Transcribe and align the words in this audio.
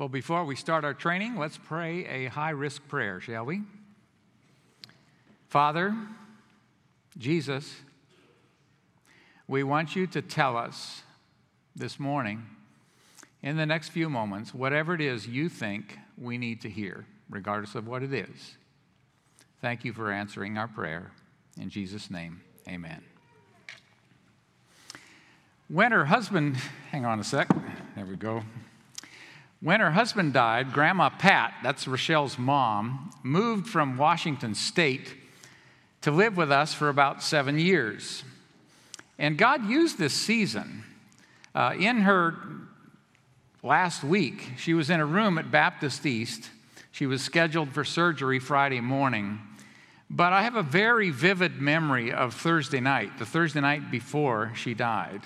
Well, 0.00 0.08
before 0.08 0.46
we 0.46 0.56
start 0.56 0.82
our 0.86 0.94
training, 0.94 1.36
let's 1.36 1.58
pray 1.58 2.06
a 2.06 2.30
high 2.30 2.52
risk 2.52 2.88
prayer, 2.88 3.20
shall 3.20 3.44
we? 3.44 3.60
Father, 5.50 5.94
Jesus, 7.18 7.70
we 9.46 9.62
want 9.62 9.94
you 9.94 10.06
to 10.06 10.22
tell 10.22 10.56
us 10.56 11.02
this 11.76 12.00
morning, 12.00 12.46
in 13.42 13.58
the 13.58 13.66
next 13.66 13.90
few 13.90 14.08
moments, 14.08 14.54
whatever 14.54 14.94
it 14.94 15.02
is 15.02 15.28
you 15.28 15.50
think 15.50 15.98
we 16.16 16.38
need 16.38 16.62
to 16.62 16.70
hear, 16.70 17.04
regardless 17.28 17.74
of 17.74 17.86
what 17.86 18.02
it 18.02 18.14
is. 18.14 18.56
Thank 19.60 19.84
you 19.84 19.92
for 19.92 20.10
answering 20.10 20.56
our 20.56 20.68
prayer. 20.68 21.12
In 21.60 21.68
Jesus' 21.68 22.10
name, 22.10 22.40
amen. 22.66 23.02
When 25.68 25.92
her 25.92 26.06
husband, 26.06 26.56
hang 26.90 27.04
on 27.04 27.20
a 27.20 27.24
sec, 27.24 27.50
there 27.94 28.06
we 28.06 28.16
go. 28.16 28.42
When 29.62 29.80
her 29.80 29.90
husband 29.90 30.32
died, 30.32 30.72
Grandma 30.72 31.10
Pat, 31.10 31.52
that's 31.62 31.86
Rochelle's 31.86 32.38
mom, 32.38 33.10
moved 33.22 33.68
from 33.68 33.98
Washington 33.98 34.54
State 34.54 35.14
to 36.00 36.10
live 36.10 36.36
with 36.36 36.50
us 36.50 36.72
for 36.72 36.88
about 36.88 37.22
seven 37.22 37.58
years. 37.58 38.24
And 39.18 39.36
God 39.36 39.68
used 39.68 39.98
this 39.98 40.14
season. 40.14 40.84
Uh, 41.54 41.74
in 41.78 41.98
her 41.98 42.36
last 43.62 44.02
week, 44.02 44.52
she 44.56 44.72
was 44.72 44.88
in 44.88 44.98
a 44.98 45.04
room 45.04 45.36
at 45.36 45.50
Baptist 45.50 46.06
East. 46.06 46.48
She 46.90 47.04
was 47.04 47.22
scheduled 47.22 47.72
for 47.72 47.84
surgery 47.84 48.38
Friday 48.38 48.80
morning. 48.80 49.40
But 50.08 50.32
I 50.32 50.42
have 50.42 50.56
a 50.56 50.62
very 50.62 51.10
vivid 51.10 51.60
memory 51.60 52.12
of 52.12 52.34
Thursday 52.34 52.80
night, 52.80 53.18
the 53.18 53.26
Thursday 53.26 53.60
night 53.60 53.90
before 53.90 54.52
she 54.54 54.72
died. 54.72 55.20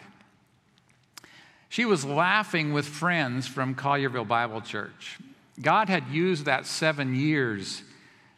She 1.75 1.85
was 1.85 2.05
laughing 2.05 2.73
with 2.73 2.87
friends 2.87 3.49
from 3.49 3.75
Collierville 3.75 4.29
Bible 4.29 4.61
Church. 4.61 5.19
God 5.61 5.89
had 5.89 6.07
used 6.07 6.45
that 6.45 6.67
seven 6.67 7.17
years 7.17 7.83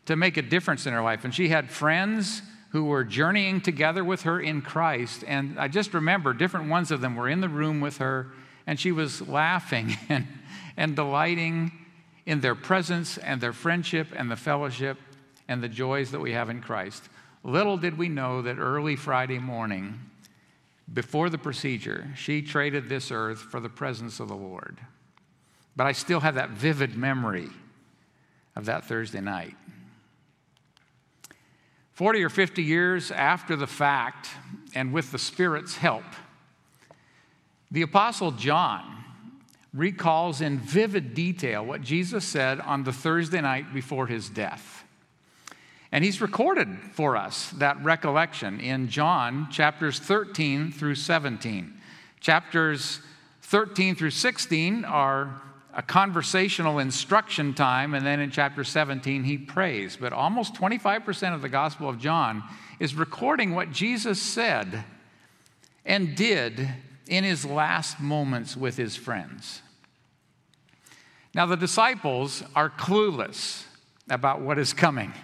to 0.06 0.16
make 0.16 0.38
a 0.38 0.42
difference 0.42 0.86
in 0.86 0.94
her 0.94 1.02
life, 1.02 1.22
and 1.22 1.34
she 1.34 1.50
had 1.50 1.70
friends 1.70 2.40
who 2.70 2.86
were 2.86 3.04
journeying 3.04 3.60
together 3.60 4.02
with 4.02 4.22
her 4.22 4.40
in 4.40 4.62
Christ. 4.62 5.22
And 5.26 5.60
I 5.60 5.68
just 5.68 5.92
remember 5.92 6.32
different 6.32 6.70
ones 6.70 6.90
of 6.90 7.02
them 7.02 7.14
were 7.14 7.28
in 7.28 7.42
the 7.42 7.48
room 7.50 7.82
with 7.82 7.98
her, 7.98 8.28
and 8.66 8.80
she 8.80 8.90
was 8.90 9.28
laughing 9.28 9.98
and, 10.08 10.26
and 10.78 10.96
delighting 10.96 11.72
in 12.24 12.40
their 12.40 12.54
presence 12.54 13.18
and 13.18 13.38
their 13.38 13.52
friendship 13.52 14.06
and 14.16 14.30
the 14.30 14.36
fellowship 14.36 14.96
and 15.46 15.62
the 15.62 15.68
joys 15.68 16.10
that 16.12 16.20
we 16.20 16.32
have 16.32 16.48
in 16.48 16.62
Christ. 16.62 17.06
Little 17.44 17.76
did 17.76 17.98
we 17.98 18.08
know 18.08 18.40
that 18.40 18.56
early 18.56 18.96
Friday 18.96 19.38
morning, 19.38 20.00
before 20.92 21.30
the 21.30 21.38
procedure, 21.38 22.08
she 22.14 22.42
traded 22.42 22.88
this 22.88 23.10
earth 23.10 23.40
for 23.40 23.60
the 23.60 23.68
presence 23.68 24.20
of 24.20 24.28
the 24.28 24.36
Lord. 24.36 24.78
But 25.74 25.86
I 25.86 25.92
still 25.92 26.20
have 26.20 26.36
that 26.36 26.50
vivid 26.50 26.96
memory 26.96 27.48
of 28.54 28.66
that 28.66 28.84
Thursday 28.86 29.20
night. 29.20 29.54
40 31.92 32.22
or 32.24 32.28
50 32.28 32.62
years 32.62 33.10
after 33.10 33.56
the 33.56 33.66
fact, 33.66 34.28
and 34.74 34.92
with 34.92 35.12
the 35.12 35.18
Spirit's 35.18 35.76
help, 35.76 36.04
the 37.70 37.82
Apostle 37.82 38.32
John 38.32 39.04
recalls 39.74 40.40
in 40.40 40.58
vivid 40.58 41.14
detail 41.14 41.64
what 41.64 41.82
Jesus 41.82 42.24
said 42.24 42.60
on 42.60 42.84
the 42.84 42.92
Thursday 42.92 43.40
night 43.40 43.74
before 43.74 44.06
his 44.06 44.28
death. 44.28 44.84
And 45.96 46.04
he's 46.04 46.20
recorded 46.20 46.68
for 46.92 47.16
us 47.16 47.48
that 47.52 47.82
recollection 47.82 48.60
in 48.60 48.90
John 48.90 49.50
chapters 49.50 49.98
13 49.98 50.70
through 50.70 50.96
17. 50.96 51.72
Chapters 52.20 53.00
13 53.40 53.94
through 53.94 54.10
16 54.10 54.84
are 54.84 55.40
a 55.72 55.80
conversational 55.80 56.80
instruction 56.80 57.54
time, 57.54 57.94
and 57.94 58.04
then 58.04 58.20
in 58.20 58.30
chapter 58.30 58.62
17, 58.62 59.24
he 59.24 59.38
prays. 59.38 59.96
But 59.96 60.12
almost 60.12 60.52
25% 60.52 61.32
of 61.32 61.40
the 61.40 61.48
Gospel 61.48 61.88
of 61.88 61.98
John 61.98 62.44
is 62.78 62.94
recording 62.94 63.54
what 63.54 63.72
Jesus 63.72 64.20
said 64.20 64.84
and 65.86 66.14
did 66.14 66.68
in 67.06 67.24
his 67.24 67.46
last 67.46 68.00
moments 68.00 68.54
with 68.54 68.76
his 68.76 68.96
friends. 68.96 69.62
Now, 71.34 71.46
the 71.46 71.56
disciples 71.56 72.42
are 72.54 72.68
clueless 72.68 73.64
about 74.10 74.42
what 74.42 74.58
is 74.58 74.74
coming. 74.74 75.14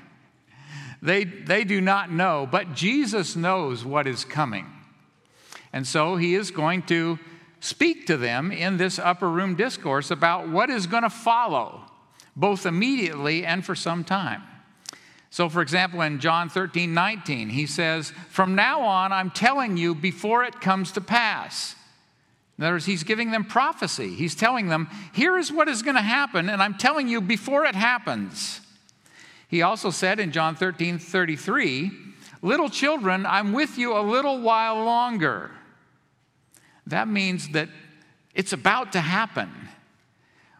They, 1.02 1.24
they 1.24 1.64
do 1.64 1.80
not 1.80 2.12
know, 2.12 2.48
but 2.48 2.74
Jesus 2.74 3.34
knows 3.34 3.84
what 3.84 4.06
is 4.06 4.24
coming. 4.24 4.66
And 5.72 5.84
so 5.86 6.16
he 6.16 6.36
is 6.36 6.52
going 6.52 6.82
to 6.82 7.18
speak 7.58 8.06
to 8.06 8.16
them 8.16 8.52
in 8.52 8.76
this 8.76 9.00
upper 9.00 9.28
room 9.28 9.56
discourse 9.56 10.12
about 10.12 10.48
what 10.48 10.70
is 10.70 10.86
going 10.86 11.02
to 11.02 11.10
follow, 11.10 11.80
both 12.36 12.66
immediately 12.66 13.44
and 13.44 13.66
for 13.66 13.74
some 13.74 14.04
time. 14.04 14.42
So, 15.30 15.48
for 15.48 15.62
example, 15.62 16.02
in 16.02 16.20
John 16.20 16.50
13, 16.50 16.92
19, 16.92 17.48
he 17.48 17.66
says, 17.66 18.12
From 18.28 18.54
now 18.54 18.82
on, 18.82 19.12
I'm 19.12 19.30
telling 19.30 19.76
you 19.78 19.94
before 19.94 20.44
it 20.44 20.60
comes 20.60 20.92
to 20.92 21.00
pass. 21.00 21.74
In 22.58 22.64
other 22.64 22.74
words, 22.74 22.84
he's 22.84 23.02
giving 23.02 23.30
them 23.30 23.44
prophecy. 23.44 24.14
He's 24.14 24.34
telling 24.34 24.68
them, 24.68 24.88
Here 25.14 25.38
is 25.38 25.50
what 25.50 25.68
is 25.68 25.82
going 25.82 25.96
to 25.96 26.02
happen, 26.02 26.50
and 26.50 26.62
I'm 26.62 26.76
telling 26.76 27.08
you 27.08 27.22
before 27.22 27.64
it 27.64 27.74
happens. 27.74 28.60
He 29.52 29.60
also 29.60 29.90
said 29.90 30.18
in 30.18 30.32
John 30.32 30.56
13 30.56 30.98
33, 30.98 31.90
Little 32.40 32.70
children, 32.70 33.26
I'm 33.26 33.52
with 33.52 33.76
you 33.76 33.94
a 33.94 34.00
little 34.00 34.40
while 34.40 34.82
longer. 34.82 35.50
That 36.86 37.06
means 37.06 37.50
that 37.50 37.68
it's 38.34 38.54
about 38.54 38.92
to 38.92 39.00
happen. 39.02 39.50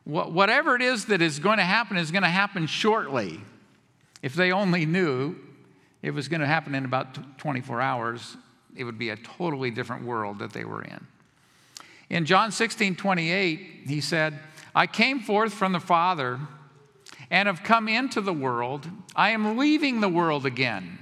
Whatever 0.04 0.76
it 0.76 0.82
is 0.82 1.06
that 1.06 1.22
is 1.22 1.38
going 1.38 1.56
to 1.56 1.64
happen 1.64 1.96
is 1.96 2.10
going 2.10 2.22
to 2.22 2.28
happen 2.28 2.66
shortly. 2.66 3.40
If 4.20 4.34
they 4.34 4.52
only 4.52 4.84
knew 4.84 5.36
it 6.02 6.10
was 6.10 6.28
going 6.28 6.42
to 6.42 6.46
happen 6.46 6.74
in 6.74 6.84
about 6.84 7.38
24 7.38 7.80
hours, 7.80 8.36
it 8.76 8.84
would 8.84 8.98
be 8.98 9.08
a 9.08 9.16
totally 9.16 9.70
different 9.70 10.04
world 10.04 10.38
that 10.40 10.52
they 10.52 10.66
were 10.66 10.82
in. 10.82 11.06
In 12.10 12.26
John 12.26 12.52
16 12.52 12.96
28, 12.96 13.84
he 13.86 14.02
said, 14.02 14.38
I 14.74 14.86
came 14.86 15.20
forth 15.20 15.54
from 15.54 15.72
the 15.72 15.80
Father 15.80 16.38
and 17.32 17.46
have 17.46 17.62
come 17.62 17.88
into 17.88 18.20
the 18.20 18.32
world, 18.32 18.86
I 19.16 19.30
am 19.30 19.56
leaving 19.56 20.02
the 20.02 20.08
world 20.08 20.44
again 20.44 20.98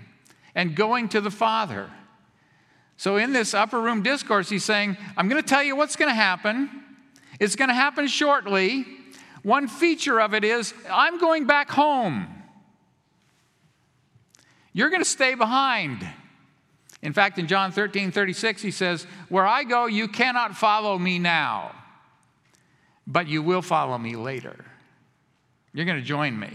and 0.54 0.76
going 0.76 1.08
to 1.08 1.20
the 1.20 1.30
Father. 1.30 1.90
So, 2.96 3.16
in 3.16 3.32
this 3.32 3.52
upper 3.52 3.80
room 3.80 4.02
discourse, 4.02 4.48
he's 4.48 4.64
saying, 4.64 4.96
I'm 5.16 5.28
going 5.28 5.42
to 5.42 5.48
tell 5.48 5.62
you 5.62 5.74
what's 5.74 5.96
going 5.96 6.08
to 6.08 6.14
happen. 6.14 6.70
It's 7.40 7.56
going 7.56 7.68
to 7.68 7.74
happen 7.74 8.06
shortly. 8.06 8.86
One 9.42 9.66
feature 9.66 10.20
of 10.20 10.32
it 10.32 10.44
is, 10.44 10.72
I'm 10.88 11.18
going 11.18 11.46
back 11.46 11.68
home. 11.68 12.28
You're 14.72 14.90
going 14.90 15.02
to 15.02 15.08
stay 15.08 15.34
behind. 15.34 16.06
In 17.02 17.12
fact, 17.12 17.38
in 17.40 17.48
John 17.48 17.72
13 17.72 18.12
36, 18.12 18.62
he 18.62 18.70
says, 18.70 19.04
Where 19.30 19.46
I 19.46 19.64
go, 19.64 19.86
you 19.86 20.06
cannot 20.06 20.54
follow 20.54 20.96
me 20.96 21.18
now, 21.18 21.74
but 23.04 23.26
you 23.26 23.42
will 23.42 23.62
follow 23.62 23.98
me 23.98 24.14
later. 24.14 24.69
You're 25.72 25.86
going 25.86 25.98
to 25.98 26.04
join 26.04 26.38
me. 26.38 26.50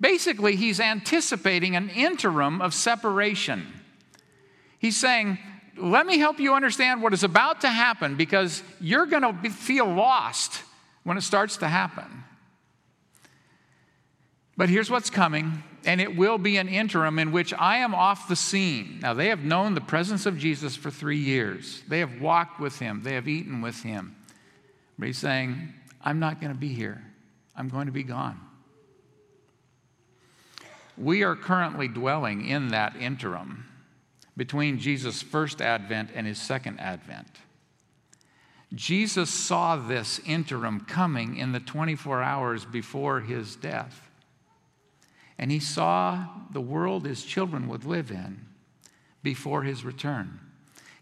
Basically, 0.00 0.56
he's 0.56 0.78
anticipating 0.78 1.74
an 1.74 1.88
interim 1.88 2.60
of 2.60 2.74
separation. 2.74 3.66
He's 4.78 4.96
saying, 4.96 5.38
Let 5.76 6.06
me 6.06 6.18
help 6.18 6.38
you 6.38 6.54
understand 6.54 7.02
what 7.02 7.14
is 7.14 7.24
about 7.24 7.62
to 7.62 7.68
happen 7.68 8.16
because 8.16 8.62
you're 8.80 9.06
going 9.06 9.22
to 9.22 9.50
feel 9.50 9.86
lost 9.86 10.62
when 11.04 11.16
it 11.16 11.22
starts 11.22 11.56
to 11.58 11.68
happen. 11.68 12.24
But 14.56 14.68
here's 14.70 14.90
what's 14.90 15.10
coming, 15.10 15.62
and 15.84 16.00
it 16.00 16.16
will 16.16 16.38
be 16.38 16.56
an 16.56 16.68
interim 16.68 17.18
in 17.18 17.30
which 17.30 17.52
I 17.54 17.78
am 17.78 17.94
off 17.94 18.26
the 18.26 18.36
scene. 18.36 19.00
Now, 19.02 19.12
they 19.12 19.28
have 19.28 19.44
known 19.44 19.74
the 19.74 19.82
presence 19.82 20.24
of 20.24 20.38
Jesus 20.38 20.74
for 20.74 20.90
three 20.90 21.18
years, 21.18 21.82
they 21.88 22.00
have 22.00 22.20
walked 22.20 22.58
with 22.58 22.78
him, 22.78 23.02
they 23.02 23.14
have 23.14 23.28
eaten 23.28 23.60
with 23.60 23.82
him. 23.82 24.16
But 24.98 25.08
he's 25.08 25.18
saying, 25.18 25.74
I'm 26.02 26.18
not 26.18 26.40
going 26.40 26.52
to 26.52 26.58
be 26.58 26.72
here. 26.72 27.05
I'm 27.56 27.68
going 27.68 27.86
to 27.86 27.92
be 27.92 28.02
gone. 28.02 28.40
We 30.98 31.22
are 31.22 31.36
currently 31.36 31.88
dwelling 31.88 32.46
in 32.46 32.68
that 32.68 32.96
interim 32.96 33.66
between 34.36 34.78
Jesus' 34.78 35.22
first 35.22 35.60
advent 35.60 36.10
and 36.14 36.26
his 36.26 36.40
second 36.40 36.78
advent. 36.78 37.28
Jesus 38.74 39.30
saw 39.30 39.76
this 39.76 40.20
interim 40.26 40.80
coming 40.80 41.36
in 41.36 41.52
the 41.52 41.60
24 41.60 42.22
hours 42.22 42.64
before 42.64 43.20
his 43.20 43.56
death. 43.56 44.10
And 45.38 45.50
he 45.50 45.60
saw 45.60 46.26
the 46.52 46.60
world 46.60 47.06
his 47.06 47.22
children 47.24 47.68
would 47.68 47.84
live 47.84 48.10
in 48.10 48.46
before 49.22 49.62
his 49.62 49.84
return. 49.84 50.40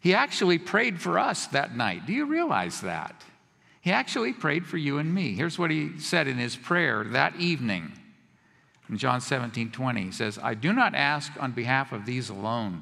He 0.01 0.12
actually 0.12 0.59
prayed 0.59 1.01
for 1.01 1.19
us 1.19 1.47
that 1.49 1.77
night. 1.77 2.06
Do 2.06 2.12
you 2.12 2.27
realize 2.27 2.81
that? 2.83 3.25
He 3.84 3.92
actually 3.92 4.32
prayed 4.32 4.64
for 4.64 4.78
you 4.78 4.96
and 4.96 5.14
me. 5.14 5.34
Here's 5.34 5.58
what 5.58 5.70
he 5.70 5.98
said 5.98 6.26
in 6.26 6.38
his 6.38 6.56
prayer 6.56 7.04
that 7.04 7.36
evening. 7.36 7.92
In 8.88 8.96
John 8.96 9.20
17, 9.20 9.72
20, 9.72 10.04
he 10.04 10.10
says, 10.10 10.38
I 10.42 10.54
do 10.54 10.72
not 10.72 10.94
ask 10.94 11.31
on 11.38 11.52
behalf 11.52 11.92
of 11.92 12.06
these 12.06 12.31
alone, 12.31 12.81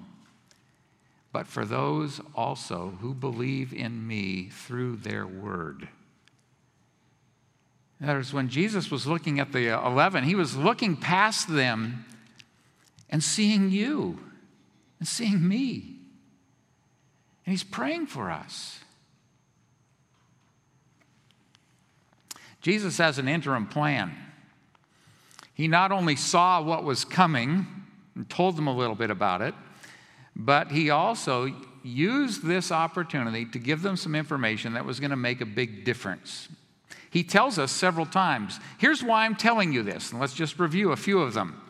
but 1.33 1.49
for 1.49 1.65
those 1.65 2.21
also 2.37 2.97
who 3.01 3.15
believe 3.15 3.73
in 3.73 4.07
me 4.07 4.49
through 4.53 4.95
their 4.99 5.27
word. 5.27 5.89
That 8.01 8.17
is, 8.19 8.33
when 8.33 8.49
Jesus 8.49 8.89
was 8.89 9.05
looking 9.05 9.41
at 9.41 9.51
the 9.51 9.77
11, 9.85 10.23
he 10.23 10.37
was 10.37 10.57
looking 10.57 10.97
past 10.97 11.53
them 11.53 12.05
and 13.11 13.25
seeing 13.25 13.73
you 13.73 14.21
and 15.01 15.09
seeing 15.09 15.49
me. 15.49 15.97
And 17.45 17.53
he's 17.53 17.65
praying 17.65 18.07
for 18.07 18.31
us. 18.31 18.79
Jesus 22.63 22.99
has 22.99 23.19
an 23.19 23.29
interim 23.29 23.67
plan. 23.67 24.17
He 25.55 25.69
not 25.69 25.93
only 25.93 26.17
saw 26.17 26.63
what 26.63 26.85
was 26.85 27.05
coming 27.05 27.67
and 28.15 28.29
told 28.31 28.57
them 28.57 28.69
a 28.69 28.75
little 28.75 28.95
bit 28.95 29.11
about 29.11 29.43
it, 29.43 29.55
but 30.35 30.71
he 30.71 30.91
also 30.91 31.55
used 31.83 32.45
this 32.45 32.73
opportunity 32.73 33.45
to 33.47 33.59
give 33.59 33.83
them 33.83 33.97
some 33.97 34.15
information 34.15 34.75
that 34.75 34.85
was 34.85 35.01
going 35.01 35.11
to 35.11 35.17
make 35.17 35.41
a 35.41 35.47
big 35.47 35.85
difference. 35.85 36.49
He 37.11 37.23
tells 37.23 37.59
us 37.59 37.71
several 37.71 38.07
times, 38.07 38.59
here's 38.79 39.03
why 39.03 39.27
I'm 39.27 39.37
telling 39.37 39.73
you 39.73 39.83
this, 39.83 40.13
and 40.13 40.21
let's 40.21 40.33
just 40.33 40.59
review 40.59 40.93
a 40.93 40.97
few 40.97 41.21
of 41.21 41.35
them. 41.35 41.62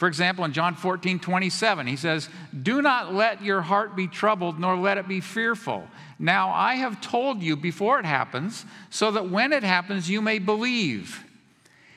For 0.00 0.08
example, 0.08 0.46
in 0.46 0.54
John 0.54 0.76
14, 0.76 1.18
27, 1.20 1.86
he 1.86 1.96
says, 1.96 2.30
Do 2.62 2.80
not 2.80 3.12
let 3.12 3.44
your 3.44 3.60
heart 3.60 3.94
be 3.94 4.08
troubled, 4.08 4.58
nor 4.58 4.74
let 4.74 4.96
it 4.96 5.06
be 5.06 5.20
fearful. 5.20 5.86
Now 6.18 6.48
I 6.48 6.76
have 6.76 7.02
told 7.02 7.42
you 7.42 7.54
before 7.54 7.98
it 7.98 8.06
happens, 8.06 8.64
so 8.88 9.10
that 9.10 9.28
when 9.28 9.52
it 9.52 9.62
happens, 9.62 10.08
you 10.08 10.22
may 10.22 10.38
believe. 10.38 11.22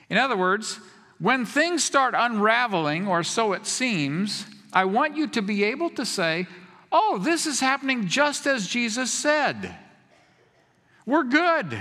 In 0.10 0.18
other 0.18 0.36
words, 0.36 0.82
when 1.18 1.46
things 1.46 1.82
start 1.82 2.14
unraveling, 2.14 3.08
or 3.08 3.24
so 3.24 3.54
it 3.54 3.66
seems, 3.66 4.48
I 4.74 4.84
want 4.84 5.16
you 5.16 5.26
to 5.28 5.42
be 5.42 5.64
able 5.64 5.90
to 5.92 6.06
say, 6.06 6.48
Oh, 6.92 7.20
this 7.20 7.46
is 7.46 7.62
happening 7.62 8.10
just 8.10 8.46
as 8.46 8.68
Jesus 8.68 9.14
said. 9.14 9.74
We're 11.06 11.24
good. 11.24 11.80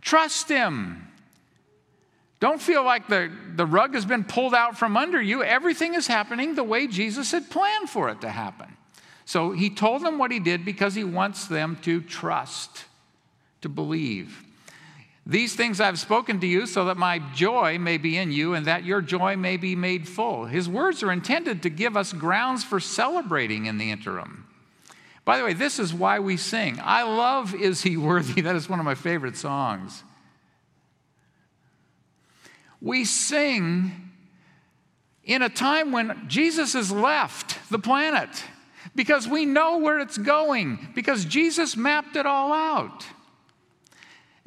Trust 0.00 0.48
Him. 0.48 1.05
Don't 2.38 2.60
feel 2.60 2.84
like 2.84 3.08
the, 3.08 3.30
the 3.54 3.64
rug 3.64 3.94
has 3.94 4.04
been 4.04 4.24
pulled 4.24 4.54
out 4.54 4.78
from 4.78 4.96
under 4.96 5.20
you. 5.20 5.42
Everything 5.42 5.94
is 5.94 6.06
happening 6.06 6.54
the 6.54 6.64
way 6.64 6.86
Jesus 6.86 7.32
had 7.32 7.50
planned 7.50 7.88
for 7.88 8.10
it 8.10 8.20
to 8.20 8.28
happen. 8.28 8.76
So 9.24 9.52
he 9.52 9.70
told 9.70 10.02
them 10.02 10.18
what 10.18 10.30
he 10.30 10.38
did 10.38 10.64
because 10.64 10.94
he 10.94 11.02
wants 11.02 11.46
them 11.46 11.76
to 11.82 12.00
trust, 12.00 12.84
to 13.62 13.68
believe. 13.68 14.44
These 15.26 15.56
things 15.56 15.80
I've 15.80 15.98
spoken 15.98 16.38
to 16.40 16.46
you 16.46 16.66
so 16.66 16.84
that 16.84 16.96
my 16.96 17.18
joy 17.34 17.78
may 17.78 17.98
be 17.98 18.16
in 18.16 18.30
you 18.30 18.54
and 18.54 18.66
that 18.66 18.84
your 18.84 19.00
joy 19.00 19.36
may 19.36 19.56
be 19.56 19.74
made 19.74 20.06
full. 20.06 20.44
His 20.44 20.68
words 20.68 21.02
are 21.02 21.10
intended 21.10 21.62
to 21.62 21.70
give 21.70 21.96
us 21.96 22.12
grounds 22.12 22.62
for 22.62 22.78
celebrating 22.78 23.66
in 23.66 23.78
the 23.78 23.90
interim. 23.90 24.46
By 25.24 25.38
the 25.38 25.44
way, 25.44 25.54
this 25.54 25.80
is 25.80 25.92
why 25.92 26.20
we 26.20 26.36
sing. 26.36 26.78
I 26.80 27.02
love 27.02 27.52
Is 27.52 27.82
He 27.82 27.96
Worthy? 27.96 28.40
That 28.42 28.54
is 28.54 28.68
one 28.68 28.78
of 28.78 28.84
my 28.84 28.94
favorite 28.94 29.36
songs. 29.36 30.04
We 32.80 33.04
sing 33.04 34.10
in 35.24 35.42
a 35.42 35.48
time 35.48 35.92
when 35.92 36.24
Jesus 36.28 36.74
has 36.74 36.90
left 36.92 37.58
the 37.70 37.78
planet 37.78 38.30
because 38.94 39.26
we 39.26 39.44
know 39.44 39.78
where 39.78 39.98
it's 39.98 40.18
going, 40.18 40.88
because 40.94 41.24
Jesus 41.24 41.76
mapped 41.76 42.16
it 42.16 42.26
all 42.26 42.52
out. 42.52 43.04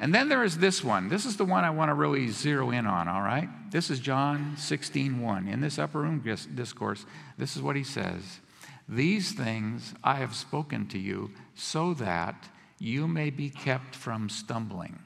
And 0.00 0.14
then 0.14 0.30
there 0.30 0.42
is 0.42 0.56
this 0.56 0.82
one. 0.82 1.10
This 1.10 1.26
is 1.26 1.36
the 1.36 1.44
one 1.44 1.62
I 1.62 1.70
want 1.70 1.90
to 1.90 1.94
really 1.94 2.28
zero 2.28 2.70
in 2.70 2.86
on, 2.86 3.06
all 3.06 3.20
right? 3.20 3.48
This 3.70 3.90
is 3.90 4.00
John 4.00 4.56
16, 4.56 5.20
1. 5.20 5.46
In 5.46 5.60
this 5.60 5.78
upper 5.78 6.00
room 6.00 6.24
discourse, 6.54 7.04
this 7.36 7.54
is 7.54 7.62
what 7.62 7.76
he 7.76 7.84
says 7.84 8.40
These 8.88 9.32
things 9.32 9.94
I 10.02 10.14
have 10.14 10.34
spoken 10.34 10.86
to 10.88 10.98
you 10.98 11.30
so 11.54 11.92
that 11.94 12.48
you 12.78 13.06
may 13.06 13.28
be 13.28 13.50
kept 13.50 13.94
from 13.94 14.30
stumbling. 14.30 14.98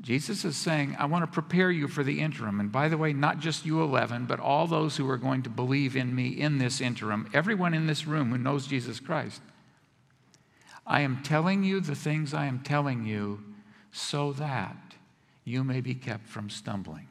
Jesus 0.00 0.46
is 0.46 0.56
saying, 0.56 0.96
I 0.98 1.04
want 1.04 1.24
to 1.24 1.30
prepare 1.30 1.70
you 1.70 1.86
for 1.86 2.02
the 2.02 2.20
interim. 2.20 2.58
And 2.58 2.72
by 2.72 2.88
the 2.88 2.96
way, 2.96 3.12
not 3.12 3.38
just 3.38 3.66
you 3.66 3.82
11, 3.82 4.24
but 4.24 4.40
all 4.40 4.66
those 4.66 4.96
who 4.96 5.08
are 5.10 5.18
going 5.18 5.42
to 5.42 5.50
believe 5.50 5.94
in 5.94 6.14
me 6.14 6.28
in 6.28 6.58
this 6.58 6.80
interim, 6.80 7.28
everyone 7.34 7.74
in 7.74 7.86
this 7.86 8.06
room 8.06 8.30
who 8.30 8.38
knows 8.38 8.66
Jesus 8.66 8.98
Christ. 8.98 9.42
I 10.86 11.02
am 11.02 11.22
telling 11.22 11.62
you 11.64 11.80
the 11.80 11.94
things 11.94 12.32
I 12.32 12.46
am 12.46 12.60
telling 12.60 13.04
you 13.04 13.42
so 13.92 14.32
that 14.34 14.76
you 15.44 15.62
may 15.64 15.80
be 15.80 15.94
kept 15.94 16.26
from 16.26 16.48
stumbling. 16.48 17.06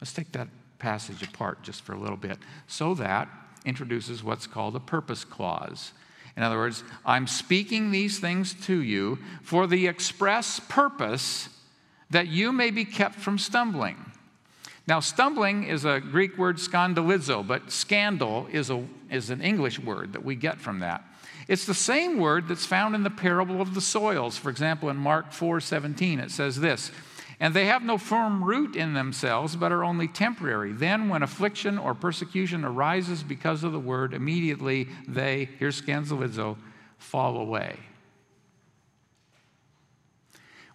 Let's 0.00 0.12
take 0.12 0.32
that 0.32 0.48
passage 0.78 1.22
apart 1.22 1.62
just 1.62 1.82
for 1.82 1.94
a 1.94 1.98
little 1.98 2.18
bit. 2.18 2.38
So 2.66 2.94
that 2.94 3.28
introduces 3.64 4.22
what's 4.22 4.46
called 4.46 4.76
a 4.76 4.80
purpose 4.80 5.24
clause. 5.24 5.92
In 6.36 6.42
other 6.42 6.58
words, 6.58 6.84
I'm 7.06 7.26
speaking 7.26 7.90
these 7.90 8.18
things 8.18 8.52
to 8.66 8.82
you 8.82 9.18
for 9.42 9.66
the 9.66 9.86
express 9.86 10.60
purpose 10.60 11.48
that 12.10 12.28
you 12.28 12.52
may 12.52 12.70
be 12.70 12.84
kept 12.84 13.16
from 13.16 13.38
stumbling. 13.38 13.96
Now, 14.88 15.00
stumbling 15.00 15.64
is 15.64 15.84
a 15.84 16.00
Greek 16.00 16.38
word 16.38 16.58
scandalizo, 16.58 17.44
but 17.44 17.72
scandal 17.72 18.46
is, 18.52 18.70
a, 18.70 18.86
is 19.10 19.30
an 19.30 19.40
English 19.40 19.80
word 19.80 20.12
that 20.12 20.24
we 20.24 20.36
get 20.36 20.60
from 20.60 20.78
that. 20.80 21.02
It's 21.48 21.66
the 21.66 21.74
same 21.74 22.18
word 22.18 22.48
that's 22.48 22.66
found 22.66 22.94
in 22.94 23.02
the 23.02 23.10
parable 23.10 23.60
of 23.60 23.74
the 23.74 23.80
soils. 23.80 24.36
For 24.36 24.50
example, 24.50 24.88
in 24.88 24.96
Mark 24.96 25.32
4 25.32 25.60
17, 25.60 26.20
it 26.20 26.30
says 26.30 26.60
this 26.60 26.90
And 27.40 27.54
they 27.54 27.66
have 27.66 27.82
no 27.82 27.98
firm 27.98 28.42
root 28.42 28.76
in 28.76 28.94
themselves, 28.94 29.56
but 29.56 29.72
are 29.72 29.84
only 29.84 30.08
temporary. 30.08 30.72
Then, 30.72 31.08
when 31.08 31.22
affliction 31.22 31.78
or 31.78 31.94
persecution 31.94 32.64
arises 32.64 33.22
because 33.22 33.64
of 33.64 33.72
the 33.72 33.80
word, 33.80 34.14
immediately 34.14 34.88
they, 35.06 35.48
here's 35.58 35.80
scandalizo, 35.80 36.56
fall 36.98 37.36
away. 37.36 37.76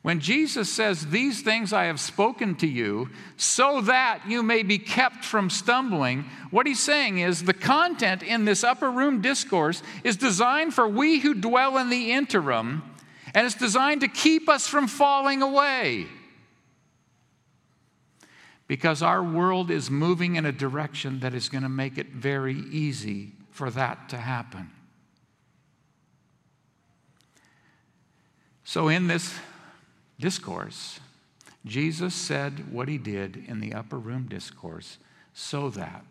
When 0.02 0.20
Jesus 0.20 0.72
says, 0.72 1.08
These 1.08 1.42
things 1.42 1.74
I 1.74 1.86
have 1.86 2.00
spoken 2.00 2.56
to 2.56 2.68
you, 2.68 3.10
so 3.38 3.82
that 3.82 4.24
you 4.28 4.42
may 4.42 4.64
be 4.64 4.80
kept 4.80 5.24
from 5.24 5.50
stumbling, 5.50 6.26
what 6.50 6.66
he's 6.66 6.80
saying 6.80 7.20
is 7.20 7.44
the 7.44 7.54
content 7.54 8.24
in 8.24 8.46
this 8.46 8.64
upper 8.64 8.90
room 8.90 9.22
discourse 9.22 9.84
is 10.04 10.18
designed 10.18 10.74
for 10.74 10.88
we 10.88 11.20
who 11.20 11.36
dwell 11.36 11.78
in 11.78 11.90
the 11.90 12.12
interim, 12.14 12.82
and 13.36 13.46
it's 13.46 13.56
designed 13.56 14.02
to 14.02 14.08
keep 14.08 14.50
us 14.50 14.68
from 14.68 14.88
falling 14.88 15.44
away. 15.44 16.08
Because 18.68 19.04
our 19.04 19.22
world 19.22 19.70
is 19.70 19.92
moving 19.92 20.36
in 20.36 20.46
a 20.46 20.52
direction 20.52 21.20
that 21.20 21.36
is 21.36 21.48
going 21.48 21.64
to 21.64 21.70
make 21.70 21.98
it 21.98 22.08
very 22.08 22.56
easy 22.72 23.34
for 23.52 23.70
that 23.70 24.10
to 24.10 24.18
happen. 24.18 24.72
So, 28.64 28.88
in 28.88 29.08
this 29.08 29.38
discourse, 30.22 31.00
Jesus 31.66 32.14
said 32.14 32.72
what 32.72 32.88
he 32.88 32.98
did 32.98 33.44
in 33.48 33.60
the 33.60 33.74
upper 33.74 33.98
room 33.98 34.28
discourse 34.28 34.98
so 35.34 35.70
that 35.72 36.06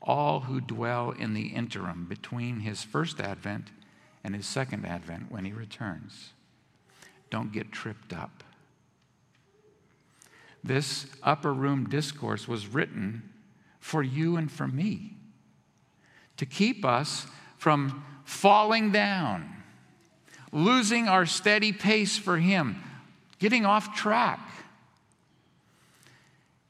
all 0.00 0.40
who 0.40 0.60
dwell 0.60 1.10
in 1.10 1.34
the 1.34 1.48
interim 1.48 2.06
between 2.08 2.60
his 2.60 2.82
first 2.82 3.20
advent 3.20 3.68
and 4.24 4.34
his 4.34 4.46
second 4.46 4.84
advent 4.84 5.30
when 5.30 5.44
he 5.44 5.52
returns 5.52 6.30
don't 7.30 7.52
get 7.52 7.72
tripped 7.72 8.12
up. 8.12 8.42
This 10.64 11.06
upper 11.22 11.52
room 11.52 11.88
discourse 11.88 12.46
was 12.46 12.68
written 12.68 13.30
for 13.80 14.02
you 14.02 14.36
and 14.36 14.50
for 14.50 14.68
me 14.68 15.16
to 16.36 16.46
keep 16.46 16.84
us 16.84 17.26
from 17.56 18.04
falling 18.24 18.92
down, 18.92 19.62
losing 20.52 21.08
our 21.08 21.26
steady 21.26 21.72
pace 21.72 22.18
for 22.18 22.38
him 22.38 22.82
getting 23.42 23.66
off 23.66 23.96
track. 23.96 24.38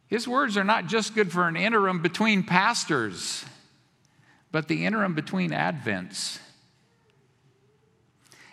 His 0.06 0.26
words 0.26 0.56
are 0.56 0.64
not 0.64 0.86
just 0.86 1.14
good 1.14 1.30
for 1.30 1.46
an 1.46 1.54
interim 1.54 2.00
between 2.00 2.44
pastors, 2.44 3.44
but 4.50 4.68
the 4.68 4.86
interim 4.86 5.12
between 5.12 5.50
advents. 5.50 6.38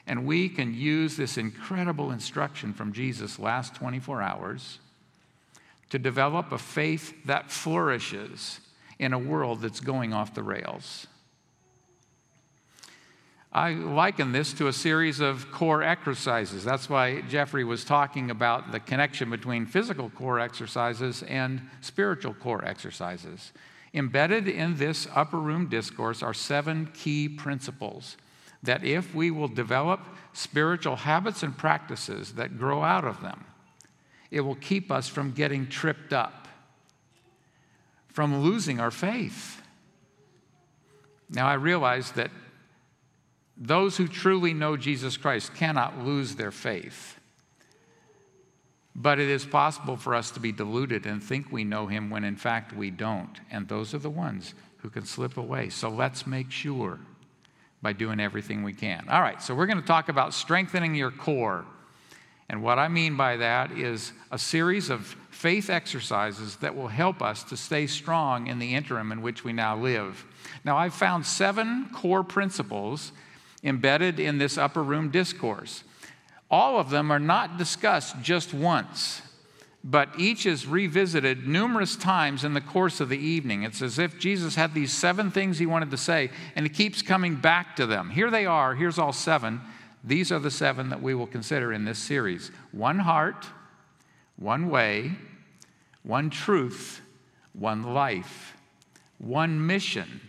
And 0.05 0.25
we 0.25 0.49
can 0.49 0.73
use 0.73 1.15
this 1.15 1.37
incredible 1.37 2.11
instruction 2.11 2.73
from 2.73 2.91
Jesus' 2.91 3.39
last 3.39 3.75
24 3.75 4.21
hours 4.21 4.79
to 5.89 5.97
develop 5.97 6.51
a 6.51 6.57
faith 6.57 7.13
that 7.23 7.49
flourishes 7.49 8.59
in 8.99 9.13
a 9.13 9.19
world 9.19 9.61
that's 9.61 9.79
going 9.79 10.11
off 10.11 10.33
the 10.33 10.43
rails. 10.43 11.07
I 13.51 13.71
liken 13.71 14.31
this 14.31 14.53
to 14.53 14.67
a 14.67 14.73
series 14.73 15.19
of 15.19 15.51
core 15.51 15.81
exercises. 15.81 16.63
That's 16.63 16.87
why 16.87 17.21
Jeffrey 17.21 17.63
was 17.63 17.83
talking 17.83 18.29
about 18.29 18.71
the 18.71 18.79
connection 18.79 19.31
between 19.31 19.65
physical 19.65 20.11
core 20.11 20.39
exercises 20.39 21.23
and 21.23 21.67
spiritual 21.81 22.35
core 22.35 22.63
exercises. 22.63 23.51
Embedded 23.91 24.47
in 24.47 24.77
this 24.77 25.07
upper 25.15 25.39
room 25.39 25.67
discourse 25.67 26.21
are 26.21 26.33
seven 26.33 26.91
key 26.93 27.27
principles 27.27 28.17
that, 28.61 28.83
if 28.83 29.15
we 29.15 29.31
will 29.31 29.47
develop 29.47 30.01
spiritual 30.31 30.97
habits 30.97 31.41
and 31.41 31.57
practices 31.57 32.33
that 32.33 32.59
grow 32.59 32.83
out 32.83 33.03
of 33.03 33.19
them, 33.21 33.45
it 34.29 34.41
will 34.41 34.55
keep 34.55 34.91
us 34.91 35.07
from 35.07 35.31
getting 35.31 35.65
tripped 35.65 36.13
up, 36.13 36.47
from 38.09 38.41
losing 38.43 38.79
our 38.79 38.91
faith. 38.91 39.63
Now, 41.31 41.47
I 41.47 41.53
realize 41.53 42.11
that 42.11 42.29
those 43.59 43.97
who 43.97 44.07
truly 44.07 44.53
know 44.53 44.77
Jesus 44.77 45.17
Christ 45.17 45.53
cannot 45.53 45.99
lose 45.99 46.35
their 46.35 46.51
faith. 46.51 47.19
But 48.95 49.19
it 49.19 49.29
is 49.29 49.45
possible 49.45 49.97
for 49.97 50.15
us 50.15 50.31
to 50.31 50.39
be 50.39 50.51
deluded 50.51 51.05
and 51.05 51.21
think 51.21 51.51
we 51.51 51.63
know 51.63 51.87
him 51.87 52.09
when 52.09 52.23
in 52.23 52.37
fact 52.37 52.73
we 52.73 52.89
don't. 52.89 53.39
And 53.51 53.67
those 53.67 53.93
are 53.93 53.99
the 53.99 54.09
ones 54.09 54.53
who 54.77 54.89
can 54.89 55.05
slip 55.05 55.37
away. 55.37 55.69
So 55.69 55.89
let's 55.89 56.25
make 56.25 56.51
sure 56.51 56.99
by 57.81 57.93
doing 57.93 58.19
everything 58.19 58.63
we 58.63 58.73
can. 58.73 59.05
All 59.09 59.21
right, 59.21 59.41
so 59.41 59.53
we're 59.53 59.65
going 59.65 59.79
to 59.79 59.87
talk 59.87 60.09
about 60.09 60.33
strengthening 60.33 60.95
your 60.95 61.11
core. 61.11 61.65
And 62.49 62.63
what 62.63 62.79
I 62.79 62.87
mean 62.87 63.15
by 63.15 63.37
that 63.37 63.71
is 63.71 64.11
a 64.31 64.39
series 64.39 64.89
of 64.89 65.15
faith 65.29 65.69
exercises 65.69 66.55
that 66.57 66.75
will 66.75 66.87
help 66.87 67.21
us 67.21 67.43
to 67.45 67.57
stay 67.57 67.87
strong 67.87 68.47
in 68.47 68.59
the 68.59 68.73
interim 68.73 69.11
in 69.11 69.21
which 69.21 69.43
we 69.43 69.53
now 69.53 69.77
live. 69.77 70.25
Now, 70.65 70.77
I've 70.77 70.93
found 70.93 71.25
seven 71.25 71.89
core 71.93 72.23
principles 72.23 73.11
embedded 73.63 74.19
in 74.19 74.37
this 74.37 74.57
upper 74.57 74.83
room 74.83 75.09
discourse. 75.09 75.83
All 76.49 76.79
of 76.79 76.89
them 76.89 77.11
are 77.11 77.19
not 77.19 77.57
discussed 77.57 78.21
just 78.21 78.53
once, 78.53 79.21
but 79.83 80.09
each 80.17 80.45
is 80.45 80.65
revisited 80.65 81.47
numerous 81.47 81.95
times 81.95 82.43
in 82.43 82.53
the 82.53 82.61
course 82.61 82.99
of 82.99 83.09
the 83.09 83.17
evening. 83.17 83.63
It's 83.63 83.81
as 83.81 83.99
if 83.99 84.19
Jesus 84.19 84.55
had 84.55 84.73
these 84.73 84.91
seven 84.91 85.31
things 85.31 85.59
he 85.59 85.65
wanted 85.65 85.91
to 85.91 85.97
say, 85.97 86.31
and 86.55 86.65
he 86.65 86.69
keeps 86.69 87.01
coming 87.01 87.35
back 87.35 87.75
to 87.75 87.85
them. 87.85 88.09
Here 88.09 88.31
they 88.31 88.45
are, 88.45 88.75
here's 88.75 88.97
all 88.97 89.13
seven. 89.13 89.61
These 90.03 90.31
are 90.31 90.39
the 90.39 90.51
seven 90.51 90.89
that 90.89 91.01
we 91.01 91.13
will 91.13 91.27
consider 91.27 91.71
in 91.71 91.85
this 91.85 91.99
series 91.99 92.51
one 92.71 92.99
heart, 92.99 93.45
one 94.37 94.69
way, 94.69 95.11
one 96.03 96.29
truth, 96.29 97.01
one 97.53 97.83
life, 97.83 98.55
one 99.17 99.65
mission, 99.65 100.21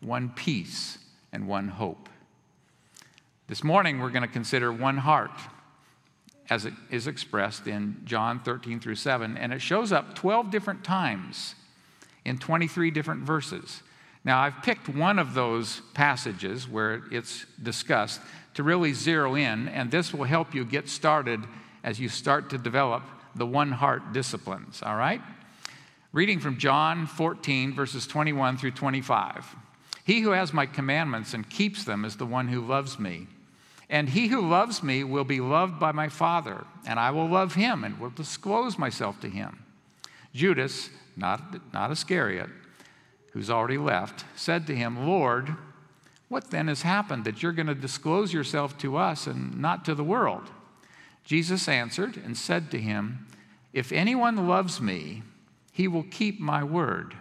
one 0.00 0.30
peace, 0.30 0.98
and 1.32 1.46
one 1.46 1.68
hope. 1.68 2.08
This 3.48 3.64
morning, 3.64 3.98
we're 3.98 4.10
going 4.10 4.20
to 4.20 4.28
consider 4.28 4.70
one 4.70 4.98
heart 4.98 5.30
as 6.50 6.66
it 6.66 6.74
is 6.90 7.06
expressed 7.06 7.66
in 7.66 8.02
John 8.04 8.40
13 8.40 8.78
through 8.78 8.96
7, 8.96 9.38
and 9.38 9.54
it 9.54 9.62
shows 9.62 9.90
up 9.90 10.14
12 10.14 10.50
different 10.50 10.84
times 10.84 11.54
in 12.26 12.36
23 12.36 12.90
different 12.90 13.22
verses. 13.22 13.82
Now, 14.22 14.40
I've 14.40 14.62
picked 14.62 14.90
one 14.90 15.18
of 15.18 15.32
those 15.32 15.80
passages 15.94 16.68
where 16.68 17.04
it's 17.10 17.46
discussed 17.62 18.20
to 18.52 18.62
really 18.62 18.92
zero 18.92 19.34
in, 19.34 19.68
and 19.68 19.90
this 19.90 20.12
will 20.12 20.24
help 20.24 20.54
you 20.54 20.66
get 20.66 20.86
started 20.86 21.40
as 21.82 21.98
you 21.98 22.10
start 22.10 22.50
to 22.50 22.58
develop 22.58 23.02
the 23.34 23.46
one 23.46 23.72
heart 23.72 24.12
disciplines, 24.12 24.82
all 24.82 24.96
right? 24.96 25.22
Reading 26.12 26.38
from 26.38 26.58
John 26.58 27.06
14, 27.06 27.72
verses 27.72 28.06
21 28.06 28.58
through 28.58 28.72
25. 28.72 29.56
He 30.04 30.20
who 30.20 30.32
has 30.32 30.52
my 30.52 30.66
commandments 30.66 31.32
and 31.32 31.48
keeps 31.48 31.84
them 31.84 32.04
is 32.04 32.16
the 32.16 32.26
one 32.26 32.48
who 32.48 32.60
loves 32.60 32.98
me. 32.98 33.26
And 33.90 34.10
he 34.10 34.28
who 34.28 34.46
loves 34.46 34.82
me 34.82 35.02
will 35.02 35.24
be 35.24 35.40
loved 35.40 35.80
by 35.80 35.92
my 35.92 36.08
Father, 36.08 36.66
and 36.86 37.00
I 37.00 37.10
will 37.10 37.28
love 37.28 37.54
him 37.54 37.84
and 37.84 37.98
will 37.98 38.10
disclose 38.10 38.78
myself 38.78 39.20
to 39.20 39.28
him. 39.28 39.64
Judas, 40.34 40.90
not, 41.16 41.72
not 41.72 41.90
Iscariot, 41.90 42.50
who's 43.32 43.50
already 43.50 43.78
left, 43.78 44.24
said 44.36 44.66
to 44.66 44.76
him, 44.76 45.06
Lord, 45.06 45.56
what 46.28 46.50
then 46.50 46.68
has 46.68 46.82
happened 46.82 47.24
that 47.24 47.42
you're 47.42 47.52
going 47.52 47.66
to 47.66 47.74
disclose 47.74 48.32
yourself 48.32 48.76
to 48.78 48.96
us 48.96 49.26
and 49.26 49.58
not 49.58 49.84
to 49.86 49.94
the 49.94 50.04
world? 50.04 50.50
Jesus 51.24 51.68
answered 51.68 52.16
and 52.16 52.36
said 52.36 52.70
to 52.70 52.78
him, 52.78 53.26
If 53.72 53.92
anyone 53.92 54.48
loves 54.48 54.80
me, 54.80 55.22
he 55.72 55.88
will 55.88 56.04
keep 56.04 56.40
my 56.40 56.62
word, 56.62 57.14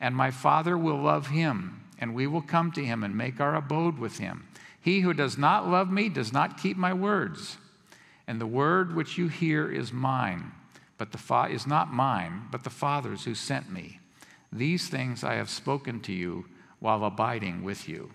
and 0.00 0.14
my 0.14 0.30
Father 0.30 0.76
will 0.76 1.00
love 1.00 1.28
him, 1.28 1.84
and 1.98 2.14
we 2.14 2.26
will 2.26 2.42
come 2.42 2.72
to 2.72 2.84
him 2.84 3.02
and 3.02 3.16
make 3.16 3.40
our 3.40 3.54
abode 3.54 3.98
with 3.98 4.18
him. 4.18 4.46
He 4.82 5.00
who 5.00 5.14
does 5.14 5.38
not 5.38 5.68
love 5.68 5.90
me 5.90 6.08
does 6.08 6.32
not 6.32 6.58
keep 6.60 6.76
my 6.76 6.92
words. 6.92 7.56
And 8.26 8.40
the 8.40 8.46
word 8.46 8.94
which 8.94 9.16
you 9.16 9.28
hear 9.28 9.70
is 9.70 9.92
mine, 9.92 10.52
but 10.98 11.12
the 11.12 11.18
fa- 11.18 11.48
is 11.50 11.66
not 11.66 11.92
mine, 11.92 12.48
but 12.50 12.64
the 12.64 12.70
Father's 12.70 13.24
who 13.24 13.34
sent 13.34 13.72
me. 13.72 14.00
These 14.52 14.88
things 14.88 15.24
I 15.24 15.34
have 15.34 15.48
spoken 15.48 16.00
to 16.00 16.12
you 16.12 16.46
while 16.80 17.04
abiding 17.04 17.62
with 17.62 17.88
you. 17.88 18.10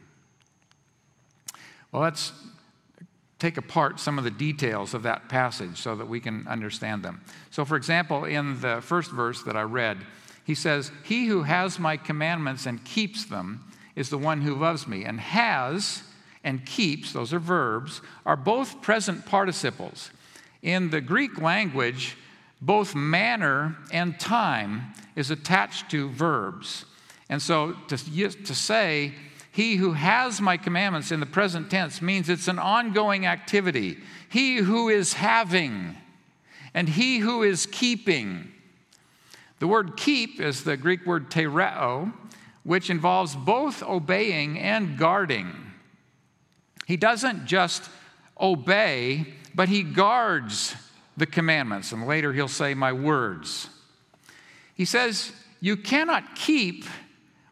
Well, 1.92 2.02
let's 2.02 2.34
take 3.40 3.58
apart 3.58 4.00
some 4.00 4.18
of 4.18 4.24
the 4.24 4.32
details 4.32 4.94
of 4.94 5.04
that 5.04 5.30
passage 5.30 5.78
so 5.78 5.96
that 5.96 6.08
we 6.08 6.20
can 6.20 6.48
understand 6.48 7.04
them. 7.04 7.22
So, 7.50 7.64
for 7.64 7.78
example, 7.78 8.26
in 8.26 8.60
the 8.60 8.82
first 8.82 9.12
verse 9.12 9.42
that 9.44 9.56
I 9.56 9.62
read, 9.62 10.00
he 10.44 10.56
says, 10.56 10.92
He 11.04 11.28
who 11.28 11.44
has 11.44 11.80
my 11.80 11.98
commandments 11.98 12.66
and 12.66 12.84
keeps 12.84 13.26
them 13.26 13.64
is 13.96 14.10
the 14.10 14.18
one 14.18 14.42
who 14.42 14.56
loves 14.56 14.88
me. 14.88 15.06
And 15.06 15.20
has 15.20 16.04
and 16.44 16.66
keeps, 16.66 17.14
those 17.14 17.34
are 17.34 17.40
verbs, 17.40 18.02
are 18.26 18.36
both 18.36 18.82
present 18.82 19.26
participles. 19.26 20.12
In 20.62 20.90
the 20.90 21.02
Greek 21.02 21.40
language, 21.40 22.18
both 22.62 22.96
manner 22.96 23.78
and 23.92 24.20
time 24.20 24.94
is 25.16 25.32
attached 25.32 25.90
to 25.92 26.10
verbs. 26.10 26.86
And 27.30 27.42
so 27.42 27.74
to, 27.88 27.98
to 27.98 28.56
say, 28.56 29.14
he 29.52 29.76
who 29.76 29.94
has 29.94 30.40
my 30.40 30.58
commandments 30.58 31.12
in 31.12 31.20
the 31.20 31.26
present 31.26 31.72
tense 31.72 32.02
means 32.02 32.30
it's 32.30 32.48
an 32.48 32.60
ongoing 32.60 33.26
activity. 33.26 33.98
He 34.30 34.58
who 34.58 34.90
is 34.90 35.14
having 35.14 35.98
and 36.74 36.88
he 36.88 37.18
who 37.18 37.42
is 37.42 37.66
keeping. 37.66 38.52
The 39.58 39.68
word 39.68 39.98
keep 39.98 40.40
is 40.40 40.64
the 40.64 40.78
Greek 40.78 41.08
word 41.08 41.32
tereo, 41.32 42.14
which 42.64 42.92
involves 42.92 43.36
both 43.36 43.82
obeying 43.82 44.60
and 44.60 44.96
guarding. 44.96 45.67
He 46.88 46.96
doesn't 46.96 47.46
just 47.46 47.84
obey, 48.40 49.26
but 49.54 49.68
he 49.68 49.84
guards 49.84 50.74
the 51.18 51.26
commandments. 51.26 51.92
And 51.92 52.08
later 52.08 52.32
he'll 52.32 52.48
say, 52.48 52.74
My 52.74 52.94
words. 52.94 53.68
He 54.74 54.86
says, 54.86 55.34
You 55.60 55.76
cannot 55.76 56.36
keep 56.36 56.86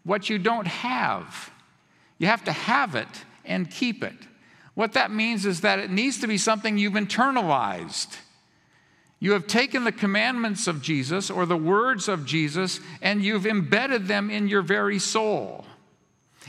what 0.06 0.30
you 0.30 0.40
don't 0.40 0.68
have. 0.68 1.52
You 2.18 2.28
have 2.28 2.46
to 2.46 2.54
have 2.54 2.96
it 2.96 3.10
and 3.44 3.70
keep 3.70 4.06
it. 4.06 4.16
What 4.74 4.94
that 4.94 5.12
means 5.12 5.46
is 5.46 5.62
that 5.62 5.80
it 5.80 5.92
needs 5.92 6.22
to 6.22 6.28
be 6.28 6.38
something 6.38 6.78
you've 6.78 6.94
internalized. 6.94 8.16
You 9.20 9.34
have 9.34 9.48
taken 9.48 9.84
the 9.84 9.92
commandments 9.92 10.66
of 10.66 10.82
Jesus 10.82 11.30
or 11.30 11.46
the 11.46 11.58
words 11.58 12.08
of 12.08 12.26
Jesus 12.26 12.80
and 13.02 13.22
you've 13.22 13.46
embedded 13.46 14.08
them 14.08 14.30
in 14.30 14.48
your 14.48 14.62
very 14.62 15.00
soul. 15.00 15.66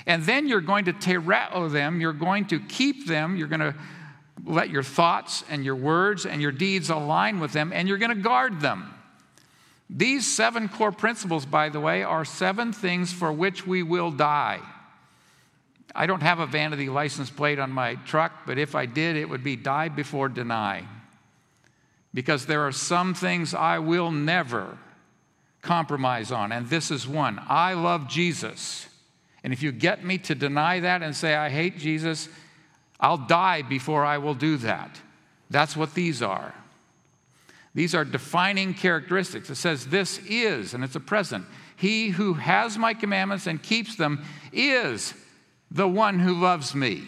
And 0.07 0.23
then 0.23 0.47
you're 0.47 0.61
going 0.61 0.85
to 0.85 0.93
tereo 0.93 1.71
them, 1.71 2.01
you're 2.01 2.13
going 2.13 2.47
to 2.47 2.61
keep 2.61 3.07
them, 3.07 3.37
you're 3.37 3.49
going 3.49 3.61
to 3.61 3.75
let 4.45 4.71
your 4.71 4.83
thoughts 4.83 5.43
and 5.51 5.65
your 5.65 5.75
words 5.75 6.27
and 6.27 6.41
your 6.41 6.53
deeds 6.53 6.91
align 6.91 7.41
with 7.41 7.53
them, 7.53 7.73
and 7.73 7.89
you're 7.89 7.99
going 7.99 8.15
to 8.15 8.23
guard 8.23 8.61
them. 8.61 8.93
These 9.91 10.33
seven 10.33 10.69
core 10.69 10.93
principles, 10.93 11.47
by 11.47 11.69
the 11.69 11.81
way, 11.81 12.03
are 12.03 12.25
seven 12.25 12.73
things 12.73 13.13
for 13.13 13.33
which 13.33 13.67
we 13.67 13.83
will 13.83 14.11
die. 14.11 14.61
I 15.95 16.07
don't 16.07 16.23
have 16.23 16.41
a 16.41 16.47
vanity 16.47 16.89
license 16.89 17.31
plate 17.31 17.59
on 17.59 17.71
my 17.71 17.95
truck, 17.95 18.47
but 18.47 18.59
if 18.59 18.75
I 18.75 18.87
did, 18.87 19.17
it 19.17 19.29
would 19.29 19.43
be 19.43 19.57
die 19.57 19.89
before 19.89 20.29
deny. 20.29 20.87
Because 22.13 22.47
there 22.47 22.67
are 22.67 22.73
some 22.73 23.15
things 23.15 23.55
I 23.55 23.79
will 23.79 24.11
never 24.11 24.77
compromise 25.63 26.31
on, 26.31 26.53
and 26.53 26.69
this 26.69 26.91
is 26.91 27.09
one. 27.09 27.41
I 27.49 27.75
love 27.75 28.09
Jesus. 28.09 28.89
And 29.45 29.53
if 29.53 29.63
you 29.63 29.73
get 29.73 30.05
me 30.05 30.19
to 30.19 30.35
deny 30.35 30.81
that 30.81 31.03
and 31.03 31.15
say, 31.15 31.35
I 31.35 31.49
hate 31.49 31.79
Jesus, 31.79 32.29
I'll 32.99 33.17
die 33.17 33.63
before 33.63 34.05
I 34.05 34.19
will 34.19 34.35
do 34.35 34.57
that. 34.59 35.01
That's 35.51 35.77
what 35.77 35.95
these 35.95 36.23
are. 36.23 36.55
These 37.75 37.95
are 37.95 38.05
defining 38.05 38.75
characteristics. 38.75 39.51
It 39.51 39.57
says, 39.57 39.87
This 39.87 40.19
is, 40.27 40.73
and 40.73 40.83
it's 40.83 40.97
a 40.97 41.01
present. 41.01 41.45
He 41.77 42.09
who 42.09 42.35
has 42.35 42.79
my 42.79 42.95
commandments 42.95 43.47
and 43.47 43.63
keeps 43.63 43.97
them 43.97 44.25
is 44.53 45.13
the 45.71 45.87
one 45.87 46.19
who 46.19 46.33
loves 46.35 46.75
me. 46.75 47.05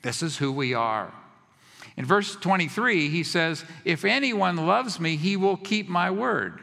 This 0.00 0.22
is 0.22 0.38
who 0.38 0.50
we 0.50 0.74
are. 0.74 1.12
In 1.96 2.06
verse 2.06 2.34
23, 2.36 3.10
he 3.10 3.22
says, 3.22 3.64
If 3.84 4.04
anyone 4.04 4.56
loves 4.56 4.98
me, 4.98 5.16
he 5.16 5.36
will 5.36 5.58
keep 5.58 5.88
my 5.88 6.10
word. 6.10 6.60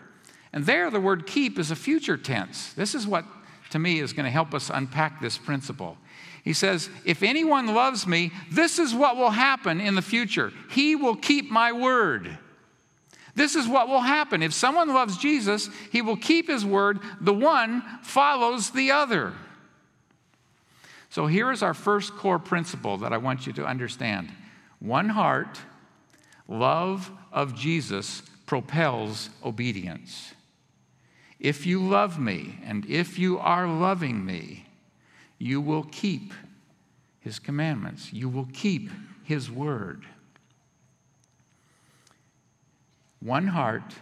And 0.52 0.66
there, 0.66 0.90
the 0.90 1.00
word 1.00 1.28
keep 1.28 1.60
is 1.60 1.70
a 1.70 1.76
future 1.76 2.18
tense. 2.18 2.74
This 2.74 2.96
is 2.96 3.06
what, 3.06 3.26
to 3.72 3.80
me, 3.80 4.00
is 4.00 4.14
going 4.14 4.26
to 4.26 4.32
help 4.32 4.54
us 4.54 4.70
unpack 4.74 5.22
this 5.22 5.38
principle. 5.38 5.98
He 6.44 6.54
says, 6.54 6.90
If 7.06 7.24
anyone 7.24 7.74
loves 7.74 8.08
me, 8.08 8.32
this 8.52 8.80
is 8.80 8.94
what 8.94 9.18
will 9.18 9.32
happen 9.32 9.82
in 9.82 9.96
the 9.96 10.02
future. 10.02 10.52
He 10.70 10.96
will 10.96 11.16
keep 11.16 11.52
my 11.52 11.72
word. 11.72 12.38
This 13.36 13.56
is 13.56 13.68
what 13.68 13.88
will 13.88 14.02
happen. 14.02 14.44
If 14.44 14.54
someone 14.54 14.94
loves 14.94 15.18
Jesus, 15.18 15.70
he 15.92 16.02
will 16.02 16.18
keep 16.18 16.48
his 16.48 16.66
word. 16.66 17.00
The 17.22 17.34
one 17.34 17.84
follows 18.02 18.72
the 18.72 18.92
other. 18.92 19.34
So 21.10 21.26
here 21.26 21.52
is 21.52 21.64
our 21.64 21.74
first 21.74 22.14
core 22.16 22.40
principle 22.40 22.98
that 22.98 23.14
I 23.14 23.18
want 23.18 23.48
you 23.48 23.54
to 23.54 23.66
understand 23.66 24.32
one 24.80 25.10
heart, 25.10 25.60
love 26.48 27.12
of 27.32 27.56
Jesus 27.56 28.22
propels 28.46 29.30
obedience. 29.44 30.34
If 31.40 31.66
you 31.66 31.82
love 31.82 32.20
me 32.20 32.60
and 32.66 32.86
if 32.86 33.18
you 33.18 33.40
are 33.40 33.68
loving 33.68 34.26
me, 34.26 34.66
you 35.38 35.62
will 35.62 35.84
keep 35.84 36.34
his 37.20 37.40
commandments, 37.40 38.12
you 38.12 38.28
will 38.28 38.48
keep 38.54 38.90
his 39.24 39.50
word. 39.50 40.06
One 43.22 43.48
heart, 43.48 43.96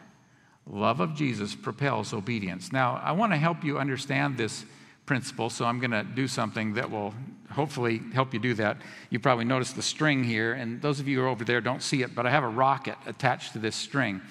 love 0.65 0.99
of 0.99 1.15
Jesus 1.15 1.55
propels 1.55 2.13
obedience. 2.13 2.71
Now, 2.71 3.01
I 3.03 3.11
want 3.11 3.33
to 3.33 3.37
help 3.37 3.63
you 3.63 3.79
understand 3.79 4.37
this 4.37 4.65
principle, 5.05 5.49
so 5.49 5.65
I'm 5.65 5.79
going 5.79 5.91
to 5.91 6.03
do 6.03 6.27
something 6.27 6.73
that 6.73 6.91
will 6.91 7.13
hopefully 7.49 8.01
help 8.13 8.33
you 8.33 8.39
do 8.39 8.53
that. 8.55 8.77
You 9.09 9.19
probably 9.19 9.45
noticed 9.45 9.75
the 9.75 9.81
string 9.81 10.23
here, 10.23 10.53
and 10.53 10.81
those 10.81 10.99
of 10.99 11.07
you 11.07 11.19
who 11.19 11.23
are 11.23 11.27
over 11.27 11.43
there 11.43 11.61
don't 11.61 11.81
see 11.81 12.03
it, 12.03 12.13
but 12.13 12.25
I 12.25 12.29
have 12.29 12.43
a 12.43 12.49
rocket 12.49 12.97
attached 13.05 13.53
to 13.53 13.59
this 13.59 13.75
string. 13.75 14.21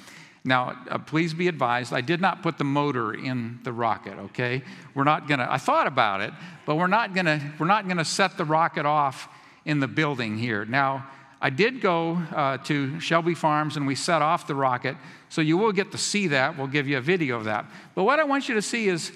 Now, 0.46 0.78
uh, 0.88 0.98
please 0.98 1.34
be 1.34 1.48
advised, 1.48 1.92
I 1.92 2.00
did 2.00 2.20
not 2.20 2.42
put 2.42 2.56
the 2.56 2.64
motor 2.64 3.12
in 3.12 3.58
the 3.64 3.72
rocket, 3.72 4.16
okay? 4.18 4.62
We're 4.94 5.04
not 5.04 5.26
gonna, 5.26 5.46
I 5.50 5.58
thought 5.58 5.88
about 5.88 6.20
it, 6.20 6.32
but 6.64 6.76
we're 6.76 6.86
not 6.86 7.14
gonna, 7.14 7.52
we're 7.58 7.66
not 7.66 7.88
gonna 7.88 8.04
set 8.04 8.38
the 8.38 8.44
rocket 8.44 8.86
off 8.86 9.28
in 9.64 9.80
the 9.80 9.88
building 9.88 10.38
here. 10.38 10.64
Now, 10.64 11.08
I 11.42 11.50
did 11.50 11.80
go 11.80 12.14
uh, 12.34 12.58
to 12.58 12.98
Shelby 13.00 13.34
Farms 13.34 13.76
and 13.76 13.86
we 13.86 13.96
set 13.96 14.22
off 14.22 14.46
the 14.46 14.54
rocket, 14.54 14.96
so 15.28 15.40
you 15.40 15.58
will 15.58 15.72
get 15.72 15.90
to 15.92 15.98
see 15.98 16.28
that. 16.28 16.56
We'll 16.56 16.68
give 16.68 16.86
you 16.86 16.98
a 16.98 17.02
video 17.02 17.36
of 17.36 17.44
that. 17.44 17.66
But 17.94 18.04
what 18.04 18.20
I 18.20 18.24
want 18.24 18.48
you 18.48 18.54
to 18.54 18.62
see 18.62 18.88
is 18.88 19.12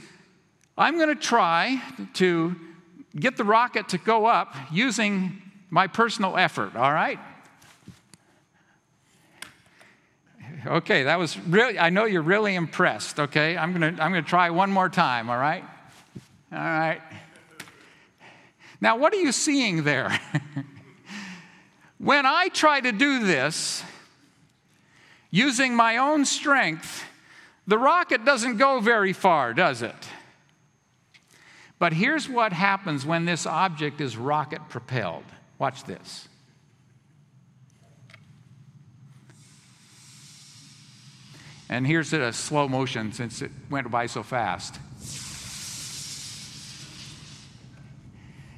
I'm 0.76 0.98
gonna 0.98 1.14
try 1.14 1.80
to 2.14 2.56
get 3.14 3.36
the 3.36 3.44
rocket 3.44 3.88
to 3.90 3.98
go 3.98 4.26
up 4.26 4.54
using 4.72 5.40
my 5.70 5.86
personal 5.86 6.36
effort, 6.36 6.74
all 6.74 6.92
right? 6.92 7.18
Okay, 10.66 11.04
that 11.04 11.18
was 11.18 11.38
really, 11.38 11.78
I 11.78 11.90
know 11.90 12.04
you're 12.04 12.22
really 12.22 12.54
impressed, 12.54 13.18
okay? 13.18 13.56
I'm 13.56 13.72
gonna, 13.72 13.88
I'm 13.88 14.12
gonna 14.12 14.22
try 14.22 14.50
one 14.50 14.70
more 14.70 14.88
time, 14.88 15.30
all 15.30 15.38
right? 15.38 15.64
All 16.52 16.58
right. 16.58 17.00
Now, 18.80 18.96
what 18.96 19.12
are 19.12 19.20
you 19.20 19.32
seeing 19.32 19.84
there? 19.84 20.18
when 21.98 22.26
I 22.26 22.48
try 22.48 22.80
to 22.80 22.92
do 22.92 23.24
this 23.24 23.82
using 25.30 25.74
my 25.74 25.98
own 25.98 26.24
strength, 26.24 27.04
the 27.66 27.78
rocket 27.78 28.24
doesn't 28.24 28.56
go 28.56 28.80
very 28.80 29.12
far, 29.12 29.54
does 29.54 29.82
it? 29.82 30.08
But 31.78 31.92
here's 31.92 32.28
what 32.28 32.52
happens 32.52 33.06
when 33.06 33.24
this 33.24 33.46
object 33.46 34.00
is 34.00 34.16
rocket 34.16 34.60
propelled. 34.68 35.24
Watch 35.58 35.84
this. 35.84 36.28
And 41.70 41.86
here's 41.86 42.12
a 42.12 42.32
slow 42.32 42.68
motion 42.68 43.12
since 43.12 43.42
it 43.42 43.52
went 43.70 43.88
by 43.92 44.06
so 44.06 44.24
fast. 44.24 44.74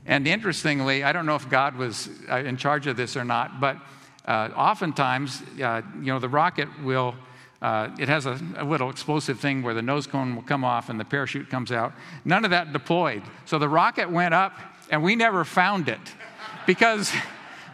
And 0.07 0.27
interestingly, 0.27 1.05
I 1.05 1.13
don't 1.13 1.27
know 1.27 1.35
if 1.35 1.47
God 1.51 1.77
was 1.77 2.09
uh, 2.31 2.37
in 2.39 2.57
charge 2.57 2.87
of 2.87 2.97
this 2.97 3.15
or 3.15 3.23
not, 3.23 3.61
but 3.61 3.77
uh, 4.25 4.49
oftentimes, 4.57 5.43
uh, 5.63 5.83
you 6.01 6.07
know, 6.07 6.19
the 6.19 6.29
rocket 6.29 6.69
will, 6.83 7.15
uh, 7.61 7.91
it 7.99 8.09
has 8.09 8.25
a, 8.25 8.41
a, 8.57 8.65
little 8.65 8.89
explosive 8.89 9.39
thing 9.39 9.63
where 9.63 9.75
the 9.75 9.83
nose 9.83 10.07
cone 10.07 10.35
will 10.35 10.43
come 10.43 10.65
off 10.65 10.89
and 10.89 10.99
the 10.99 11.05
parachute 11.05 11.51
comes 11.51 11.71
out. 11.71 11.93
None 12.25 12.47
of 12.47 12.51
that 12.53 12.73
deployed. 12.73 13.23
So 13.45 13.59
the 13.59 13.69
rocket 13.69 14.11
went 14.11 14.33
up 14.33 14.59
and 14.91 15.03
we 15.03 15.17
never 15.17 15.45
found 15.45 15.91
it. 15.91 16.01
Because, 16.67 17.13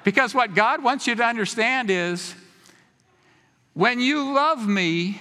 because 0.03 0.35
what 0.35 0.55
God 0.55 0.83
wants 0.83 1.07
you 1.07 1.15
to 1.15 1.25
understand 1.25 1.91
is 1.91 2.35
when 3.79 4.01
you 4.01 4.35
love 4.35 4.67
me, 4.67 5.21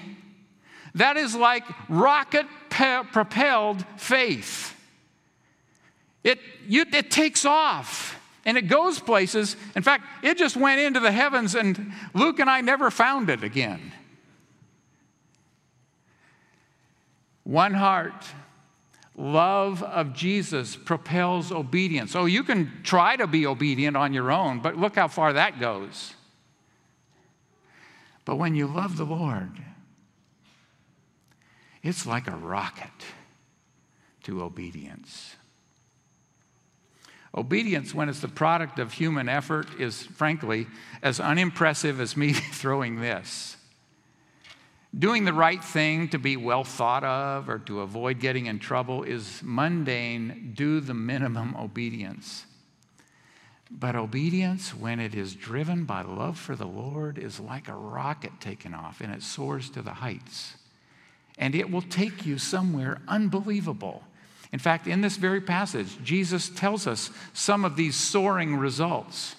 that 0.96 1.16
is 1.16 1.36
like 1.36 1.64
rocket 1.88 2.48
propelled 2.72 3.86
faith. 3.98 4.76
It, 6.24 6.40
you, 6.68 6.84
it 6.92 7.12
takes 7.12 7.46
off 7.46 8.20
and 8.46 8.58
it 8.58 8.64
goes 8.64 9.00
places. 9.00 9.56
In 9.76 9.84
fact, 9.84 10.06
it 10.24 10.40
just 10.40 10.58
went 10.58 10.82
into 10.82 11.00
the 11.00 11.12
heavens, 11.12 11.54
and 11.54 11.94
Luke 12.16 12.40
and 12.40 12.50
I 12.50 12.62
never 12.62 12.90
found 12.90 13.30
it 13.30 13.44
again. 13.44 13.94
One 17.44 17.76
heart, 17.76 18.26
love 19.16 19.84
of 19.84 20.14
Jesus 20.14 20.76
propels 20.76 21.52
obedience. 21.52 22.16
Oh, 22.16 22.26
you 22.26 22.44
can 22.44 22.72
try 22.82 23.18
to 23.18 23.28
be 23.28 23.46
obedient 23.46 23.96
on 23.96 24.14
your 24.14 24.32
own, 24.32 24.62
but 24.62 24.78
look 24.78 24.96
how 24.96 25.10
far 25.10 25.34
that 25.34 25.60
goes. 25.60 26.16
But 28.28 28.36
when 28.36 28.56
you 28.56 28.68
love 28.68 28.98
the 28.98 29.06
Lord, 29.06 29.54
it's 31.82 32.06
like 32.06 32.28
a 32.28 32.36
rocket 32.36 32.92
to 34.24 34.44
obedience. 34.44 35.38
Obedience, 37.34 37.94
when 37.94 38.10
it's 38.10 38.20
the 38.20 38.28
product 38.28 38.80
of 38.80 38.92
human 38.92 39.30
effort, 39.30 39.68
is 39.80 40.04
frankly 40.04 40.68
as 41.02 41.22
unimpressive 41.22 42.02
as 42.02 42.18
me 42.18 42.34
throwing 42.52 43.00
this. 43.00 43.56
Doing 44.94 45.24
the 45.24 45.32
right 45.32 45.64
thing 45.64 46.10
to 46.10 46.20
be 46.20 46.36
well 46.36 46.66
thought 46.66 47.06
of 47.06 47.48
or 47.48 47.60
to 47.60 47.80
avoid 47.80 48.20
getting 48.20 48.48
in 48.48 48.60
trouble 48.60 49.04
is 49.04 49.40
mundane, 49.42 50.52
do 50.54 50.82
the 50.82 50.94
minimum 50.94 51.56
obedience. 51.56 52.46
But 53.70 53.96
obedience, 53.96 54.74
when 54.74 55.00
it 55.00 55.14
is 55.14 55.36
driven 55.36 55.86
by 55.86 56.02
love 56.02 56.40
for 56.40 56.56
the 56.56 56.68
Lord, 56.68 57.18
is 57.18 57.40
like 57.40 57.68
a 57.68 57.74
rocket 57.74 58.40
taken 58.40 58.74
off 58.74 59.02
and 59.02 59.14
it 59.14 59.24
soars 59.24 59.70
to 59.72 59.82
the 59.82 59.96
heights 59.96 60.56
and 61.38 61.54
it 61.54 61.70
will 61.70 61.82
take 61.82 62.26
you 62.26 62.38
somewhere 62.38 63.02
unbelievable. 63.08 64.04
In 64.52 64.60
fact, 64.60 64.88
in 64.88 65.02
this 65.02 65.18
very 65.18 65.42
passage, 65.42 66.02
Jesus 66.04 66.50
tells 66.50 66.88
us 66.88 67.12
some 67.34 67.66
of 67.66 67.76
these 67.76 67.96
soaring 67.96 68.56
results. 68.56 69.36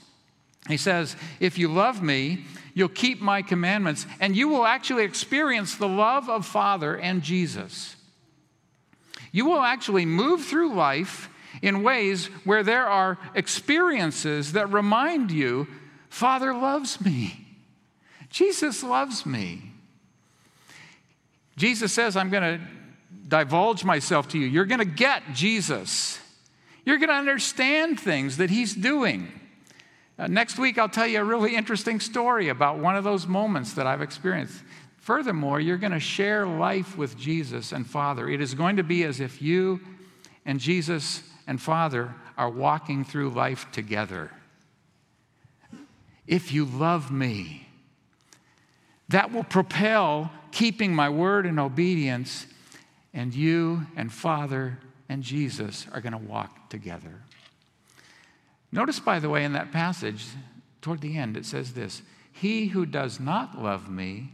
He 0.69 0.77
says, 0.77 1.17
If 1.41 1.59
you 1.59 1.69
love 1.69 2.03
me, 2.03 2.45
you'll 2.75 2.89
keep 2.89 3.21
my 3.21 3.43
commandments, 3.43 4.07
and 4.21 4.37
you 4.37 4.49
will 4.49 4.67
actually 4.67 5.05
experience 5.05 5.75
the 5.75 5.89
love 5.89 6.29
of 6.29 6.47
Father 6.47 6.97
and 6.97 7.23
Jesus. 7.23 7.97
You 9.33 9.47
will 9.47 9.61
actually 9.61 10.07
move 10.07 10.45
through 10.45 10.75
life 10.75 11.31
in 11.63 11.83
ways 11.83 12.27
where 12.45 12.63
there 12.63 12.87
are 12.87 13.19
experiences 13.35 14.53
that 14.53 14.73
remind 14.73 15.31
you 15.31 15.67
Father 16.09 16.55
loves 16.55 17.01
me, 17.01 17.47
Jesus 18.31 18.83
loves 18.83 19.27
me. 19.27 19.63
Jesus 21.57 21.93
says, 21.93 22.17
I'm 22.17 22.31
going 22.31 22.61
to 22.61 22.65
divulge 23.27 23.85
myself 23.85 24.29
to 24.29 24.39
you. 24.39 24.47
You're 24.47 24.65
going 24.65 24.79
to 24.79 24.85
get 24.85 25.23
Jesus. 25.35 26.21
You're 26.85 26.99
going 26.99 27.09
to 27.09 27.17
understand 27.17 27.99
things 28.01 28.37
that 28.37 28.49
he's 28.49 28.75
doing. 28.75 29.29
Uh, 30.19 30.29
next 30.29 30.59
week, 30.59 30.79
I'll 30.79 30.89
tell 30.89 31.07
you 31.07 31.21
a 31.21 31.25
really 31.25 31.55
interesting 31.55 32.01
story 32.01 32.49
about 32.49 32.79
one 32.79 32.97
of 32.97 33.05
those 33.05 33.27
moments 33.27 33.75
that 33.75 33.87
I've 33.87 34.03
experienced. 34.03 34.63
Furthermore, 34.99 35.61
you're 35.61 35.79
going 35.79 35.93
to 35.93 36.01
share 36.01 36.47
life 36.47 36.97
with 36.97 37.19
Jesus 37.19 37.73
and 37.73 37.87
Father. 37.87 38.29
It 38.29 38.41
is 38.41 38.55
going 38.55 38.77
to 38.77 38.83
be 38.83 39.05
as 39.05 39.21
if 39.21 39.43
you 39.43 39.81
and 40.45 40.59
Jesus 40.59 41.23
and 41.49 41.61
Father 41.61 42.15
are 42.37 42.51
walking 42.51 43.05
through 43.05 43.31
life 43.31 43.67
together. 43.73 44.31
If 46.27 46.53
you 46.53 46.67
love 46.67 47.11
me, 47.11 47.67
that 49.09 49.33
will 49.33 49.45
propel 49.45 50.31
keeping 50.53 50.95
my 50.95 51.09
word 51.09 51.47
and 51.47 51.59
obedience, 51.59 52.47
and 53.15 53.35
you 53.35 53.87
and 53.97 54.13
Father 54.13 54.79
and 55.09 55.23
Jesus 55.23 55.87
are 55.91 56.03
going 56.03 56.13
to 56.13 56.19
walk 56.19 56.69
together. 56.69 57.23
Notice, 58.71 59.01
by 59.01 59.19
the 59.19 59.31
way, 59.31 59.43
in 59.45 59.55
that 59.55 59.73
passage, 59.73 60.27
toward 60.83 61.01
the 61.01 61.17
end, 61.17 61.35
it 61.35 61.47
says 61.47 61.73
this 61.73 62.03
He 62.31 62.67
who 62.67 62.85
does 62.85 63.19
not 63.19 63.61
love 63.61 63.89
me 63.89 64.33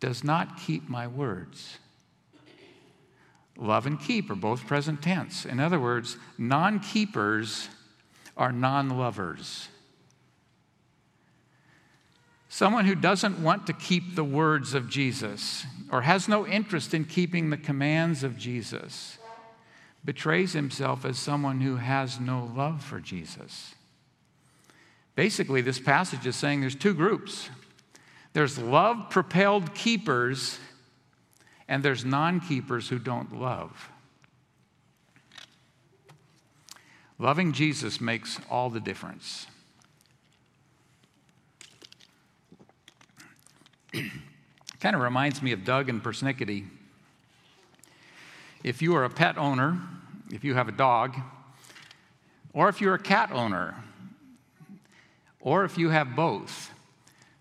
does 0.00 0.24
not 0.24 0.58
keep 0.58 0.88
my 0.88 1.06
words. 1.06 1.78
Love 3.58 3.86
and 3.86 4.00
keep 4.00 4.30
are 4.30 4.34
both 4.34 4.66
present 4.66 5.02
tense. 5.02 5.44
In 5.44 5.60
other 5.60 5.80
words, 5.80 6.16
non 6.36 6.80
keepers 6.80 7.68
are 8.36 8.52
non 8.52 8.90
lovers. 8.90 9.68
Someone 12.48 12.86
who 12.86 12.94
doesn't 12.94 13.42
want 13.42 13.66
to 13.66 13.72
keep 13.72 14.14
the 14.14 14.24
words 14.24 14.72
of 14.72 14.88
Jesus 14.88 15.66
or 15.90 16.02
has 16.02 16.28
no 16.28 16.46
interest 16.46 16.94
in 16.94 17.04
keeping 17.04 17.50
the 17.50 17.56
commands 17.56 18.22
of 18.22 18.38
Jesus 18.38 19.18
betrays 20.04 20.52
himself 20.52 21.04
as 21.04 21.18
someone 21.18 21.60
who 21.60 21.76
has 21.76 22.20
no 22.20 22.50
love 22.54 22.82
for 22.82 23.00
Jesus. 23.00 23.74
Basically, 25.16 25.60
this 25.60 25.80
passage 25.80 26.26
is 26.26 26.36
saying 26.36 26.60
there's 26.60 26.74
two 26.74 26.94
groups 26.94 27.50
there's 28.32 28.58
love 28.58 29.08
propelled 29.08 29.74
keepers, 29.74 30.58
and 31.68 31.82
there's 31.82 32.04
non 32.04 32.40
keepers 32.40 32.88
who 32.88 32.98
don't 32.98 33.38
love. 33.38 33.90
Loving 37.18 37.52
Jesus 37.52 38.00
makes 38.00 38.38
all 38.50 38.68
the 38.68 38.80
difference. 38.80 39.46
kind 44.80 44.94
of 44.94 45.00
reminds 45.00 45.42
me 45.42 45.52
of 45.52 45.64
Doug 45.64 45.88
and 45.88 46.02
Persnickety. 46.02 46.66
If 48.62 48.82
you 48.82 48.94
are 48.96 49.04
a 49.04 49.10
pet 49.10 49.38
owner, 49.38 49.80
if 50.30 50.44
you 50.44 50.54
have 50.54 50.68
a 50.68 50.72
dog, 50.72 51.16
or 52.52 52.68
if 52.68 52.80
you're 52.80 52.94
a 52.94 52.98
cat 52.98 53.30
owner, 53.32 53.74
or 55.40 55.64
if 55.64 55.78
you 55.78 55.90
have 55.90 56.14
both, 56.16 56.72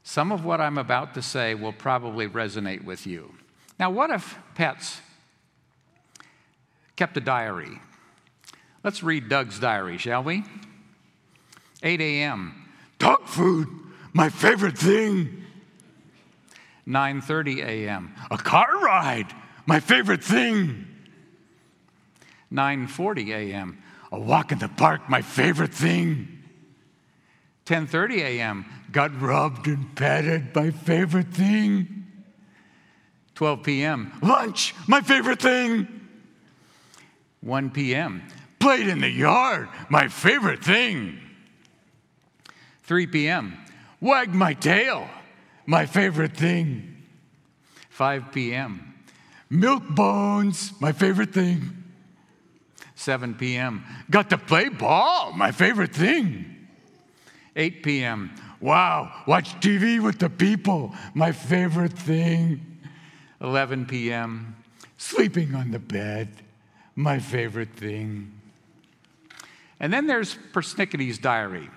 Some 0.08 0.32
of 0.32 0.46
what 0.46 0.62
I'm 0.62 0.78
about 0.78 1.16
to 1.16 1.22
say 1.24 1.56
will 1.56 1.74
probably 1.74 2.28
resonate 2.28 2.84
with 2.84 3.08
you. 3.08 3.34
Now, 3.80 3.90
what 3.90 4.10
if 4.10 4.38
pets 4.56 5.02
kept 6.96 7.18
a 7.18 7.22
diary? 7.22 7.80
Let's 8.84 9.04
read 9.04 9.30
Doug's 9.30 9.60
diary, 9.60 9.98
shall 9.98 10.24
we? 10.24 10.44
8 11.84 12.02
a.m. 12.02 12.70
Dog 13.00 13.28
food, 13.28 13.68
my 14.14 14.30
favorite 14.30 14.78
thing. 14.78 15.44
9:30 16.88 17.66
a.m. 17.66 18.14
A 18.30 18.38
car 18.38 18.80
ride, 18.80 19.34
my 19.66 19.80
favorite 19.80 20.24
thing. 20.24 20.88
9:40 22.52 23.30
a.m. 23.30 23.82
A 24.12 24.20
walk 24.20 24.52
in 24.52 24.60
the 24.60 24.70
park, 24.70 25.10
my 25.10 25.22
favorite 25.22 25.74
thing. 25.74 26.44
10:30 27.66 28.18
a.m. 28.20 28.66
Got 28.92 29.20
rubbed 29.20 29.68
and 29.68 29.96
petted, 29.96 30.56
my 30.56 30.70
favorite 30.70 31.34
thing. 31.34 31.95
12 33.36 33.64
p.m. 33.64 34.12
Lunch, 34.22 34.74
my 34.88 35.02
favorite 35.02 35.42
thing. 35.42 35.88
1 37.42 37.70
p.m. 37.70 38.24
Played 38.60 38.88
in 38.88 39.02
the 39.02 39.10
yard, 39.10 39.70
my 39.90 40.08
favorite 40.08 40.64
thing. 40.64 41.20
3 42.84 43.08
p.m. 43.08 43.58
Wag 44.02 44.34
my 44.34 44.54
tail, 44.54 45.08
my 45.66 45.86
favorite 45.86 46.36
thing. 46.36 47.04
5 47.90 48.32
p.m. 48.32 48.96
Milk 49.50 49.84
bones, 49.88 50.74
my 50.80 50.92
favorite 50.92 51.34
thing. 51.34 51.84
7 52.96 53.36
p.m. 53.36 53.84
Got 54.10 54.30
to 54.30 54.38
play 54.38 54.70
ball, 54.70 55.34
my 55.34 55.52
favorite 55.52 55.94
thing. 55.94 56.68
8 57.56 57.84
p.m. 57.84 58.32
Wow, 58.60 59.12
watch 59.28 59.60
TV 59.60 60.02
with 60.02 60.20
the 60.20 60.30
people, 60.30 60.94
my 61.14 61.32
favorite 61.32 61.94
thing. 61.94 62.75
11 63.42 63.86
p.m. 63.86 64.56
Sleeping 64.98 65.56
on 65.56 65.72
the 65.72 65.80
bed, 65.80 66.30
my 66.96 67.20
favorite 67.20 67.74
thing. 67.76 68.32
And 69.80 69.92
then 69.92 70.08
there's 70.08 70.38
Persnickety's 70.54 71.18
diary. 71.18 71.70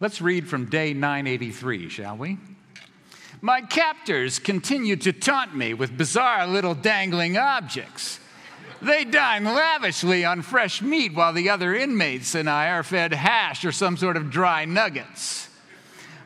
Let's 0.00 0.22
read 0.22 0.48
from 0.48 0.66
day 0.66 0.94
983, 0.94 1.90
shall 1.90 2.16
we? 2.16 2.38
My 3.42 3.60
captors 3.60 4.38
continue 4.38 4.96
to 4.96 5.12
taunt 5.12 5.54
me 5.54 5.74
with 5.74 5.96
bizarre 5.96 6.46
little 6.46 6.74
dangling 6.74 7.36
objects. 7.36 8.18
They 8.80 9.04
dine 9.04 9.44
lavishly 9.44 10.24
on 10.24 10.40
fresh 10.40 10.80
meat 10.80 11.14
while 11.14 11.34
the 11.34 11.50
other 11.50 11.74
inmates 11.74 12.34
and 12.34 12.48
I 12.48 12.70
are 12.70 12.82
fed 12.82 13.12
hash 13.12 13.64
or 13.64 13.72
some 13.72 13.98
sort 13.98 14.16
of 14.16 14.30
dry 14.30 14.64
nuggets. 14.64 15.49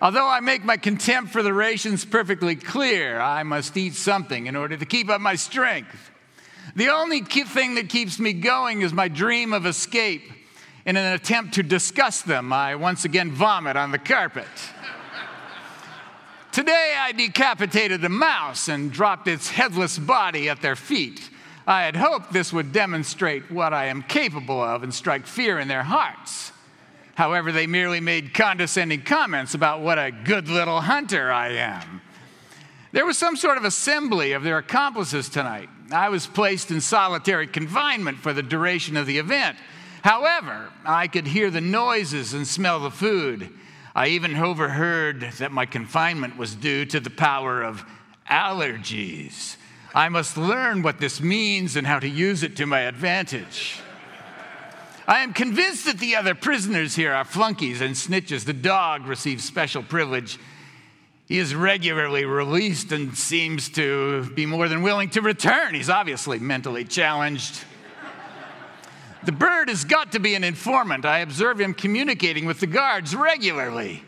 Although 0.05 0.29
I 0.29 0.41
make 0.41 0.67
my 0.67 0.77
contempt 0.77 1.33
for 1.33 1.43
the 1.43 1.55
rations 1.55 2.05
perfectly 2.05 2.57
clear, 2.57 3.19
I 3.19 3.43
must 3.43 3.75
eat 3.75 3.95
something 3.95 4.47
in 4.47 4.55
order 4.55 4.77
to 4.77 4.85
keep 4.85 5.09
up 5.09 5.23
my 5.23 5.35
strength. 5.35 6.11
The 6.77 6.91
only 6.91 7.23
thing 7.23 7.77
that 7.77 7.89
keeps 7.89 8.19
me 8.19 8.35
going 8.35 8.83
is 8.83 8.93
my 8.93 9.09
dream 9.09 9.55
of 9.55 9.65
escape. 9.65 10.31
In 10.85 10.99
an 10.99 11.15
attempt 11.15 11.55
to 11.55 11.63
disgust 11.63 12.27
them, 12.27 12.53
I 12.53 12.75
once 12.75 13.07
again 13.07 13.33
vomit 13.33 13.79
on 13.79 13.93
the 13.93 13.99
carpet. 13.99 14.45
Today, 16.53 16.97
I 16.99 17.13
decapitated 17.13 18.05
a 18.05 18.11
mouse 18.11 18.69
and 18.69 18.93
dropped 18.93 19.27
its 19.27 19.49
headless 19.49 19.99
body 19.99 20.51
at 20.51 20.61
their 20.61 20.77
feet. 20.77 21.31
I 21.67 21.85
had 21.85 21.97
hoped 21.97 22.31
this 22.31 22.53
would 22.53 22.73
demonstrate 22.73 23.51
what 23.51 23.73
I 23.73 23.87
am 23.87 24.03
capable 24.03 24.63
of 24.63 24.83
and 24.83 24.93
strike 24.93 25.27
fear 25.27 25.59
in 25.59 25.69
their 25.69 25.83
hearts. 25.83 26.53
However, 27.15 27.53
they 27.53 27.67
merely 27.67 28.01
made 28.01 28.35
condescending 28.35 29.03
comments 29.03 29.55
about 29.55 29.81
what 29.81 29.99
a 29.99 30.11
good 30.11 30.49
little 30.49 30.81
hunter 30.81 31.31
I 31.31 31.51
am. 31.51 32.01
There 32.93 33.07
was 33.07 33.19
some 33.19 33.37
sort 33.37 33.57
of 33.57 33.65
assembly 33.65 34.33
of 34.33 34.43
their 34.43 34.59
accomplices 34.59 35.29
tonight. 35.29 35.69
I 35.91 36.09
was 36.09 36.27
placed 36.27 36.71
in 36.71 36.81
solitary 36.81 37.47
confinement 37.47 38.19
for 38.19 38.33
the 38.33 38.43
duration 38.43 38.97
of 38.97 39.07
the 39.07 39.19
event. 39.19 39.57
However, 40.03 40.71
I 40.85 41.09
could 41.09 41.27
hear 41.27 41.51
the 41.51 41.61
noises 41.61 42.35
and 42.35 42.47
smell 42.47 42.81
the 42.81 42.91
food. 42.91 43.51
I 43.95 44.09
even 44.09 44.37
overheard 44.37 45.21
that 45.39 45.53
my 45.53 45.67
confinement 45.67 46.37
was 46.37 46.55
due 46.55 46.85
to 46.87 47.01
the 47.01 47.11
power 47.11 47.63
of 47.63 47.85
allergies. 48.29 49.57
I 49.95 50.09
must 50.09 50.37
learn 50.37 50.83
what 50.83 50.99
this 50.99 51.21
means 51.21 51.77
and 51.77 51.87
how 51.87 52.01
to 52.01 52.09
use 52.09 52.43
it 52.43 52.57
to 52.57 52.67
my 52.67 52.81
advantage. 52.81 53.81
I 55.07 55.21
am 55.21 55.35
convinced 55.35 55.85
that 55.85 55.99
the 55.99 56.17
other 56.17 56.35
prisoners 56.35 56.97
here 56.97 57.13
are 57.13 57.25
flunkies 57.25 57.83
and 57.83 57.95
snitches. 57.95 58.45
The 58.45 58.55
dog 58.55 59.07
receives 59.07 59.45
special 59.45 59.83
privilege. 59.83 60.39
He 61.27 61.39
is 61.39 61.55
regularly 61.55 62.25
released 62.25 62.91
and 62.91 63.17
seems 63.17 63.69
to 63.71 64.31
be 64.35 64.47
more 64.47 64.67
than 64.69 64.83
willing 64.83 65.11
to 65.11 65.21
return. 65.21 65.75
He's 65.75 65.91
obviously 65.91 66.39
mentally 66.39 66.85
challenged. 66.85 67.65
The 69.25 69.33
bird 69.33 69.69
has 69.69 69.85
got 69.85 70.13
to 70.13 70.21
be 70.21 70.35
an 70.35 70.45
informant. 70.45 71.05
I 71.05 71.21
observe 71.21 71.61
him 71.61 71.75
communicating 71.75 72.47
with 72.47 72.61
the 72.61 72.67
guards 72.67 73.15
regularly. 73.15 74.03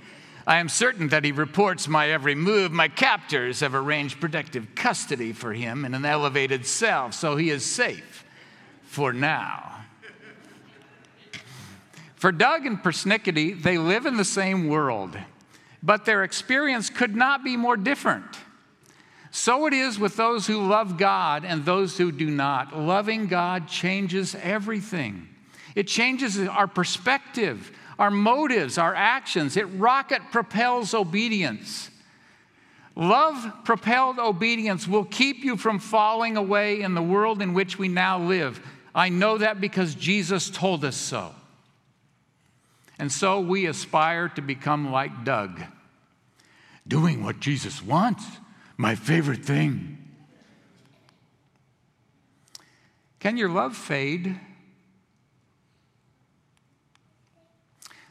I 0.46 0.58
am 0.58 0.68
certain 0.68 1.08
that 1.08 1.24
he 1.24 1.32
reports 1.32 1.88
my 1.88 2.10
every 2.10 2.34
move. 2.34 2.70
My 2.70 2.88
captors 2.88 3.60
have 3.60 3.74
arranged 3.74 4.20
protective 4.20 4.74
custody 4.74 5.32
for 5.32 5.52
him 5.52 5.84
in 5.84 5.94
an 5.94 6.04
elevated 6.04 6.66
cell, 6.66 7.12
so 7.12 7.36
he 7.36 7.50
is 7.50 7.64
safe 7.64 8.24
for 8.84 9.12
now. 9.12 9.75
For 12.16 12.32
Doug 12.32 12.66
and 12.66 12.82
Persnickety, 12.82 13.62
they 13.62 13.78
live 13.78 14.06
in 14.06 14.16
the 14.16 14.24
same 14.24 14.68
world, 14.68 15.16
but 15.82 16.04
their 16.04 16.24
experience 16.24 16.90
could 16.90 17.14
not 17.14 17.44
be 17.44 17.56
more 17.56 17.76
different. 17.76 18.24
So 19.30 19.66
it 19.66 19.74
is 19.74 19.98
with 19.98 20.16
those 20.16 20.46
who 20.46 20.66
love 20.66 20.96
God 20.96 21.44
and 21.44 21.64
those 21.64 21.98
who 21.98 22.10
do 22.10 22.30
not. 22.30 22.74
Loving 22.76 23.26
God 23.26 23.68
changes 23.68 24.34
everything. 24.34 25.28
It 25.74 25.86
changes 25.86 26.38
our 26.38 26.66
perspective, 26.66 27.70
our 27.98 28.10
motives, 28.10 28.78
our 28.78 28.94
actions. 28.94 29.58
It 29.58 29.64
rocket 29.64 30.22
propels 30.32 30.94
obedience. 30.94 31.90
Love 32.94 33.52
propelled 33.64 34.18
obedience 34.18 34.88
will 34.88 35.04
keep 35.04 35.44
you 35.44 35.58
from 35.58 35.78
falling 35.78 36.38
away 36.38 36.80
in 36.80 36.94
the 36.94 37.02
world 37.02 37.42
in 37.42 37.52
which 37.52 37.78
we 37.78 37.88
now 37.88 38.18
live. 38.18 38.58
I 38.94 39.10
know 39.10 39.36
that 39.36 39.60
because 39.60 39.94
Jesus 39.94 40.48
told 40.48 40.82
us 40.82 40.96
so. 40.96 41.34
And 42.98 43.12
so 43.12 43.40
we 43.40 43.66
aspire 43.66 44.28
to 44.30 44.40
become 44.40 44.90
like 44.90 45.24
Doug, 45.24 45.60
doing 46.88 47.22
what 47.22 47.40
Jesus 47.40 47.82
wants, 47.82 48.24
my 48.76 48.94
favorite 48.94 49.44
thing. 49.44 49.98
Can 53.20 53.36
your 53.36 53.48
love 53.48 53.76
fade? 53.76 54.38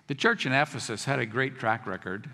The 0.08 0.16
church 0.16 0.46
in 0.46 0.54
Ephesus 0.54 1.06
had 1.06 1.20
a 1.20 1.26
great 1.26 1.58
track 1.58 1.88
record. 1.88 2.30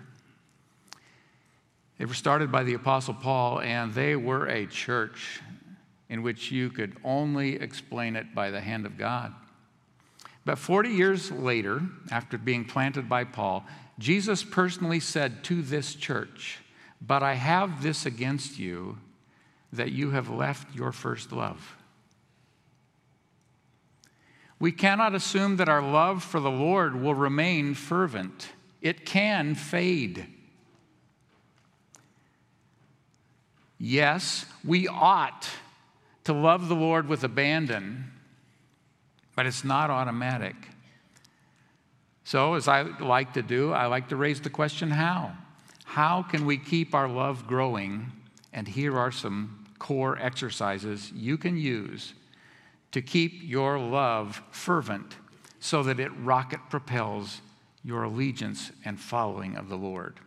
They 1.98 2.04
were 2.04 2.14
started 2.14 2.52
by 2.52 2.64
the 2.64 2.74
Apostle 2.74 3.14
Paul, 3.14 3.60
and 3.60 3.94
they 3.94 4.16
were 4.16 4.46
a 4.46 4.66
church 4.66 5.40
in 6.10 6.22
which 6.22 6.50
you 6.50 6.68
could 6.68 6.96
only 7.04 7.54
explain 7.54 8.16
it 8.16 8.34
by 8.34 8.50
the 8.50 8.60
hand 8.60 8.84
of 8.84 8.98
God. 8.98 9.32
But 10.44 10.58
40 10.58 10.90
years 10.90 11.30
later, 11.30 11.82
after 12.10 12.36
being 12.36 12.64
planted 12.64 13.08
by 13.08 13.24
Paul, 13.24 13.64
Jesus 13.98 14.42
personally 14.42 15.00
said 15.00 15.44
to 15.44 15.62
this 15.62 15.94
church, 15.94 16.58
But 17.00 17.22
I 17.22 17.34
have 17.34 17.82
this 17.82 18.06
against 18.06 18.58
you, 18.58 18.98
that 19.72 19.92
you 19.92 20.10
have 20.10 20.28
left 20.28 20.74
your 20.74 20.92
first 20.92 21.32
love. 21.32 21.76
We 24.58 24.72
cannot 24.72 25.14
assume 25.14 25.56
that 25.56 25.68
our 25.68 25.82
love 25.82 26.22
for 26.22 26.38
the 26.38 26.50
Lord 26.50 27.00
will 27.00 27.14
remain 27.14 27.74
fervent, 27.74 28.50
it 28.80 29.04
can 29.04 29.54
fade. 29.54 30.26
Yes, 33.78 34.46
we 34.64 34.86
ought 34.86 35.48
to 36.22 36.32
love 36.32 36.68
the 36.68 36.76
Lord 36.76 37.08
with 37.08 37.24
abandon, 37.24 38.11
but 39.34 39.46
it's 39.46 39.64
not 39.64 39.90
automatic. 39.90 40.56
So, 42.24 42.54
as 42.54 42.68
I 42.68 42.82
like 42.82 43.34
to 43.34 43.42
do, 43.42 43.72
I 43.72 43.86
like 43.86 44.08
to 44.10 44.16
raise 44.16 44.40
the 44.40 44.50
question 44.50 44.90
how? 44.90 45.32
How 45.84 46.22
can 46.22 46.46
we 46.46 46.56
keep 46.56 46.94
our 46.94 47.08
love 47.08 47.46
growing? 47.46 48.12
And 48.52 48.68
here 48.68 48.98
are 48.98 49.10
some 49.10 49.66
core 49.78 50.18
exercises 50.18 51.10
you 51.12 51.36
can 51.36 51.56
use 51.56 52.14
to 52.92 53.02
keep 53.02 53.40
your 53.42 53.78
love 53.78 54.42
fervent 54.50 55.16
so 55.58 55.82
that 55.82 55.98
it 55.98 56.10
rocket 56.18 56.60
propels 56.70 57.40
your 57.82 58.04
allegiance 58.04 58.70
and 58.84 59.00
following 59.00 59.56
of 59.56 59.68
the 59.68 59.76
Lord. 59.76 60.20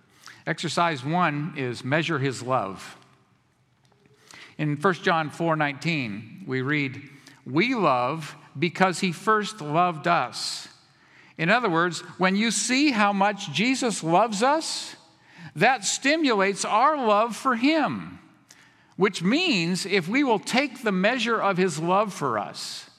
Exercise 0.45 1.05
one 1.05 1.53
is 1.55 1.83
measure 1.83 2.19
his 2.19 2.43
love. 2.43 2.97
In 4.57 4.75
1 4.75 4.93
John 4.95 5.29
4 5.29 5.55
19, 5.55 6.43
we 6.47 6.61
read, 6.61 7.01
We 7.45 7.75
love 7.75 8.35
because 8.57 8.99
he 8.99 9.11
first 9.11 9.61
loved 9.61 10.07
us. 10.07 10.67
In 11.37 11.49
other 11.49 11.69
words, 11.69 11.99
when 12.17 12.35
you 12.35 12.51
see 12.51 12.91
how 12.91 13.11
much 13.11 13.51
Jesus 13.51 14.03
loves 14.03 14.41
us, 14.41 14.95
that 15.55 15.85
stimulates 15.85 16.65
our 16.65 16.97
love 16.97 17.35
for 17.35 17.55
Him. 17.55 18.19
Which 18.97 19.21
means 19.21 19.85
if 19.85 20.07
we 20.07 20.23
will 20.23 20.39
take 20.39 20.81
the 20.81 20.91
measure 20.91 21.41
of 21.41 21.57
His 21.57 21.79
love 21.79 22.13
for 22.13 22.39
us, 22.39 22.89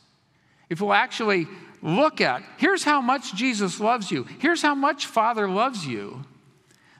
if 0.68 0.80
we'll 0.80 0.92
actually 0.92 1.46
look 1.82 2.20
at, 2.20 2.42
here's 2.58 2.84
how 2.84 3.00
much 3.00 3.34
Jesus 3.34 3.80
loves 3.80 4.10
you, 4.10 4.24
here's 4.38 4.62
how 4.62 4.74
much 4.74 5.06
Father 5.06 5.48
loves 5.48 5.86
you, 5.86 6.24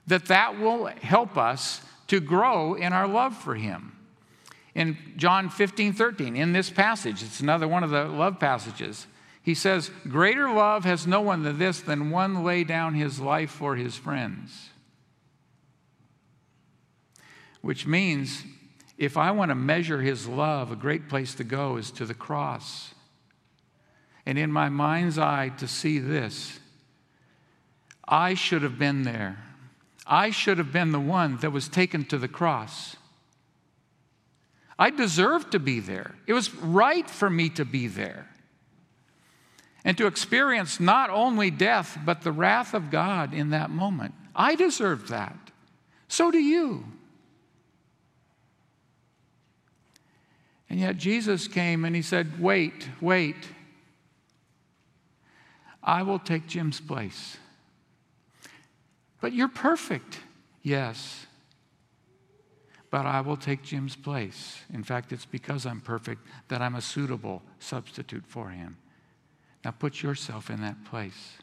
that 0.07 0.25
that 0.25 0.59
will 0.59 0.85
help 1.01 1.37
us 1.37 1.81
to 2.07 2.19
grow 2.19 2.73
in 2.73 2.93
our 2.93 3.07
love 3.07 3.35
for 3.35 3.55
Him. 3.55 3.96
In 4.77 4.95
John 5.17 5.49
15, 5.49 5.93
13, 5.93 6.35
in 6.35 6.53
this 6.53 6.69
passage, 6.69 7.23
it's 7.23 7.39
another 7.39 7.67
one 7.67 7.83
of 7.83 7.89
the 7.89 8.05
love 8.05 8.39
passages. 8.39 9.07
He 9.41 9.55
says, 9.55 9.89
Greater 10.07 10.51
love 10.51 10.85
has 10.85 11.07
no 11.07 11.19
one 11.19 11.41
than 11.41 11.57
this, 11.57 11.81
than 11.81 12.11
one 12.11 12.43
lay 12.43 12.63
down 12.63 12.93
his 12.93 13.19
life 13.19 13.49
for 13.49 13.75
his 13.75 13.95
friends. 13.95 14.69
Which 17.61 17.87
means 17.87 18.43
if 18.99 19.17
I 19.17 19.31
want 19.31 19.49
to 19.49 19.55
measure 19.55 20.03
his 20.03 20.27
love, 20.27 20.71
a 20.71 20.75
great 20.75 21.09
place 21.09 21.33
to 21.35 21.43
go 21.43 21.77
is 21.77 21.89
to 21.91 22.05
the 22.05 22.13
cross. 22.13 22.93
And 24.27 24.37
in 24.37 24.51
my 24.51 24.69
mind's 24.69 25.17
eye, 25.17 25.49
to 25.57 25.67
see 25.67 25.97
this 25.97 26.59
I 28.07 28.35
should 28.35 28.61
have 28.61 28.77
been 28.77 29.01
there. 29.01 29.39
I 30.05 30.29
should 30.29 30.59
have 30.59 30.71
been 30.71 30.91
the 30.91 30.99
one 30.99 31.37
that 31.37 31.51
was 31.51 31.67
taken 31.67 32.05
to 32.05 32.19
the 32.19 32.27
cross. 32.27 32.95
I 34.79 34.89
deserved 34.89 35.51
to 35.53 35.59
be 35.59 35.79
there. 35.79 36.15
It 36.27 36.33
was 36.33 36.53
right 36.53 37.09
for 37.09 37.29
me 37.29 37.49
to 37.51 37.65
be 37.65 37.87
there. 37.87 38.27
And 39.83 39.97
to 39.97 40.07
experience 40.07 40.79
not 40.79 41.09
only 41.09 41.49
death, 41.49 41.97
but 42.05 42.21
the 42.21 42.31
wrath 42.31 42.73
of 42.73 42.91
God 42.91 43.33
in 43.33 43.51
that 43.51 43.69
moment. 43.69 44.13
I 44.35 44.55
deserved 44.55 45.09
that. 45.09 45.37
So 46.07 46.29
do 46.29 46.37
you. 46.37 46.85
And 50.69 50.79
yet 50.79 50.97
Jesus 50.97 51.47
came 51.47 51.85
and 51.85 51.95
he 51.95 52.01
said, 52.01 52.39
Wait, 52.39 52.89
wait. 52.99 53.37
I 55.81 56.03
will 56.03 56.19
take 56.19 56.47
Jim's 56.47 56.81
place. 56.81 57.37
But 59.21 59.31
you're 59.31 59.47
perfect. 59.47 60.19
Yes. 60.61 61.26
But 62.89 63.05
I 63.05 63.21
will 63.21 63.37
take 63.37 63.63
Jim's 63.63 63.95
place. 63.95 64.59
In 64.73 64.83
fact, 64.83 65.11
it's 65.11 65.25
because 65.25 65.65
I'm 65.65 65.81
perfect 65.81 66.21
that 66.47 66.61
I'm 66.61 66.75
a 66.75 66.81
suitable 66.81 67.41
substitute 67.59 68.23
for 68.25 68.49
him. 68.49 68.77
Now 69.65 69.71
put 69.71 70.01
yourself 70.01 70.49
in 70.49 70.61
that 70.61 70.85
place. 70.85 71.37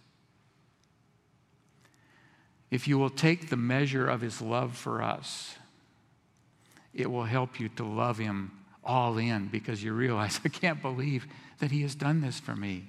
If 2.71 2.89
you 2.89 2.99
will 2.99 3.11
take 3.11 3.51
the 3.51 3.57
measure 3.57 4.09
of 4.09 4.21
his 4.21 4.41
love 4.41 4.77
for 4.77 5.03
us, 5.03 5.57
it 6.95 7.11
will 7.11 7.25
help 7.25 7.61
you 7.61 7.69
to 7.71 7.85
love 7.85 8.19
him 8.19 8.53
all 8.83 9.19
in 9.19 9.49
because 9.49 9.83
you 9.83 9.93
realize, 9.93 10.41
I 10.45 10.49
can't 10.49 10.81
believe 10.81 11.27
that 11.59 11.71
he 11.71 11.83
has 11.83 11.95
done 11.95 12.21
this 12.21 12.41
for 12.41 12.57
me. 12.57 12.85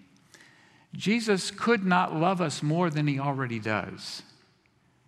Jesus 0.93 1.51
could 1.51 1.85
not 1.85 2.15
love 2.15 2.39
us 2.39 2.63
more 2.63 2.89
than 2.89 3.05
he 3.05 3.19
already 3.19 3.59
does 3.59 4.23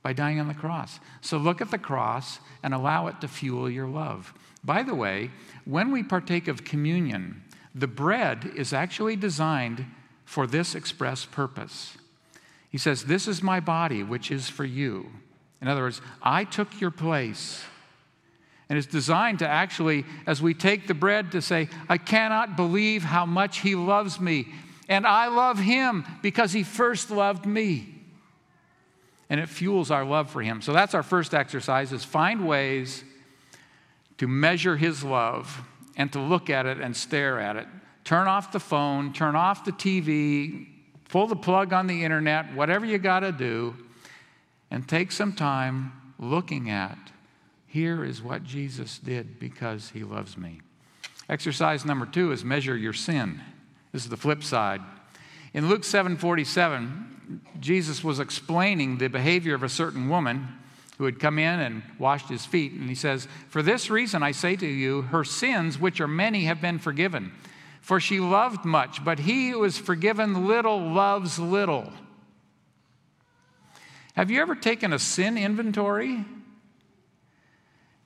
by 0.07 0.13
dying 0.13 0.39
on 0.39 0.47
the 0.47 0.53
cross. 0.53 1.01
So 1.19 1.37
look 1.37 1.59
at 1.59 1.69
the 1.69 1.77
cross 1.77 2.39
and 2.63 2.73
allow 2.73 3.07
it 3.07 3.19
to 3.19 3.27
fuel 3.27 3.69
your 3.69 3.87
love. 3.87 4.33
By 4.63 4.81
the 4.81 4.95
way, 4.95 5.31
when 5.65 5.91
we 5.91 6.01
partake 6.01 6.47
of 6.47 6.63
communion, 6.63 7.43
the 7.75 7.87
bread 7.87 8.53
is 8.55 8.71
actually 8.71 9.17
designed 9.17 9.85
for 10.23 10.47
this 10.47 10.75
express 10.75 11.25
purpose. 11.25 11.97
He 12.69 12.77
says, 12.77 13.03
This 13.03 13.27
is 13.27 13.43
my 13.43 13.59
body, 13.59 14.01
which 14.01 14.31
is 14.31 14.47
for 14.47 14.63
you. 14.63 15.07
In 15.61 15.67
other 15.67 15.81
words, 15.81 15.99
I 16.23 16.45
took 16.45 16.79
your 16.79 16.91
place. 16.91 17.65
And 18.69 18.77
it's 18.77 18.87
designed 18.87 19.39
to 19.39 19.47
actually, 19.49 20.05
as 20.25 20.41
we 20.41 20.53
take 20.53 20.87
the 20.87 20.93
bread, 20.93 21.33
to 21.33 21.41
say, 21.41 21.67
I 21.89 21.97
cannot 21.97 22.55
believe 22.55 23.03
how 23.03 23.25
much 23.25 23.59
he 23.59 23.75
loves 23.75 24.21
me. 24.21 24.47
And 24.87 25.05
I 25.05 25.27
love 25.27 25.59
him 25.59 26.05
because 26.21 26.53
he 26.53 26.63
first 26.63 27.11
loved 27.11 27.45
me. 27.45 27.96
And 29.29 29.39
it 29.39 29.49
fuels 29.49 29.91
our 29.91 30.05
love 30.05 30.29
for 30.29 30.41
him. 30.41 30.61
So 30.61 30.73
that's 30.73 30.93
our 30.93 31.03
first 31.03 31.33
exercise 31.33 31.91
is 31.91 32.03
find 32.03 32.47
ways 32.47 33.03
to 34.17 34.27
measure 34.27 34.77
his 34.77 35.03
love 35.03 35.61
and 35.95 36.11
to 36.13 36.19
look 36.19 36.49
at 36.49 36.65
it 36.65 36.79
and 36.79 36.95
stare 36.95 37.39
at 37.39 37.55
it. 37.55 37.67
Turn 38.03 38.27
off 38.27 38.51
the 38.51 38.59
phone, 38.59 39.11
turn 39.11 39.35
off 39.35 39.65
the 39.65 39.73
TV, 39.73 40.67
pull 41.09 41.27
the 41.27 41.35
plug 41.35 41.73
on 41.73 41.87
the 41.87 42.03
internet, 42.03 42.53
whatever 42.53 42.85
you 42.85 42.97
got 42.97 43.19
to 43.19 43.31
do, 43.31 43.75
and 44.71 44.87
take 44.87 45.11
some 45.11 45.33
time 45.33 45.91
looking 46.19 46.69
at 46.69 46.97
here 47.67 48.03
is 48.03 48.21
what 48.21 48.43
Jesus 48.43 48.97
did 48.97 49.39
because 49.39 49.89
he 49.89 50.03
loves 50.03 50.37
me. 50.37 50.61
Exercise 51.29 51.85
number 51.85 52.05
two 52.05 52.31
is 52.31 52.43
measure 52.43 52.77
your 52.77 52.93
sin. 52.93 53.41
This 53.91 54.03
is 54.03 54.09
the 54.09 54.17
flip 54.17 54.43
side. 54.43 54.81
In 55.57 55.69
Luke 55.69 55.81
7:47, 55.81 57.41
Jesus 57.59 58.03
was 58.03 58.19
explaining 58.19 58.99
the 58.99 59.07
behavior 59.07 59.55
of 59.55 59.63
a 59.63 59.69
certain 59.69 60.07
woman 60.07 60.49
who 60.99 61.05
had 61.05 61.19
come 61.19 61.39
in 61.39 61.59
and 61.59 61.81
washed 61.97 62.29
his 62.29 62.45
feet, 62.45 62.73
and 62.73 62.87
he 62.87 62.93
says, 62.93 63.27
"For 63.49 63.63
this 63.63 63.89
reason 63.89 64.21
I 64.21 64.33
say 64.33 64.55
to 64.55 64.67
you, 64.67 65.01
her 65.01 65.23
sins, 65.23 65.79
which 65.79 65.99
are 65.99 66.07
many, 66.07 66.43
have 66.43 66.61
been 66.61 66.77
forgiven." 66.77 67.31
For 67.81 67.99
she 67.99 68.19
loved 68.19 68.65
much, 68.65 69.03
but 69.03 69.17
he 69.17 69.49
who 69.49 69.63
is 69.63 69.79
forgiven 69.79 70.45
little 70.45 70.79
loves 70.79 71.39
little. 71.39 71.91
Have 74.13 74.29
you 74.29 74.39
ever 74.39 74.53
taken 74.53 74.93
a 74.93 74.99
sin 74.99 75.39
inventory? 75.39 76.23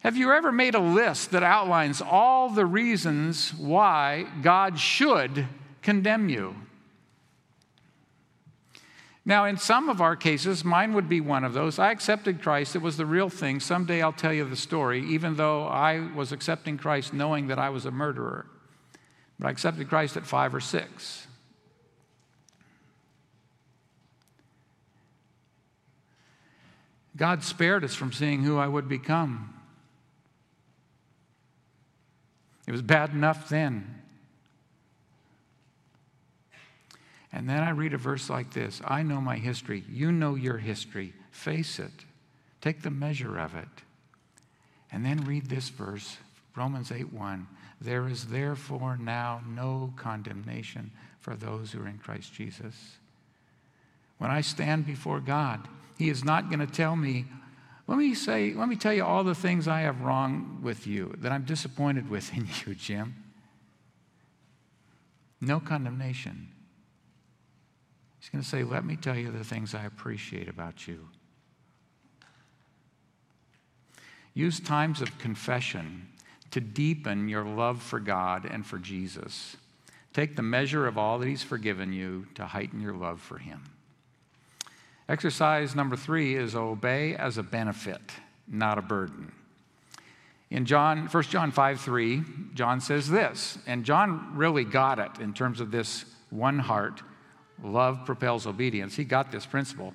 Have 0.04 0.16
you 0.16 0.32
ever 0.32 0.54
made 0.54 0.74
a 0.74 0.80
list 0.80 1.32
that 1.32 1.44
outlines 1.44 2.02
all 2.02 2.50
the 2.50 2.66
reasons 2.66 3.54
why 3.56 4.28
God 4.42 4.80
should 4.80 5.50
condemn 5.82 6.30
you? 6.30 6.56
Now, 9.24 9.46
in 9.46 9.58
some 9.58 9.88
of 9.88 10.02
our 10.02 10.16
cases, 10.16 10.66
mine 10.66 10.94
would 10.94 11.08
be 11.08 11.22
one 11.22 11.44
of 11.44 11.54
those. 11.54 11.78
I 11.78 11.92
accepted 11.92 12.42
Christ, 12.42 12.76
it 12.76 12.82
was 12.82 12.98
the 12.98 13.06
real 13.06 13.30
thing. 13.30 13.60
Someday 13.60 14.02
I'll 14.02 14.14
tell 14.14 14.34
you 14.34 14.46
the 14.46 14.56
story, 14.56 15.06
even 15.06 15.36
though 15.36 15.68
I 15.68 16.08
was 16.16 16.32
accepting 16.32 16.78
Christ 16.78 17.14
knowing 17.14 17.48
that 17.48 17.60
I 17.60 17.70
was 17.70 17.86
a 17.86 17.92
murderer. 17.92 18.48
But 19.38 19.48
I 19.48 19.52
accepted 19.52 19.90
Christ 19.90 20.18
at 20.18 20.26
five 20.26 20.56
or 20.56 20.60
six. 20.60 21.28
God 27.16 27.44
spared 27.44 27.84
us 27.84 27.94
from 27.94 28.12
seeing 28.12 28.42
who 28.42 28.58
I 28.58 28.68
would 28.68 28.90
become. 28.90 29.54
It 32.66 32.72
was 32.72 32.82
bad 32.82 33.12
enough 33.12 33.50
then. 33.50 34.02
And 37.34 37.50
then 37.50 37.64
I 37.64 37.70
read 37.70 37.94
a 37.94 37.98
verse 37.98 38.30
like 38.30 38.54
this 38.54 38.82
I 38.86 39.04
know 39.04 39.22
my 39.22 39.38
history. 39.38 39.84
You 39.90 40.12
know 40.12 40.36
your 40.36 40.58
history. 40.58 41.14
Face 41.32 41.80
it. 41.80 42.06
Take 42.60 42.82
the 42.82 42.92
measure 42.92 43.40
of 43.40 43.56
it. 43.56 43.68
And 44.92 45.06
then 45.06 45.24
read 45.26 45.48
this 45.48 45.70
verse, 45.70 46.18
Romans 46.56 46.92
8 46.92 47.14
1. 47.14 47.48
There 47.80 48.08
is 48.08 48.26
therefore 48.26 48.98
now 48.98 49.42
no 49.48 49.94
condemnation 49.96 50.92
for 51.20 51.36
those 51.36 51.72
who 51.72 51.82
are 51.82 51.88
in 51.88 51.98
Christ 51.98 52.34
Jesus. 52.34 52.76
When 54.18 54.30
I 54.30 54.42
stand 54.42 54.86
before 54.86 55.20
God, 55.20 55.68
He 55.98 56.10
is 56.10 56.24
not 56.24 56.50
going 56.50 56.60
to 56.60 56.68
tell 56.68 56.96
me, 56.96 57.26
let 57.88 57.98
me 57.98 58.14
say, 58.14 58.54
let 58.54 58.70
me 58.70 58.76
tell 58.76 58.94
you 58.94 59.04
all 59.04 59.24
the 59.24 59.34
things 59.34 59.68
I 59.68 59.82
have 59.82 60.02
wrong 60.02 60.60
with 60.62 60.86
you, 60.86 61.16
that 61.20 61.32
I'm 61.32 61.44
disappointed 61.44 62.10
with 62.10 62.32
in 62.36 62.48
you, 62.68 62.76
Jim. 62.76 63.16
No 65.40 65.60
condemnation. 65.60 66.50
He's 68.22 68.30
going 68.30 68.44
to 68.44 68.48
say, 68.48 68.64
let 68.64 68.86
me 68.86 68.96
tell 68.96 69.18
you 69.18 69.32
the 69.32 69.44
things 69.44 69.74
I 69.74 69.84
appreciate 69.84 70.48
about 70.48 70.88
you. 70.88 71.10
Use 74.36 74.60
times 74.60 75.02
of 75.02 75.18
confession 75.18 76.08
to 76.52 76.62
deepen 76.62 77.28
your 77.28 77.44
love 77.44 77.82
for 77.82 78.00
God 78.00 78.46
and 78.46 78.64
for 78.64 78.78
Jesus. 78.78 79.58
Take 80.14 80.36
the 80.36 80.44
measure 80.44 80.86
of 80.86 81.00
all 81.00 81.18
that 81.18 81.28
He's 81.28 81.42
forgiven 81.42 81.92
you 81.94 82.28
to 82.36 82.46
heighten 82.46 82.80
your 82.80 82.94
love 82.94 83.20
for 83.20 83.40
Him. 83.40 83.64
Exercise 85.10 85.76
number 85.76 85.96
three 85.96 86.36
is 86.36 86.56
obey 86.56 87.16
as 87.16 87.40
a 87.40 87.44
benefit, 87.44 88.02
not 88.48 88.78
a 88.78 88.84
burden. 88.84 89.32
In 90.52 90.66
John, 90.66 91.08
1 91.08 91.24
John 91.24 91.52
5 91.52 91.82
3, 91.82 92.22
John 92.54 92.82
says 92.82 93.10
this, 93.10 93.58
and 93.66 93.84
John 93.84 94.34
really 94.36 94.64
got 94.64 95.00
it 95.00 95.20
in 95.20 95.34
terms 95.34 95.60
of 95.60 95.72
this 95.72 96.06
one 96.30 96.60
heart. 96.60 97.02
Love 97.64 98.06
propels 98.06 98.48
obedience. 98.48 98.96
He 98.96 99.04
got 99.04 99.32
this 99.32 99.46
principle. 99.46 99.94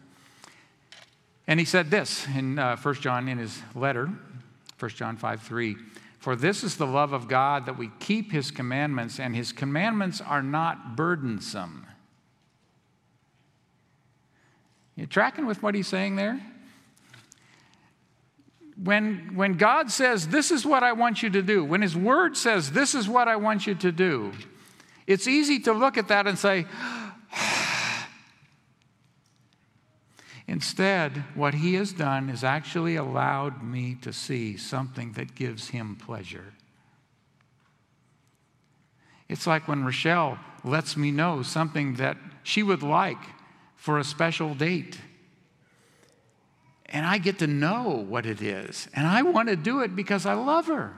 And 1.47 1.61
he 1.61 1.67
said 1.67 1.91
this 1.91 2.27
in 2.35 2.59
uh, 2.59 2.77
1 2.77 2.95
John 2.97 3.29
in 3.29 3.39
his 3.39 3.61
letter, 3.75 4.11
1 4.79 4.91
John 4.91 5.17
5 5.17 5.43
3. 5.43 5.77
For 6.19 6.35
this 6.35 6.65
is 6.65 6.77
the 6.77 6.87
love 6.87 7.13
of 7.13 7.29
God 7.29 7.67
that 7.67 7.79
we 7.79 7.91
keep 8.01 8.33
his 8.33 8.51
commandments, 8.51 9.21
and 9.21 9.35
his 9.35 9.53
commandments 9.53 10.21
are 10.21 10.43
not 10.43 10.97
burdensome. 10.97 11.87
You 14.97 15.07
tracking 15.07 15.47
with 15.47 15.63
what 15.63 15.75
he's 15.75 15.87
saying 15.87 16.17
there? 16.17 16.41
when, 18.83 19.35
when 19.35 19.55
God 19.55 19.91
says, 19.91 20.29
This 20.29 20.51
is 20.51 20.67
what 20.67 20.83
I 20.83 20.93
want 20.93 21.23
you 21.23 21.31
to 21.31 21.43
do, 21.43 21.65
when 21.65 21.83
His 21.83 21.97
Word 21.97 22.37
says, 22.37 22.71
This 22.71 22.95
is 22.95 23.09
what 23.09 23.29
I 23.29 23.37
want 23.37 23.67
you 23.67 23.75
to 23.77 23.93
do, 23.93 24.33
it's 25.07 25.27
easy 25.27 25.59
to 25.61 25.73
look 25.73 25.97
at 25.97 26.09
that 26.09 26.27
and 26.27 26.39
say, 26.39 26.67
Instead, 30.57 31.23
what 31.35 31.53
He 31.53 31.75
has 31.75 31.93
done 31.93 32.31
is 32.31 32.43
actually 32.43 32.97
allowed 32.97 33.63
me 33.63 33.95
to 34.01 34.11
see 34.11 34.57
something 34.57 35.13
that 35.13 35.35
gives 35.35 35.69
Him 35.69 35.97
pleasure. 35.97 36.55
It's 39.29 39.47
like 39.47 39.69
when 39.69 39.85
Rochelle 39.85 40.39
lets 40.65 40.97
me 40.97 41.11
know 41.11 41.43
something 41.43 41.97
that 41.97 42.17
she 42.43 42.63
would 42.63 42.83
like 42.83 43.19
for 43.77 43.99
a 43.99 44.05
special 44.05 44.55
date 44.55 44.99
and 46.87 47.05
I 47.05 47.19
get 47.19 47.41
to 47.41 47.47
know 47.47 48.07
what 48.09 48.25
it 48.25 48.41
is. 48.41 48.89
And 48.95 49.07
I 49.07 49.21
want 49.21 49.51
to 49.51 49.57
do 49.57 49.81
it 49.81 49.95
because 49.95 50.25
I 50.25 50.33
love 50.33 50.69
her. 50.69 50.97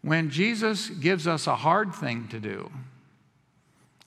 When 0.00 0.30
Jesus 0.30 0.88
gives 0.88 1.26
us 1.26 1.46
a 1.46 1.56
hard 1.56 1.94
thing 1.94 2.28
to 2.28 2.40
do, 2.40 2.70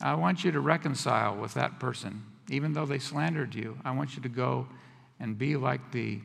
I 0.02 0.16
want 0.16 0.44
you 0.44 0.52
to 0.52 0.60
reconcile 0.60 1.36
with 1.36 1.54
that 1.54 1.80
person. 1.80 2.24
Even 2.50 2.74
though 2.74 2.86
they 2.86 3.00
slandered 3.00 3.54
you, 3.54 3.78
I 3.84 3.92
want 3.92 4.16
you 4.16 4.22
to 4.24 4.30
go 4.30 4.68
and 5.20 5.38
be 5.38 5.56
like 5.56 5.92
the, 5.92 6.20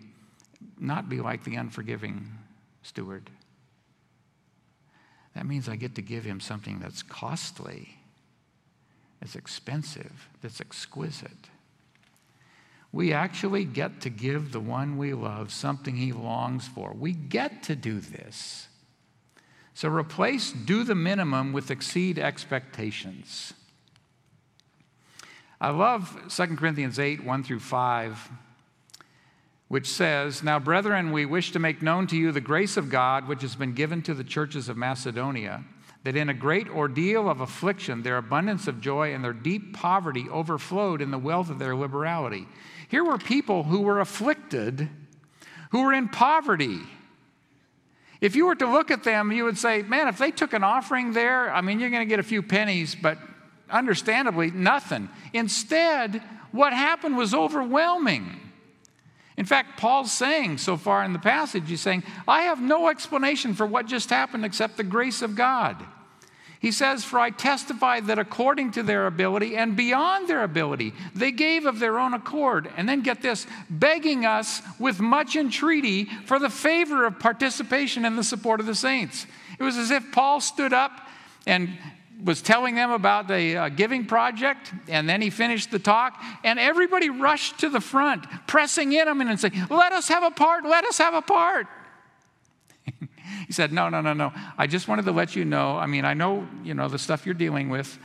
not 0.79 1.09
be 1.09 1.21
like 1.21 1.45
the 1.45 1.57
unforgiving 1.57 2.31
steward. 2.83 3.31
That 5.35 5.47
means 5.47 5.69
I 5.69 5.77
get 5.77 5.97
to 5.97 6.03
give 6.03 6.25
him 6.25 6.41
something 6.41 6.79
that's 6.79 7.03
costly, 7.03 7.99
that's 9.21 9.35
expensive, 9.37 10.29
that's 10.41 10.61
exquisite 10.61 11.51
we 12.95 13.13
actually 13.13 13.65
get 13.65 14.01
to 14.03 14.09
give 14.09 14.53
the 14.53 14.61
one 14.61 14.97
we 14.97 15.15
love 15.15 15.53
something 15.53 15.97
he 15.97 16.13
longs 16.13 16.69
for. 16.69 16.95
We 16.97 17.13
get 17.13 17.65
to 17.65 17.75
do 17.75 17.99
this. 17.99 18.69
So 19.75 19.89
replace 19.89 20.53
do 20.53 20.85
the 20.85 20.95
minimum 20.95 21.53
with 21.53 21.73
exceed 21.73 22.21
expectations. 22.21 23.53
I 25.61 25.71
love 25.71 26.17
2 26.29 26.57
Corinthians 26.57 26.99
8, 26.99 27.25
1 27.25 27.45
through 27.45 27.61
5, 27.61 28.31
which 29.69 29.89
says, 29.89 30.43
Now, 30.43 30.59
brethren, 30.59 31.13
we 31.13 31.27
wish 31.27 31.53
to 31.53 31.59
make 31.59 31.81
known 31.81 32.07
to 32.09 32.17
you 32.17 32.33
the 32.33 32.41
grace 32.41 32.77
of 32.77 32.91
God 32.91 33.29
which 33.29 33.43
has 33.43 33.55
been 33.55 33.73
given 33.73 34.03
to 34.03 34.15
the 34.15 34.25
churches 34.25 34.69
of 34.69 34.77
Macedonia, 34.77 35.65
that 36.03 36.17
in 36.17 36.29
a 36.29 36.35
great 36.35 36.69
ordeal 36.69 37.31
of 37.31 37.41
affliction, 37.41 38.03
their 38.03 38.19
abundance 38.19 38.67
of 38.67 38.81
joy 38.81 39.15
and 39.15 39.25
their 39.25 39.33
deep 39.33 39.75
poverty 39.75 40.29
overflowed 40.29 41.01
in 41.01 41.11
the 41.11 41.19
wealth 41.19 41.51
of 41.51 41.59
their 41.59 41.77
liberality. 41.77 42.47
Here 42.89 43.05
were 43.05 43.19
people 43.19 43.63
who 43.63 43.81
were 43.81 44.01
afflicted, 44.01 44.89
who 45.71 45.83
were 45.83 45.93
in 45.93 46.09
poverty. 46.09 46.81
If 48.21 48.37
you 48.37 48.47
were 48.47 48.55
to 48.57 48.71
look 48.71 48.91
at 48.91 49.05
them, 49.05 49.33
you 49.33 49.45
would 49.45 49.59
say, 49.59 49.83
man, 49.83 50.09
if 50.09 50.19
they 50.19 50.31
took 50.31 50.53
an 50.53 50.65
offering 50.65 51.13
there, 51.13 51.53
I 51.53 51.61
mean, 51.61 51.81
you're 51.81 51.91
going 51.91 52.07
to 52.07 52.11
get 52.11 52.19
a 52.19 52.25
few 52.25 52.43
pennies, 52.43 52.95
but 52.95 53.19
understandably, 53.71 54.51
nothing. 54.51 55.09
Instead, 55.33 56.23
what 56.53 56.73
happened 56.73 57.17
was 57.17 57.35
overwhelming. 57.35 58.41
In 59.37 59.45
fact, 59.45 59.79
Paul's 59.79 60.13
saying 60.13 60.59
so 60.59 60.77
far 60.77 61.05
in 61.05 61.13
the 61.13 61.19
passage, 61.19 61.69
he's 61.69 61.81
saying, 61.81 62.05
I 62.29 62.43
have 62.43 62.61
no 62.61 62.89
explanation 62.89 63.55
for 63.55 63.67
what 63.67 63.87
just 63.87 64.11
happened 64.11 64.45
except 64.45 64.77
the 64.77 64.85
grace 64.85 65.23
of 65.23 65.35
God. 65.35 65.85
He 66.65 66.73
says, 66.73 67.05
For 67.05 67.19
I 67.19 67.29
testify 67.29 68.01
that 68.01 68.19
according 68.19 68.71
to 68.71 68.83
their 68.83 69.07
ability 69.07 69.55
and 69.55 69.77
beyond 69.77 70.29
their 70.29 70.43
ability, 70.43 70.95
they 71.15 71.31
gave 71.31 71.67
of 71.67 71.79
their 71.79 71.99
own 71.99 72.15
accord. 72.15 72.71
And 72.79 72.89
then 72.89 73.03
get 73.03 73.21
this, 73.21 73.47
begging 73.69 74.25
us 74.25 74.63
with 74.79 74.99
much 74.99 75.37
entreaty 75.37 76.07
for 76.25 76.39
the 76.39 76.49
favor 76.49 77.05
of 77.05 77.19
participation 77.19 78.07
in 78.07 78.17
the 78.17 78.25
support 78.25 78.61
of 78.61 78.67
the 78.67 78.75
saints. 78.75 79.27
It 79.59 79.63
was 79.63 79.77
as 79.77 79.91
if 79.91 80.11
Paul 80.11 80.41
stood 80.41 80.73
up 80.73 81.07
and 81.47 81.77
was 82.23 82.43
telling 82.43 82.75
them 82.75 82.91
about 82.91 83.29
the 83.29 83.57
uh, 83.57 83.69
giving 83.69 84.07
project, 84.07 84.73
and 84.89 85.09
then 85.09 85.21
he 85.21 85.31
finished 85.31 85.71
the 85.71 85.79
talk, 85.79 86.21
and 86.43 86.59
everybody 86.59 87.11
rushed 87.11 87.61
to 87.61 87.69
the 87.69 87.81
front, 87.81 88.25
pressing 88.47 88.93
in 88.93 89.09
him 89.09 89.21
and 89.21 89.39
saying, 89.39 89.55
Let 89.71 89.93
us 89.93 90.09
have 90.09 90.23
a 90.23 90.31
part, 90.31 90.65
let 90.65 90.85
us 90.85 90.99
have 90.99 91.15
a 91.15 91.23
part. 91.23 91.67
He 93.47 93.53
said, 93.53 93.73
No, 93.73 93.89
no, 93.89 94.01
no, 94.01 94.13
no. 94.13 94.33
I 94.57 94.67
just 94.67 94.87
wanted 94.89 95.07
to 95.07 95.13
let 95.13 95.35
you 95.35 95.45
know. 95.45 95.77
I 95.77 95.87
mean, 95.87 96.05
I 96.05 96.15
know, 96.15 96.47
you 96.63 96.73
know, 96.75 96.89
the 96.89 96.99
stuff 96.99 97.27
you're 97.27 97.35
dealing 97.35 97.69
with. 97.69 97.99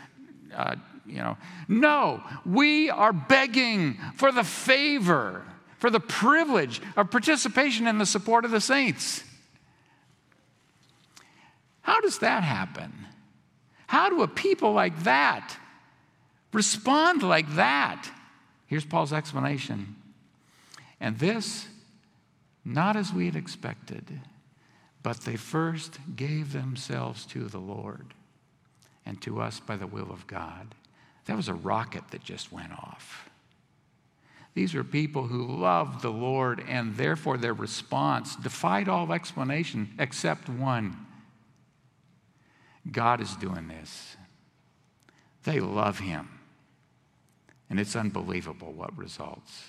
Uh, 0.55 0.75
you 1.05 1.17
know, 1.17 1.37
no, 1.67 2.21
we 2.45 2.89
are 2.89 3.13
begging 3.13 3.97
for 4.15 4.31
the 4.31 4.43
favor, 4.43 5.43
for 5.77 5.89
the 5.89 5.99
privilege 5.99 6.81
of 6.95 7.09
participation 7.09 7.87
in 7.87 7.97
the 7.97 8.05
support 8.05 8.45
of 8.45 8.51
the 8.51 8.61
saints. 8.61 9.23
How 11.81 11.99
does 12.01 12.19
that 12.19 12.43
happen? 12.43 13.07
How 13.89 14.09
do 14.09 14.21
a 14.21 14.27
people 14.27 14.71
like 14.71 15.03
that 15.03 15.57
respond 16.53 17.23
like 17.23 17.55
that? 17.55 18.09
Here's 18.67 18.85
Paul's 18.85 19.11
explanation. 19.11 19.95
And 20.99 21.17
this, 21.17 21.67
not 22.63 22.95
as 22.95 23.11
we 23.11 23.25
had 23.25 23.35
expected 23.35 24.21
but 25.01 25.21
they 25.21 25.35
first 25.35 25.97
gave 26.15 26.51
themselves 26.51 27.25
to 27.27 27.45
the 27.45 27.59
Lord 27.59 28.13
and 29.05 29.21
to 29.21 29.41
us 29.41 29.59
by 29.59 29.77
the 29.77 29.87
will 29.87 30.11
of 30.11 30.27
God. 30.27 30.75
That 31.25 31.37
was 31.37 31.47
a 31.47 31.53
rocket 31.53 32.03
that 32.11 32.23
just 32.23 32.51
went 32.51 32.73
off. 32.73 33.29
These 34.55 34.73
were 34.73 34.83
people 34.83 35.27
who 35.27 35.45
loved 35.45 36.01
the 36.01 36.11
Lord, 36.11 36.63
and 36.67 36.97
therefore 36.97 37.37
their 37.37 37.53
response 37.53 38.35
defied 38.35 38.89
all 38.89 39.13
explanation 39.13 39.93
except 39.99 40.49
one 40.49 41.05
God 42.89 43.21
is 43.21 43.35
doing 43.35 43.67
this. 43.67 44.17
They 45.43 45.59
love 45.59 45.99
Him. 45.99 46.29
And 47.69 47.79
it's 47.79 47.95
unbelievable 47.95 48.73
what 48.73 48.97
results. 48.97 49.63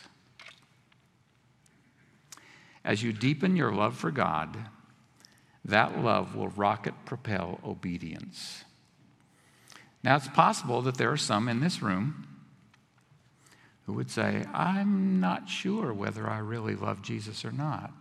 As 2.85 3.03
you 3.03 3.13
deepen 3.13 3.57
your 3.57 3.73
love 3.73 3.97
for 3.97 4.11
God, 4.11 4.57
that 5.65 6.03
love 6.03 6.35
will 6.35 6.49
rocket 6.49 6.95
propel 7.05 7.61
obedience. 7.65 8.65
Now, 10.03 10.17
it's 10.17 10.29
possible 10.29 10.81
that 10.83 10.97
there 10.97 11.13
are 11.13 11.19
some 11.19 11.49
in 11.49 11.61
this 11.61 11.83
room 11.83 12.27
who 13.85 13.93
would 13.93 14.11
say, 14.11 14.47
I'm 14.55 15.21
not 15.21 15.49
sure 15.49 15.93
whether 15.93 16.29
I 16.29 16.39
really 16.39 16.75
love 16.75 17.03
Jesus 17.03 17.45
or 17.45 17.53
not. 17.53 17.93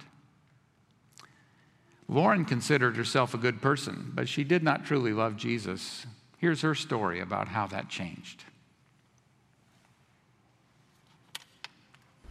Lauren 2.10 2.44
considered 2.44 2.98
herself 2.98 3.36
a 3.36 3.38
good 3.38 3.62
person, 3.62 4.12
but 4.16 4.28
she 4.28 4.44
did 4.44 4.64
not 4.64 4.84
truly 4.84 5.14
love 5.14 5.38
Jesus. 5.38 6.08
Here's 6.40 6.62
her 6.62 6.74
story 6.74 7.20
about 7.20 7.48
how 7.48 7.68
that 7.68 7.88
changed. 7.88 8.46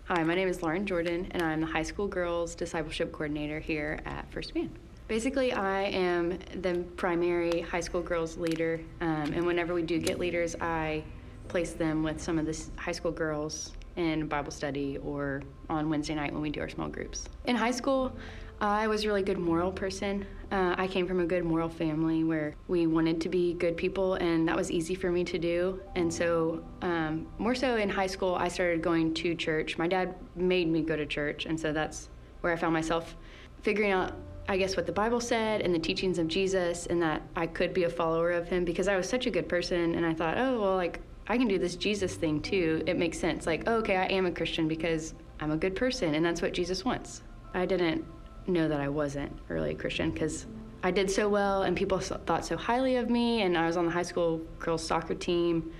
Hi, 0.07 0.25
my 0.25 0.35
name 0.35 0.49
is 0.49 0.62
Lauren 0.62 0.85
Jordan, 0.85 1.29
and 1.31 1.43
I'm 1.43 1.61
the 1.61 1.67
high 1.67 1.85
school 1.85 2.09
girls 2.09 2.57
discipleship 2.57 3.12
coordinator 3.12 3.61
here 3.61 4.01
at 4.05 4.29
First 4.33 4.53
Man. 4.57 4.69
Basically, 5.07 5.53
I 5.53 5.83
am 5.83 6.41
the 6.57 6.85
primary 6.97 7.61
high 7.61 7.81
school 7.81 8.03
girls 8.03 8.37
leader, 8.37 8.81
um, 9.01 9.33
and 9.33 9.47
whenever 9.47 9.75
we 9.75 9.83
do 9.83 10.01
get 10.01 10.19
leaders, 10.19 10.57
I 10.61 11.05
place 11.47 11.73
them 11.73 12.03
with 12.03 12.21
some 12.21 12.37
of 12.37 12.47
the 12.47 12.61
high 12.77 12.93
school 12.93 13.12
girls 13.12 13.73
in 13.97 14.27
Bible 14.27 14.51
study 14.51 14.99
or 14.99 15.43
on 15.71 15.88
Wednesday 15.88 16.14
night 16.14 16.33
when 16.33 16.43
we 16.43 16.51
do 16.51 16.61
our 16.61 16.69
small 16.69 16.88
groups. 16.88 17.29
In 17.47 17.57
high 17.57 17.71
school, 17.71 18.12
I 18.61 18.88
was 18.88 19.05
a 19.05 19.07
really 19.07 19.23
good 19.23 19.38
moral 19.38 19.71
person. 19.71 20.27
Uh, 20.51 20.75
I 20.77 20.88
came 20.88 21.07
from 21.07 21.21
a 21.21 21.27
good 21.27 21.44
moral 21.44 21.68
family 21.68 22.25
where 22.25 22.55
we 22.66 22.88
wanted 22.88 23.21
to 23.21 23.29
be 23.29 23.55
good 23.55 23.77
people, 23.77 24.14
and 24.14 24.49
that 24.49 24.57
was 24.57 24.71
easy 24.71 24.97
for 24.97 25.12
me 25.12 25.23
to 25.25 25.38
do. 25.38 25.81
And 25.94 26.12
so, 26.12 26.64
um, 26.83 27.28
more 27.39 27.55
so 27.55 27.76
in 27.76 27.89
high 27.89 28.09
school, 28.09 28.35
I 28.35 28.49
started 28.49 28.83
going 28.83 29.14
to 29.14 29.37
church. 29.37 29.78
My 29.78 29.87
dad 29.87 30.14
made 30.35 30.66
me 30.68 30.83
go 30.83 30.97
to 30.97 31.07
church, 31.07 31.47
and 31.47 31.59
so 31.59 31.72
that's 31.72 32.09
where 32.41 32.53
I 32.53 32.57
found 32.57 32.72
myself 32.72 33.16
figuring 33.62 33.93
out 33.93 34.12
I 34.51 34.57
guess, 34.57 34.76
what 34.76 34.87
the 34.87 34.93
Bible 34.93 35.20
said 35.20 35.61
and 35.61 35.74
the 35.74 35.78
teachings 35.78 36.18
of 36.18 36.26
Jesus, 36.26 36.87
and 36.87 37.03
that 37.03 37.20
I 37.37 37.47
could 37.47 37.74
be 37.74 37.85
a 37.85 37.91
follower 37.91 38.30
of 38.30 38.49
him 38.49 38.64
because 38.64 38.89
I 38.89 38.97
was 38.97 39.07
such 39.07 39.26
a 39.26 39.30
good 39.30 39.47
person. 39.47 39.95
And 39.95 40.07
I 40.07 40.14
thought, 40.14 40.39
oh, 40.39 40.59
well, 40.59 40.74
like, 40.74 41.01
I 41.26 41.37
can 41.37 41.49
do 41.49 41.59
this 41.59 41.76
Jesus 41.76 42.14
thing 42.14 42.41
too. 42.41 42.83
It 42.87 42.97
makes 42.97 43.18
sense. 43.18 43.47
Like, 43.47 43.64
oh, 43.66 43.74
okay, 43.76 43.97
I 43.97 44.07
am 44.07 44.24
a 44.24 44.33
Christian 44.33 44.66
because 44.66 45.12
I'm 45.39 45.51
a 45.51 45.57
good 45.59 45.76
person, 45.76 46.14
and 46.14 46.24
that's 46.24 46.41
what 46.41 46.55
Jesus 46.55 46.83
wants. 46.83 47.22
I 47.53 47.66
didn't 47.66 48.07
know 48.49 48.68
that 48.68 48.80
I 48.80 48.88
wasn't 48.88 49.32
really 49.49 49.70
a 49.72 49.74
Christian 49.74 50.11
because 50.11 50.46
I 50.82 50.90
did 50.90 51.11
so 51.11 51.28
well, 51.28 51.62
and 51.62 51.76
people 51.76 51.99
thought 51.99 52.44
so 52.44 52.57
highly 52.57 52.96
of 52.96 53.11
me, 53.11 53.42
and 53.42 53.57
I 53.59 53.66
was 53.66 53.76
on 53.76 53.84
the 53.84 53.90
high 53.90 54.03
school 54.03 54.38
girls 54.59 54.86
soccer 54.86 55.14
team. 55.14 55.72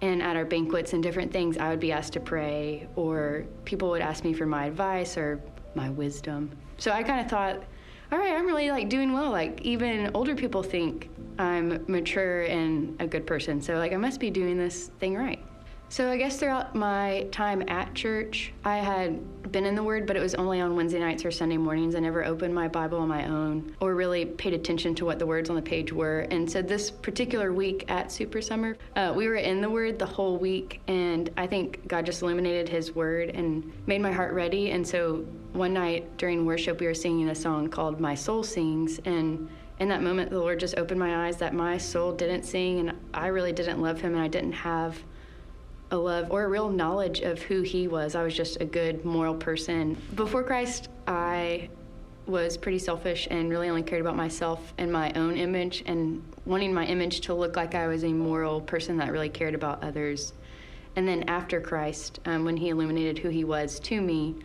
And 0.00 0.22
at 0.22 0.36
our 0.36 0.44
banquets 0.44 0.92
and 0.92 1.02
different 1.02 1.32
things, 1.32 1.58
I 1.58 1.70
would 1.70 1.80
be 1.80 1.90
asked 1.90 2.12
to 2.12 2.20
pray, 2.20 2.88
or 2.94 3.46
people 3.64 3.90
would 3.90 4.00
ask 4.00 4.22
me 4.22 4.32
for 4.32 4.46
my 4.46 4.66
advice 4.66 5.16
or 5.16 5.40
my 5.74 5.90
wisdom. 5.90 6.50
So 6.78 6.92
I 6.92 7.02
kind 7.02 7.20
of 7.20 7.28
thought, 7.28 7.64
all 8.12 8.18
right, 8.18 8.32
I'm 8.32 8.46
really 8.46 8.70
like 8.70 8.88
doing 8.88 9.12
well. 9.12 9.30
Like 9.30 9.60
even 9.62 10.10
older 10.14 10.34
people 10.34 10.62
think 10.62 11.10
I'm 11.38 11.84
mature 11.88 12.42
and 12.42 12.96
a 13.00 13.06
good 13.06 13.26
person. 13.26 13.60
So 13.60 13.74
like 13.76 13.92
I 13.92 13.96
must 13.96 14.20
be 14.20 14.30
doing 14.30 14.56
this 14.56 14.92
thing 15.00 15.16
right. 15.16 15.44
So 15.90 16.10
I 16.10 16.18
guess 16.18 16.38
throughout 16.38 16.74
my 16.74 17.26
time 17.32 17.66
at 17.66 17.94
church, 17.94 18.52
I 18.62 18.76
had 18.76 19.50
been 19.50 19.64
in 19.64 19.74
the 19.74 19.82
Word, 19.82 20.06
but 20.06 20.16
it 20.16 20.20
was 20.20 20.34
only 20.34 20.60
on 20.60 20.76
Wednesday 20.76 21.00
nights 21.00 21.24
or 21.24 21.30
Sunday 21.30 21.56
mornings. 21.56 21.94
I 21.94 22.00
never 22.00 22.24
opened 22.24 22.54
my 22.54 22.68
Bible 22.68 22.98
on 22.98 23.08
my 23.08 23.26
own 23.26 23.74
or 23.80 23.94
really 23.94 24.26
paid 24.26 24.52
attention 24.52 24.94
to 24.96 25.06
what 25.06 25.18
the 25.18 25.24
words 25.24 25.48
on 25.48 25.56
the 25.56 25.62
page 25.62 25.90
were. 25.90 26.20
And 26.30 26.48
so 26.50 26.60
this 26.60 26.90
particular 26.90 27.54
week 27.54 27.86
at 27.88 28.12
Super 28.12 28.42
Summer, 28.42 28.76
uh, 28.96 29.14
we 29.16 29.28
were 29.28 29.36
in 29.36 29.62
the 29.62 29.70
Word 29.70 29.98
the 29.98 30.06
whole 30.06 30.36
week, 30.36 30.82
and 30.88 31.30
I 31.38 31.46
think 31.46 31.88
God 31.88 32.04
just 32.04 32.20
illuminated 32.20 32.68
His 32.68 32.94
Word 32.94 33.30
and 33.30 33.72
made 33.86 34.02
my 34.02 34.12
heart 34.12 34.34
ready. 34.34 34.72
And 34.72 34.86
so 34.86 35.24
one 35.54 35.72
night 35.72 36.18
during 36.18 36.44
worship, 36.44 36.80
we 36.80 36.86
were 36.86 36.94
singing 36.94 37.30
a 37.30 37.34
song 37.34 37.68
called 37.68 37.98
"My 37.98 38.14
Soul 38.14 38.42
Sings," 38.42 39.00
and 39.06 39.48
in 39.80 39.88
that 39.88 40.02
moment, 40.02 40.30
the 40.30 40.38
Lord 40.38 40.60
just 40.60 40.76
opened 40.76 41.00
my 41.00 41.26
eyes 41.26 41.38
that 41.38 41.54
my 41.54 41.78
soul 41.78 42.12
didn't 42.12 42.42
sing, 42.42 42.80
and 42.80 42.92
I 43.14 43.28
really 43.28 43.52
didn't 43.52 43.80
love 43.80 44.02
Him, 44.02 44.14
and 44.14 44.22
I 44.22 44.28
didn't 44.28 44.52
have 44.52 45.02
a 45.90 45.96
love 45.96 46.30
or 46.30 46.44
a 46.44 46.48
real 46.48 46.68
knowledge 46.68 47.20
of 47.20 47.40
who 47.42 47.62
he 47.62 47.88
was. 47.88 48.14
I 48.14 48.22
was 48.22 48.34
just 48.34 48.60
a 48.60 48.64
good 48.64 49.04
moral 49.04 49.34
person. 49.34 49.96
Before 50.14 50.42
Christ, 50.42 50.88
I 51.06 51.70
was 52.26 52.58
pretty 52.58 52.78
selfish 52.78 53.26
and 53.30 53.48
really 53.48 53.70
only 53.70 53.82
cared 53.82 54.02
about 54.02 54.16
myself 54.16 54.74
and 54.76 54.92
my 54.92 55.10
own 55.14 55.36
image 55.36 55.82
and 55.86 56.22
wanting 56.44 56.74
my 56.74 56.84
image 56.84 57.20
to 57.22 57.34
look 57.34 57.56
like 57.56 57.74
I 57.74 57.86
was 57.86 58.04
a 58.04 58.12
moral 58.12 58.60
person 58.60 58.98
that 58.98 59.10
really 59.10 59.30
cared 59.30 59.54
about 59.54 59.82
others. 59.82 60.34
And 60.94 61.08
then 61.08 61.24
after 61.28 61.60
Christ, 61.60 62.20
um, 62.26 62.44
when 62.44 62.56
he 62.56 62.68
illuminated 62.68 63.18
who 63.18 63.30
he 63.30 63.44
was 63.44 63.80
to 63.80 64.00
me, 64.00 64.36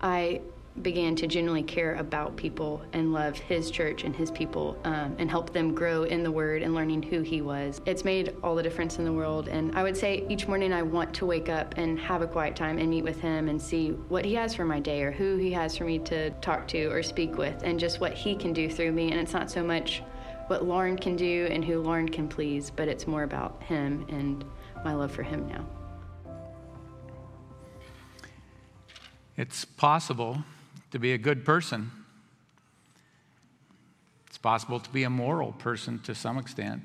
I 0.00 0.42
began 0.82 1.14
to 1.14 1.26
genuinely 1.26 1.62
care 1.62 1.94
about 1.94 2.36
people 2.36 2.82
and 2.92 3.12
love 3.12 3.38
his 3.38 3.70
church 3.70 4.02
and 4.02 4.14
his 4.14 4.30
people 4.30 4.76
um, 4.84 5.14
and 5.18 5.30
help 5.30 5.52
them 5.52 5.74
grow 5.74 6.02
in 6.02 6.22
the 6.24 6.30
word 6.30 6.62
and 6.62 6.74
learning 6.74 7.02
who 7.02 7.22
he 7.22 7.40
was. 7.40 7.80
It's 7.86 8.04
made 8.04 8.34
all 8.42 8.56
the 8.56 8.62
difference 8.62 8.98
in 8.98 9.04
the 9.04 9.12
world. 9.12 9.48
And 9.48 9.74
I 9.76 9.82
would 9.84 9.96
say 9.96 10.26
each 10.28 10.48
morning 10.48 10.72
I 10.72 10.82
want 10.82 11.14
to 11.14 11.26
wake 11.26 11.48
up 11.48 11.74
and 11.76 11.98
have 12.00 12.22
a 12.22 12.26
quiet 12.26 12.56
time 12.56 12.78
and 12.78 12.90
meet 12.90 13.04
with 13.04 13.20
him 13.20 13.48
and 13.48 13.60
see 13.60 13.90
what 14.08 14.24
he 14.24 14.34
has 14.34 14.54
for 14.54 14.64
my 14.64 14.80
day 14.80 15.02
or 15.02 15.12
who 15.12 15.36
he 15.36 15.52
has 15.52 15.76
for 15.76 15.84
me 15.84 16.00
to 16.00 16.30
talk 16.40 16.66
to 16.68 16.86
or 16.86 17.02
speak 17.02 17.38
with 17.38 17.62
and 17.62 17.78
just 17.78 18.00
what 18.00 18.12
he 18.12 18.34
can 18.34 18.52
do 18.52 18.68
through 18.68 18.92
me. 18.92 19.12
And 19.12 19.20
it's 19.20 19.32
not 19.32 19.50
so 19.50 19.62
much 19.62 20.02
what 20.48 20.64
Lauren 20.64 20.98
can 20.98 21.14
do 21.14 21.48
and 21.50 21.64
who 21.64 21.80
Lauren 21.80 22.08
can 22.08 22.28
please, 22.28 22.70
but 22.70 22.88
it's 22.88 23.06
more 23.06 23.22
about 23.22 23.62
him 23.62 24.04
and 24.08 24.44
my 24.84 24.92
love 24.92 25.12
for 25.12 25.22
him 25.22 25.46
now. 25.46 25.64
It's 29.36 29.64
possible 29.64 30.44
to 30.94 31.00
be 31.00 31.12
a 31.12 31.18
good 31.18 31.44
person. 31.44 31.90
It's 34.28 34.38
possible 34.38 34.78
to 34.78 34.88
be 34.90 35.02
a 35.02 35.10
moral 35.10 35.50
person 35.50 35.98
to 36.04 36.14
some 36.14 36.38
extent 36.38 36.82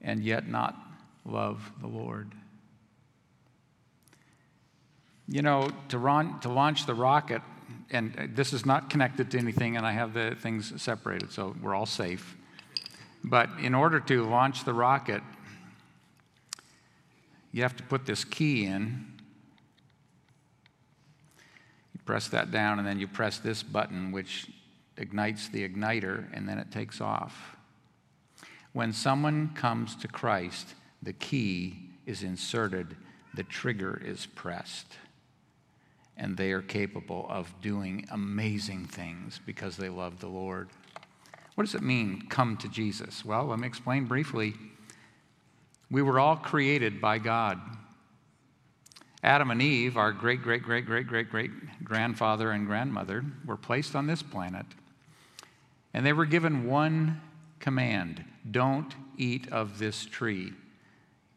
and 0.00 0.22
yet 0.22 0.48
not 0.48 0.76
love 1.24 1.72
the 1.80 1.88
Lord. 1.88 2.30
You 5.26 5.42
know, 5.42 5.70
to, 5.88 5.98
run, 5.98 6.38
to 6.40 6.48
launch 6.50 6.86
the 6.86 6.94
rocket, 6.94 7.42
and 7.90 8.30
this 8.32 8.52
is 8.52 8.64
not 8.64 8.90
connected 8.90 9.32
to 9.32 9.38
anything, 9.38 9.76
and 9.76 9.84
I 9.84 9.90
have 9.90 10.14
the 10.14 10.36
things 10.38 10.80
separated, 10.80 11.32
so 11.32 11.56
we're 11.60 11.74
all 11.74 11.84
safe. 11.84 12.36
But 13.24 13.50
in 13.60 13.74
order 13.74 13.98
to 13.98 14.22
launch 14.22 14.64
the 14.64 14.72
rocket, 14.72 15.22
you 17.50 17.62
have 17.62 17.74
to 17.74 17.82
put 17.82 18.06
this 18.06 18.22
key 18.22 18.66
in 18.66 19.11
press 22.04 22.28
that 22.28 22.50
down, 22.50 22.78
and 22.78 22.86
then 22.86 22.98
you 22.98 23.06
press 23.06 23.38
this 23.38 23.62
button, 23.62 24.12
which 24.12 24.48
ignites 24.96 25.48
the 25.48 25.68
igniter, 25.68 26.26
and 26.32 26.48
then 26.48 26.58
it 26.58 26.70
takes 26.70 27.00
off. 27.00 27.56
When 28.72 28.92
someone 28.92 29.50
comes 29.54 29.96
to 29.96 30.08
Christ, 30.08 30.74
the 31.02 31.12
key 31.12 31.90
is 32.06 32.22
inserted, 32.22 32.96
the 33.34 33.44
trigger 33.44 34.00
is 34.04 34.26
pressed, 34.26 34.94
and 36.16 36.36
they 36.36 36.52
are 36.52 36.62
capable 36.62 37.26
of 37.28 37.52
doing 37.60 38.06
amazing 38.10 38.86
things 38.86 39.40
because 39.44 39.76
they 39.76 39.88
love 39.88 40.20
the 40.20 40.28
Lord. 40.28 40.68
What 41.54 41.64
does 41.64 41.74
it 41.74 41.82
mean, 41.82 42.26
come 42.28 42.56
to 42.58 42.68
Jesus? 42.68 43.24
Well, 43.24 43.46
let 43.46 43.58
me 43.58 43.66
explain 43.66 44.06
briefly. 44.06 44.54
We 45.90 46.00
were 46.00 46.18
all 46.18 46.36
created 46.36 47.00
by 47.00 47.18
God. 47.18 47.60
Adam 49.22 49.50
and 49.50 49.62
Eve, 49.62 49.96
our 49.96 50.12
great, 50.12 50.42
great, 50.42 50.62
great, 50.62 50.84
great, 50.84 51.06
great, 51.06 51.30
great 51.30 51.84
grandfather 51.84 52.50
and 52.50 52.66
grandmother, 52.66 53.24
were 53.46 53.56
placed 53.56 53.94
on 53.94 54.06
this 54.06 54.22
planet. 54.22 54.66
And 55.94 56.04
they 56.04 56.12
were 56.12 56.26
given 56.26 56.66
one 56.66 57.20
command 57.60 58.24
don't 58.50 58.94
eat 59.16 59.50
of 59.52 59.78
this 59.78 60.04
tree. 60.04 60.52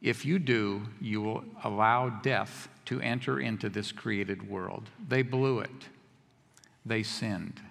If 0.02 0.26
you 0.26 0.40
do, 0.40 0.84
you 1.00 1.22
will 1.22 1.44
allow 1.64 2.10
death 2.10 2.68
to 2.86 3.00
enter 3.02 3.40
into 3.40 3.70
this 3.70 3.92
created 3.92 4.50
world. 4.50 4.90
They 5.08 5.22
blew 5.22 5.60
it, 5.60 5.90
they 6.86 7.04
sinned. 7.04 7.62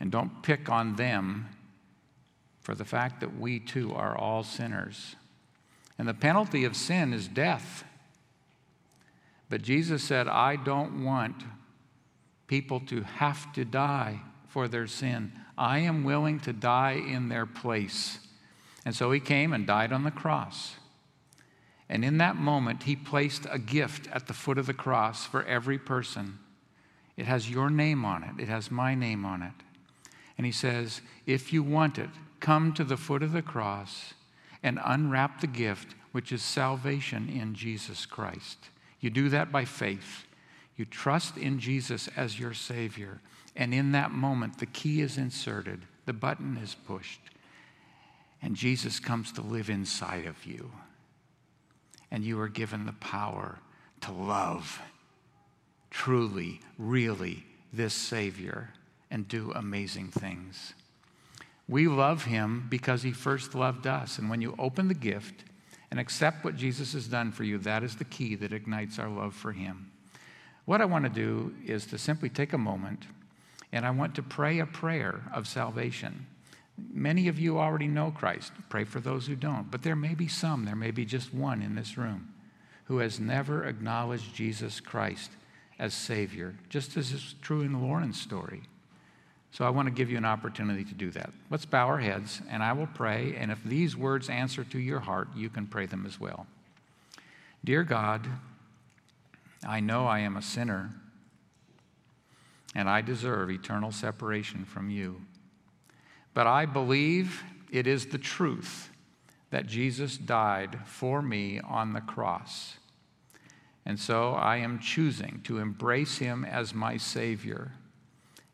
And 0.00 0.10
don't 0.10 0.42
pick 0.42 0.68
on 0.68 0.96
them 0.96 1.48
for 2.60 2.74
the 2.74 2.84
fact 2.84 3.20
that 3.20 3.38
we 3.38 3.60
too 3.60 3.94
are 3.94 4.16
all 4.16 4.42
sinners. 4.42 5.16
And 5.98 6.08
the 6.08 6.14
penalty 6.14 6.64
of 6.64 6.76
sin 6.76 7.12
is 7.12 7.28
death. 7.28 7.84
But 9.52 9.60
Jesus 9.60 10.02
said, 10.02 10.28
I 10.28 10.56
don't 10.56 11.04
want 11.04 11.44
people 12.46 12.80
to 12.86 13.02
have 13.02 13.52
to 13.52 13.66
die 13.66 14.22
for 14.48 14.66
their 14.66 14.86
sin. 14.86 15.30
I 15.58 15.80
am 15.80 16.04
willing 16.04 16.40
to 16.40 16.54
die 16.54 16.92
in 16.92 17.28
their 17.28 17.44
place. 17.44 18.18
And 18.86 18.96
so 18.96 19.12
he 19.12 19.20
came 19.20 19.52
and 19.52 19.66
died 19.66 19.92
on 19.92 20.04
the 20.04 20.10
cross. 20.10 20.76
And 21.90 22.02
in 22.02 22.16
that 22.16 22.36
moment, 22.36 22.84
he 22.84 22.96
placed 22.96 23.46
a 23.50 23.58
gift 23.58 24.08
at 24.10 24.26
the 24.26 24.32
foot 24.32 24.56
of 24.56 24.64
the 24.64 24.72
cross 24.72 25.26
for 25.26 25.44
every 25.44 25.78
person. 25.78 26.38
It 27.18 27.26
has 27.26 27.50
your 27.50 27.68
name 27.68 28.06
on 28.06 28.24
it, 28.24 28.40
it 28.40 28.48
has 28.48 28.70
my 28.70 28.94
name 28.94 29.26
on 29.26 29.42
it. 29.42 29.52
And 30.38 30.46
he 30.46 30.52
says, 30.52 31.02
If 31.26 31.52
you 31.52 31.62
want 31.62 31.98
it, 31.98 32.08
come 32.40 32.72
to 32.72 32.84
the 32.84 32.96
foot 32.96 33.22
of 33.22 33.32
the 33.32 33.42
cross 33.42 34.14
and 34.62 34.80
unwrap 34.82 35.42
the 35.42 35.46
gift, 35.46 35.94
which 36.10 36.32
is 36.32 36.42
salvation 36.42 37.28
in 37.28 37.54
Jesus 37.54 38.06
Christ. 38.06 38.70
You 39.02 39.10
do 39.10 39.28
that 39.28 39.52
by 39.52 39.66
faith. 39.66 40.24
You 40.76 40.86
trust 40.86 41.36
in 41.36 41.58
Jesus 41.58 42.08
as 42.16 42.38
your 42.38 42.54
Savior. 42.54 43.20
And 43.54 43.74
in 43.74 43.92
that 43.92 44.12
moment, 44.12 44.58
the 44.58 44.66
key 44.66 45.02
is 45.02 45.18
inserted, 45.18 45.82
the 46.06 46.14
button 46.14 46.56
is 46.56 46.74
pushed, 46.74 47.20
and 48.40 48.56
Jesus 48.56 48.98
comes 48.98 49.30
to 49.32 49.42
live 49.42 49.68
inside 49.68 50.24
of 50.24 50.46
you. 50.46 50.72
And 52.10 52.24
you 52.24 52.40
are 52.40 52.48
given 52.48 52.86
the 52.86 52.92
power 52.92 53.58
to 54.02 54.12
love 54.12 54.80
truly, 55.90 56.60
really 56.78 57.44
this 57.72 57.94
Savior 57.94 58.70
and 59.10 59.28
do 59.28 59.52
amazing 59.54 60.08
things. 60.08 60.72
We 61.68 61.88
love 61.88 62.24
Him 62.24 62.66
because 62.68 63.02
He 63.02 63.12
first 63.12 63.54
loved 63.54 63.86
us. 63.86 64.18
And 64.18 64.30
when 64.30 64.40
you 64.40 64.54
open 64.58 64.88
the 64.88 64.94
gift, 64.94 65.44
and 65.92 66.00
accept 66.00 66.42
what 66.42 66.56
Jesus 66.56 66.94
has 66.94 67.06
done 67.06 67.30
for 67.32 67.44
you, 67.44 67.58
that 67.58 67.82
is 67.82 67.96
the 67.96 68.04
key 68.06 68.34
that 68.36 68.54
ignites 68.54 68.98
our 68.98 69.10
love 69.10 69.34
for 69.34 69.52
Him. 69.52 69.90
What 70.64 70.80
I 70.80 70.86
want 70.86 71.04
to 71.04 71.10
do 71.10 71.54
is 71.66 71.84
to 71.88 71.98
simply 71.98 72.30
take 72.30 72.54
a 72.54 72.58
moment 72.58 73.04
and 73.72 73.84
I 73.84 73.90
want 73.90 74.14
to 74.14 74.22
pray 74.22 74.58
a 74.58 74.64
prayer 74.64 75.20
of 75.34 75.46
salvation. 75.46 76.24
Many 76.78 77.28
of 77.28 77.38
you 77.38 77.58
already 77.58 77.88
know 77.88 78.10
Christ. 78.10 78.52
Pray 78.70 78.84
for 78.84 79.00
those 79.00 79.26
who 79.26 79.36
don't. 79.36 79.70
But 79.70 79.82
there 79.82 79.94
may 79.94 80.14
be 80.14 80.28
some, 80.28 80.64
there 80.64 80.74
may 80.74 80.92
be 80.92 81.04
just 81.04 81.34
one 81.34 81.60
in 81.60 81.74
this 81.74 81.98
room 81.98 82.32
who 82.84 82.96
has 82.96 83.20
never 83.20 83.66
acknowledged 83.66 84.34
Jesus 84.34 84.80
Christ 84.80 85.30
as 85.78 85.92
Savior, 85.92 86.54
just 86.70 86.96
as 86.96 87.12
is 87.12 87.34
true 87.42 87.60
in 87.60 87.82
Lauren's 87.82 88.18
story. 88.18 88.62
So 89.52 89.66
I 89.66 89.68
want 89.68 89.86
to 89.86 89.92
give 89.92 90.10
you 90.10 90.16
an 90.16 90.24
opportunity 90.24 90.82
to 90.82 90.94
do 90.94 91.10
that. 91.10 91.30
Let's 91.50 91.66
bow 91.66 91.86
our 91.86 91.98
heads 91.98 92.40
and 92.50 92.62
I 92.62 92.72
will 92.72 92.86
pray. 92.86 93.36
And 93.38 93.52
if 93.52 93.62
these 93.62 93.94
words 93.94 94.30
answer 94.30 94.64
to 94.64 94.78
your 94.78 95.00
heart, 95.00 95.28
you 95.36 95.50
can 95.50 95.66
pray 95.66 95.84
them 95.84 96.06
as 96.06 96.18
well. 96.18 96.46
Dear 97.62 97.84
God, 97.84 98.26
I 99.66 99.80
know 99.80 100.06
I 100.06 100.20
am 100.20 100.38
a 100.38 100.42
sinner 100.42 100.90
and 102.74 102.88
I 102.88 103.02
deserve 103.02 103.50
eternal 103.50 103.92
separation 103.92 104.64
from 104.64 104.88
you. 104.88 105.20
But 106.32 106.46
I 106.46 106.64
believe 106.64 107.42
it 107.70 107.86
is 107.86 108.06
the 108.06 108.18
truth 108.18 108.88
that 109.50 109.66
Jesus 109.66 110.16
died 110.16 110.78
for 110.86 111.20
me 111.20 111.60
on 111.60 111.92
the 111.92 112.00
cross. 112.00 112.76
And 113.84 114.00
so 114.00 114.32
I 114.32 114.56
am 114.56 114.78
choosing 114.78 115.42
to 115.44 115.58
embrace 115.58 116.16
him 116.16 116.42
as 116.46 116.72
my 116.72 116.96
Savior 116.96 117.72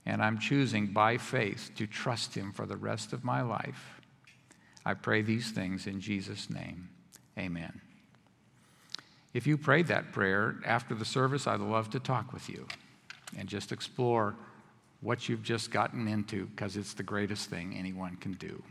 and 0.09 0.23
I'm 0.23 0.39
choosing 0.39 0.87
by 0.87 1.19
faith 1.19 1.71
to 1.77 1.87
trust 1.87 2.35
Him 2.35 2.51
for 2.51 2.65
the 2.65 2.79
rest 2.79 3.13
of 3.13 3.25
my 3.25 3.43
life. 3.43 4.01
I 4.85 4.95
pray 4.95 5.21
these 5.21 5.51
things 5.51 5.87
in 5.87 6.01
Jesus' 6.01 6.49
name. 6.49 6.89
Amen. 7.39 7.83
If 9.35 9.47
you 9.47 9.59
prayed 9.59 9.89
that 9.89 10.11
prayer 10.13 10.57
after 10.65 10.95
the 10.95 11.05
service, 11.05 11.47
I'd 11.47 11.61
love 11.61 11.91
to 11.91 12.01
talk 12.01 12.33
with 12.33 12.49
you 12.49 12.67
and 13.37 13.47
just 13.47 13.71
explore 13.71 14.35
what 15.03 15.29
you've 15.29 15.43
just 15.43 15.71
gotten 15.71 16.09
into 16.09 16.47
because 16.47 16.79
it's 16.79 16.95
the 16.95 17.03
greatest 17.03 17.51
thing 17.51 17.77
anyone 17.77 18.17
can 18.17 18.33
do. 18.33 18.63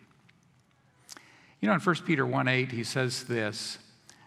You 1.61 1.67
know, 1.67 1.75
in 1.75 1.79
1 1.79 1.95
Peter 2.05 2.25
1 2.25 2.47
8, 2.47 2.71
he 2.71 2.83
says 2.83 3.25
this 3.25 3.77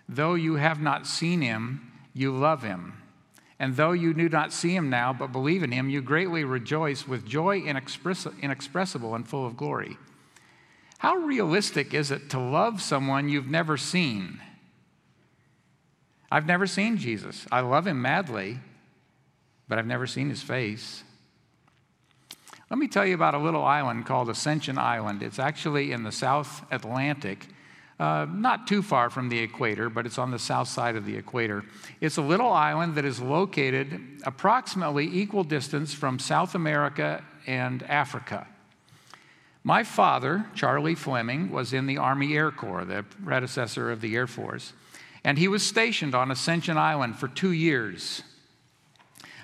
though 0.09 0.35
you 0.35 0.55
have 0.55 0.81
not 0.81 1.09
seen 1.09 1.43
him, 1.43 1.91
you 2.15 2.31
love 2.31 2.63
him. 2.63 3.03
And 3.61 3.77
though 3.77 3.93
you 3.93 4.15
do 4.15 4.31
not 4.31 4.55
see 4.55 4.75
him 4.75 4.89
now, 4.89 5.13
but 5.13 5.33
believe 5.33 5.63
in 5.63 5.71
him, 5.71 5.91
you 5.91 6.01
greatly 6.01 6.45
rejoice 6.45 7.07
with 7.07 7.27
joy 7.27 7.59
inexpressible 7.61 9.15
and 9.15 9.29
full 9.29 9.47
of 9.47 9.59
glory. 9.59 9.99
How 10.99 11.15
realistic 11.17 11.93
is 11.93 12.11
it 12.11 12.31
to 12.31 12.39
love 12.39 12.81
someone 12.81 13.29
you've 13.29 13.51
never 13.51 13.77
seen? 13.77 14.41
I've 16.33 16.47
never 16.47 16.67
seen 16.67 16.97
Jesus. 16.97 17.47
I 17.53 17.61
love 17.61 17.87
him 17.87 18.01
madly, 18.01 18.61
but 19.69 19.79
I've 19.79 19.87
never 19.87 20.07
seen 20.07 20.31
his 20.31 20.43
face. 20.43 21.05
Let 22.71 22.79
me 22.79 22.89
tell 22.89 23.05
you 23.05 23.15
about 23.15 23.35
a 23.35 23.39
little 23.39 23.65
island 23.65 24.07
called 24.07 24.31
Ascension 24.31 24.79
Island. 24.79 25.23
It's 25.23 25.39
actually 25.39 25.93
in 25.93 26.03
the 26.03 26.13
South 26.13 26.65
Atlantic 26.71 27.47
uh, 28.01 28.27
not 28.33 28.67
too 28.67 28.81
far 28.81 29.11
from 29.11 29.29
the 29.29 29.39
equator, 29.39 29.91
but 29.91 30.07
it's 30.07 30.17
on 30.17 30.31
the 30.31 30.39
south 30.39 30.69
side 30.69 30.97
of 30.97 31.05
the 31.05 31.15
equator. 31.15 31.63
It's 32.01 32.17
a 32.17 32.23
little 32.23 32.51
island 32.51 32.95
that 32.95 33.05
is 33.05 33.21
located 33.21 34.01
approximately 34.25 35.07
equal 35.07 35.45
distance 35.45 35.93
from 35.93 36.19
South 36.19 36.55
America 36.55 37.23
and 37.47 37.83
Africa. 37.83 38.47
My 39.65 39.85
father, 39.85 40.47
Charlie 40.55 40.95
Fleming, 40.95 41.51
was 41.51 41.75
in 41.75 41.85
the 41.85 41.99
Army 41.99 42.35
Air 42.35 42.51
Corps, 42.51 42.87
the 42.87 43.05
predecessor 43.23 43.91
of 43.91 44.01
the 44.01 44.17
Air 44.17 44.27
Force, 44.27 44.73
and 45.23 45.37
he 45.37 45.47
was 45.47 45.67
stationed 45.67 46.15
on 46.15 46.31
Ascension 46.31 46.79
Island 46.79 47.17
for 47.17 47.29
two 47.29 47.53
years. 47.53 48.23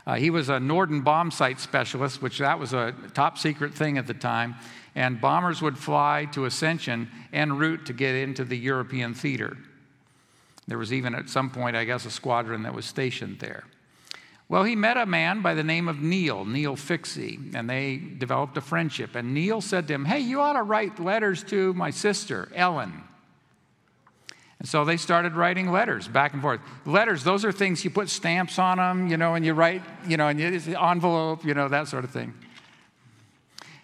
Uh, 0.06 0.14
he 0.14 0.30
was 0.30 0.48
a 0.48 0.60
Norden 0.60 1.02
bombsight 1.02 1.58
specialist, 1.58 2.22
which 2.22 2.38
that 2.38 2.58
was 2.58 2.72
a 2.72 2.94
top 3.14 3.38
secret 3.38 3.74
thing 3.74 3.98
at 3.98 4.06
the 4.06 4.14
time 4.14 4.54
and 4.96 5.20
bombers 5.20 5.60
would 5.60 5.78
fly 5.78 6.26
to 6.32 6.46
Ascension 6.46 7.08
en 7.32 7.56
route 7.58 7.84
to 7.86 7.92
get 7.92 8.14
into 8.14 8.44
the 8.44 8.56
European 8.56 9.12
theater. 9.14 9.56
There 10.66 10.78
was 10.78 10.92
even 10.92 11.14
at 11.14 11.28
some 11.28 11.50
point, 11.50 11.76
I 11.76 11.84
guess, 11.84 12.06
a 12.06 12.10
squadron 12.10 12.62
that 12.62 12.74
was 12.74 12.86
stationed 12.86 13.38
there. 13.38 13.64
Well, 14.48 14.64
he 14.64 14.74
met 14.74 14.96
a 14.96 15.06
man 15.06 15.42
by 15.42 15.54
the 15.54 15.62
name 15.62 15.86
of 15.86 16.00
Neil, 16.00 16.44
Neil 16.44 16.76
Fixie, 16.76 17.38
and 17.54 17.68
they 17.68 17.98
developed 17.98 18.56
a 18.56 18.60
friendship. 18.60 19.14
And 19.14 19.34
Neil 19.34 19.60
said 19.60 19.86
to 19.88 19.94
him, 19.94 20.04
Hey, 20.06 20.20
you 20.20 20.40
ought 20.40 20.54
to 20.54 20.62
write 20.62 20.98
letters 20.98 21.44
to 21.44 21.74
my 21.74 21.90
sister, 21.90 22.50
Ellen. 22.54 23.02
And 24.58 24.68
so 24.68 24.84
they 24.84 24.96
started 24.96 25.34
writing 25.34 25.70
letters 25.70 26.08
back 26.08 26.32
and 26.32 26.40
forth. 26.40 26.60
Letters, 26.86 27.22
those 27.24 27.44
are 27.44 27.52
things 27.52 27.84
you 27.84 27.90
put 27.90 28.08
stamps 28.08 28.58
on 28.58 28.78
them, 28.78 29.08
you 29.08 29.16
know, 29.16 29.34
and 29.34 29.44
you 29.44 29.52
write, 29.52 29.82
you 30.06 30.16
know, 30.16 30.28
and 30.28 30.40
it's 30.40 30.64
the 30.64 30.82
envelope, 30.82 31.44
you 31.44 31.54
know, 31.54 31.68
that 31.68 31.88
sort 31.88 32.04
of 32.04 32.10
thing. 32.10 32.32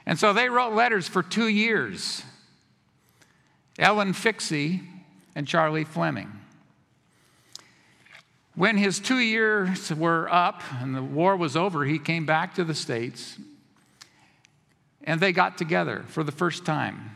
And 0.07 0.19
so 0.19 0.33
they 0.33 0.49
wrote 0.49 0.73
letters 0.73 1.07
for 1.09 1.23
two 1.23 1.49
years 1.49 2.23
Ellen 3.79 4.13
Fixie 4.13 4.83
and 5.35 5.47
Charlie 5.47 5.85
Fleming. 5.85 6.31
When 8.55 8.77
his 8.77 9.01
two 9.01 9.19
years 9.19 9.93
were 9.93 10.29
up 10.31 10.63
and 10.81 10.95
the 10.95 11.03
war 11.03 11.37
was 11.37 11.57
over, 11.57 11.85
he 11.85 11.99
came 11.99 12.27
back 12.27 12.55
to 12.57 12.65
the 12.65 12.75
States 12.75 13.39
and 15.05 15.21
they 15.21 15.33
got 15.33 15.57
together 15.57 16.05
for 16.09 16.23
the 16.23 16.33
first 16.33 16.65
time. 16.65 17.13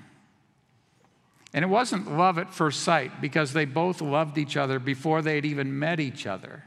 And 1.57 1.63
it 1.65 1.69
wasn't 1.69 2.15
love 2.15 2.37
at 2.37 2.53
first 2.53 2.83
sight 2.83 3.23
because 3.23 3.55
they 3.55 3.65
both 3.65 4.03
loved 4.03 4.37
each 4.37 4.59
other 4.59 4.79
before 4.79 5.23
they'd 5.23 5.47
even 5.47 5.79
met 5.79 6.01
each 6.01 6.27
other. 6.27 6.65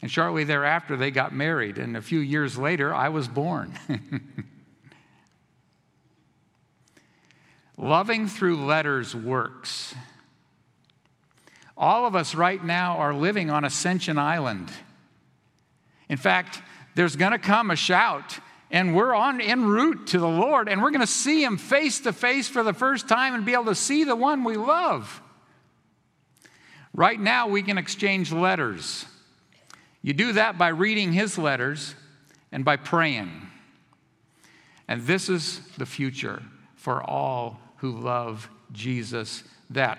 And 0.00 0.08
shortly 0.08 0.44
thereafter, 0.44 0.96
they 0.96 1.10
got 1.10 1.34
married. 1.34 1.76
And 1.76 1.96
a 1.96 2.00
few 2.00 2.20
years 2.20 2.56
later, 2.56 2.94
I 2.94 3.08
was 3.08 3.26
born. 3.26 3.76
Loving 7.76 8.28
through 8.28 8.64
letters 8.64 9.12
works. 9.12 9.96
All 11.76 12.06
of 12.06 12.14
us 12.14 12.32
right 12.32 12.64
now 12.64 12.98
are 12.98 13.12
living 13.12 13.50
on 13.50 13.64
Ascension 13.64 14.18
Island. 14.18 14.70
In 16.08 16.16
fact, 16.16 16.62
there's 16.94 17.16
going 17.16 17.32
to 17.32 17.38
come 17.40 17.72
a 17.72 17.76
shout, 17.76 18.38
and 18.72 18.96
we're 18.96 19.14
on 19.14 19.40
en 19.40 19.66
route 19.66 20.08
to 20.08 20.18
the 20.18 20.28
Lord, 20.28 20.68
and 20.68 20.82
we're 20.82 20.90
going 20.90 21.02
to 21.02 21.06
see 21.06 21.44
Him 21.44 21.58
face 21.58 22.00
to 22.00 22.12
face 22.12 22.48
for 22.48 22.62
the 22.62 22.72
first 22.72 23.06
time 23.06 23.34
and 23.34 23.44
be 23.44 23.52
able 23.52 23.66
to 23.66 23.74
see 23.74 24.02
the 24.02 24.16
one 24.16 24.42
we 24.42 24.56
love. 24.56 25.20
Right 26.94 27.20
now, 27.20 27.48
we 27.48 27.62
can 27.62 27.78
exchange 27.78 28.32
letters. 28.32 29.06
You 30.02 30.12
do 30.12 30.32
that 30.32 30.58
by 30.58 30.68
reading 30.68 31.12
his 31.12 31.38
letters 31.38 31.94
and 32.50 32.64
by 32.64 32.76
praying. 32.76 33.30
And 34.88 35.02
this 35.02 35.28
is 35.28 35.60
the 35.78 35.86
future 35.86 36.42
for 36.74 37.02
all 37.02 37.60
who 37.76 37.92
love 37.92 38.50
Jesus 38.72 39.44
that 39.70 39.98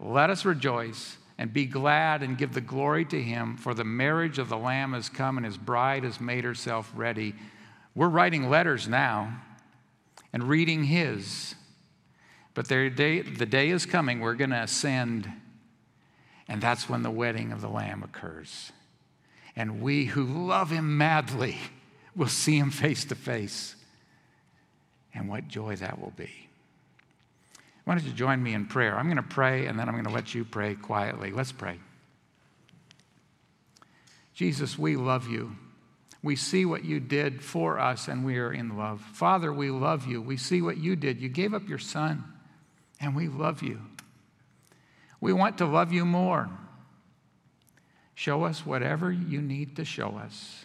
let 0.00 0.28
us 0.28 0.44
rejoice 0.44 1.16
and 1.38 1.52
be 1.52 1.66
glad 1.66 2.22
and 2.22 2.36
give 2.36 2.52
the 2.52 2.60
glory 2.60 3.04
to 3.06 3.22
him 3.22 3.56
for 3.56 3.74
the 3.74 3.84
marriage 3.84 4.38
of 4.38 4.48
the 4.48 4.58
lamb 4.58 4.92
has 4.92 5.08
come 5.08 5.36
and 5.36 5.46
his 5.46 5.56
bride 5.56 6.04
has 6.04 6.20
made 6.20 6.44
herself 6.44 6.92
ready 6.94 7.34
we're 7.94 8.08
writing 8.08 8.48
letters 8.48 8.88
now 8.88 9.40
and 10.32 10.44
reading 10.44 10.84
his 10.84 11.54
but 12.54 12.68
day, 12.68 13.20
the 13.20 13.46
day 13.46 13.70
is 13.70 13.86
coming 13.86 14.20
we're 14.20 14.34
going 14.34 14.50
to 14.50 14.62
ascend 14.62 15.30
and 16.48 16.60
that's 16.60 16.88
when 16.88 17.02
the 17.02 17.10
wedding 17.10 17.52
of 17.52 17.60
the 17.60 17.68
lamb 17.68 18.02
occurs 18.02 18.72
and 19.56 19.80
we 19.80 20.06
who 20.06 20.24
love 20.24 20.70
him 20.70 20.98
madly 20.98 21.58
will 22.16 22.28
see 22.28 22.58
him 22.58 22.70
face 22.70 23.04
to 23.06 23.14
face. 23.14 23.76
And 25.14 25.28
what 25.28 25.46
joy 25.48 25.76
that 25.76 26.00
will 26.00 26.12
be. 26.16 26.30
Why 27.84 27.94
don't 27.94 28.04
you 28.04 28.12
join 28.12 28.42
me 28.42 28.54
in 28.54 28.66
prayer? 28.66 28.96
I'm 28.96 29.06
going 29.06 29.16
to 29.16 29.22
pray 29.22 29.66
and 29.66 29.78
then 29.78 29.88
I'm 29.88 29.94
going 29.94 30.06
to 30.06 30.10
let 30.10 30.34
you 30.34 30.44
pray 30.44 30.74
quietly. 30.74 31.30
Let's 31.30 31.52
pray. 31.52 31.78
Jesus, 34.34 34.78
we 34.78 34.96
love 34.96 35.28
you. 35.28 35.56
We 36.24 36.36
see 36.36 36.64
what 36.64 36.86
you 36.86 37.00
did 37.00 37.44
for 37.44 37.78
us 37.78 38.08
and 38.08 38.24
we 38.24 38.38
are 38.38 38.50
in 38.50 38.78
love. 38.78 39.02
Father, 39.02 39.52
we 39.52 39.70
love 39.70 40.06
you. 40.06 40.22
We 40.22 40.38
see 40.38 40.62
what 40.62 40.78
you 40.78 40.96
did. 40.96 41.20
You 41.20 41.28
gave 41.28 41.52
up 41.52 41.68
your 41.68 41.78
son 41.78 42.24
and 42.98 43.14
we 43.14 43.28
love 43.28 43.62
you. 43.62 43.82
We 45.20 45.34
want 45.34 45.58
to 45.58 45.66
love 45.66 45.92
you 45.92 46.06
more. 46.06 46.48
Show 48.14 48.44
us 48.44 48.64
whatever 48.64 49.12
you 49.12 49.42
need 49.42 49.76
to 49.76 49.84
show 49.84 50.16
us, 50.16 50.64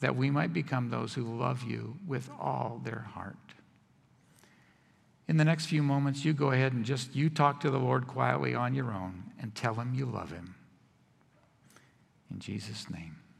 that 0.00 0.16
we 0.16 0.30
might 0.30 0.52
become 0.52 0.90
those 0.90 1.14
who 1.14 1.38
love 1.38 1.62
you 1.62 1.98
with 2.04 2.28
all 2.40 2.80
their 2.82 3.06
heart. 3.14 3.36
In 5.28 5.36
the 5.36 5.44
next 5.44 5.66
few 5.66 5.84
moments, 5.84 6.24
you 6.24 6.32
go 6.32 6.50
ahead 6.50 6.72
and 6.72 6.84
just 6.84 7.14
you 7.14 7.30
talk 7.30 7.60
to 7.60 7.70
the 7.70 7.78
Lord 7.78 8.08
quietly 8.08 8.56
on 8.56 8.74
your 8.74 8.90
own 8.90 9.30
and 9.38 9.54
tell 9.54 9.74
him 9.74 9.94
you 9.94 10.06
love 10.06 10.32
him. 10.32 10.56
In 12.32 12.40
Jesus' 12.40 12.90
name. 12.90 13.19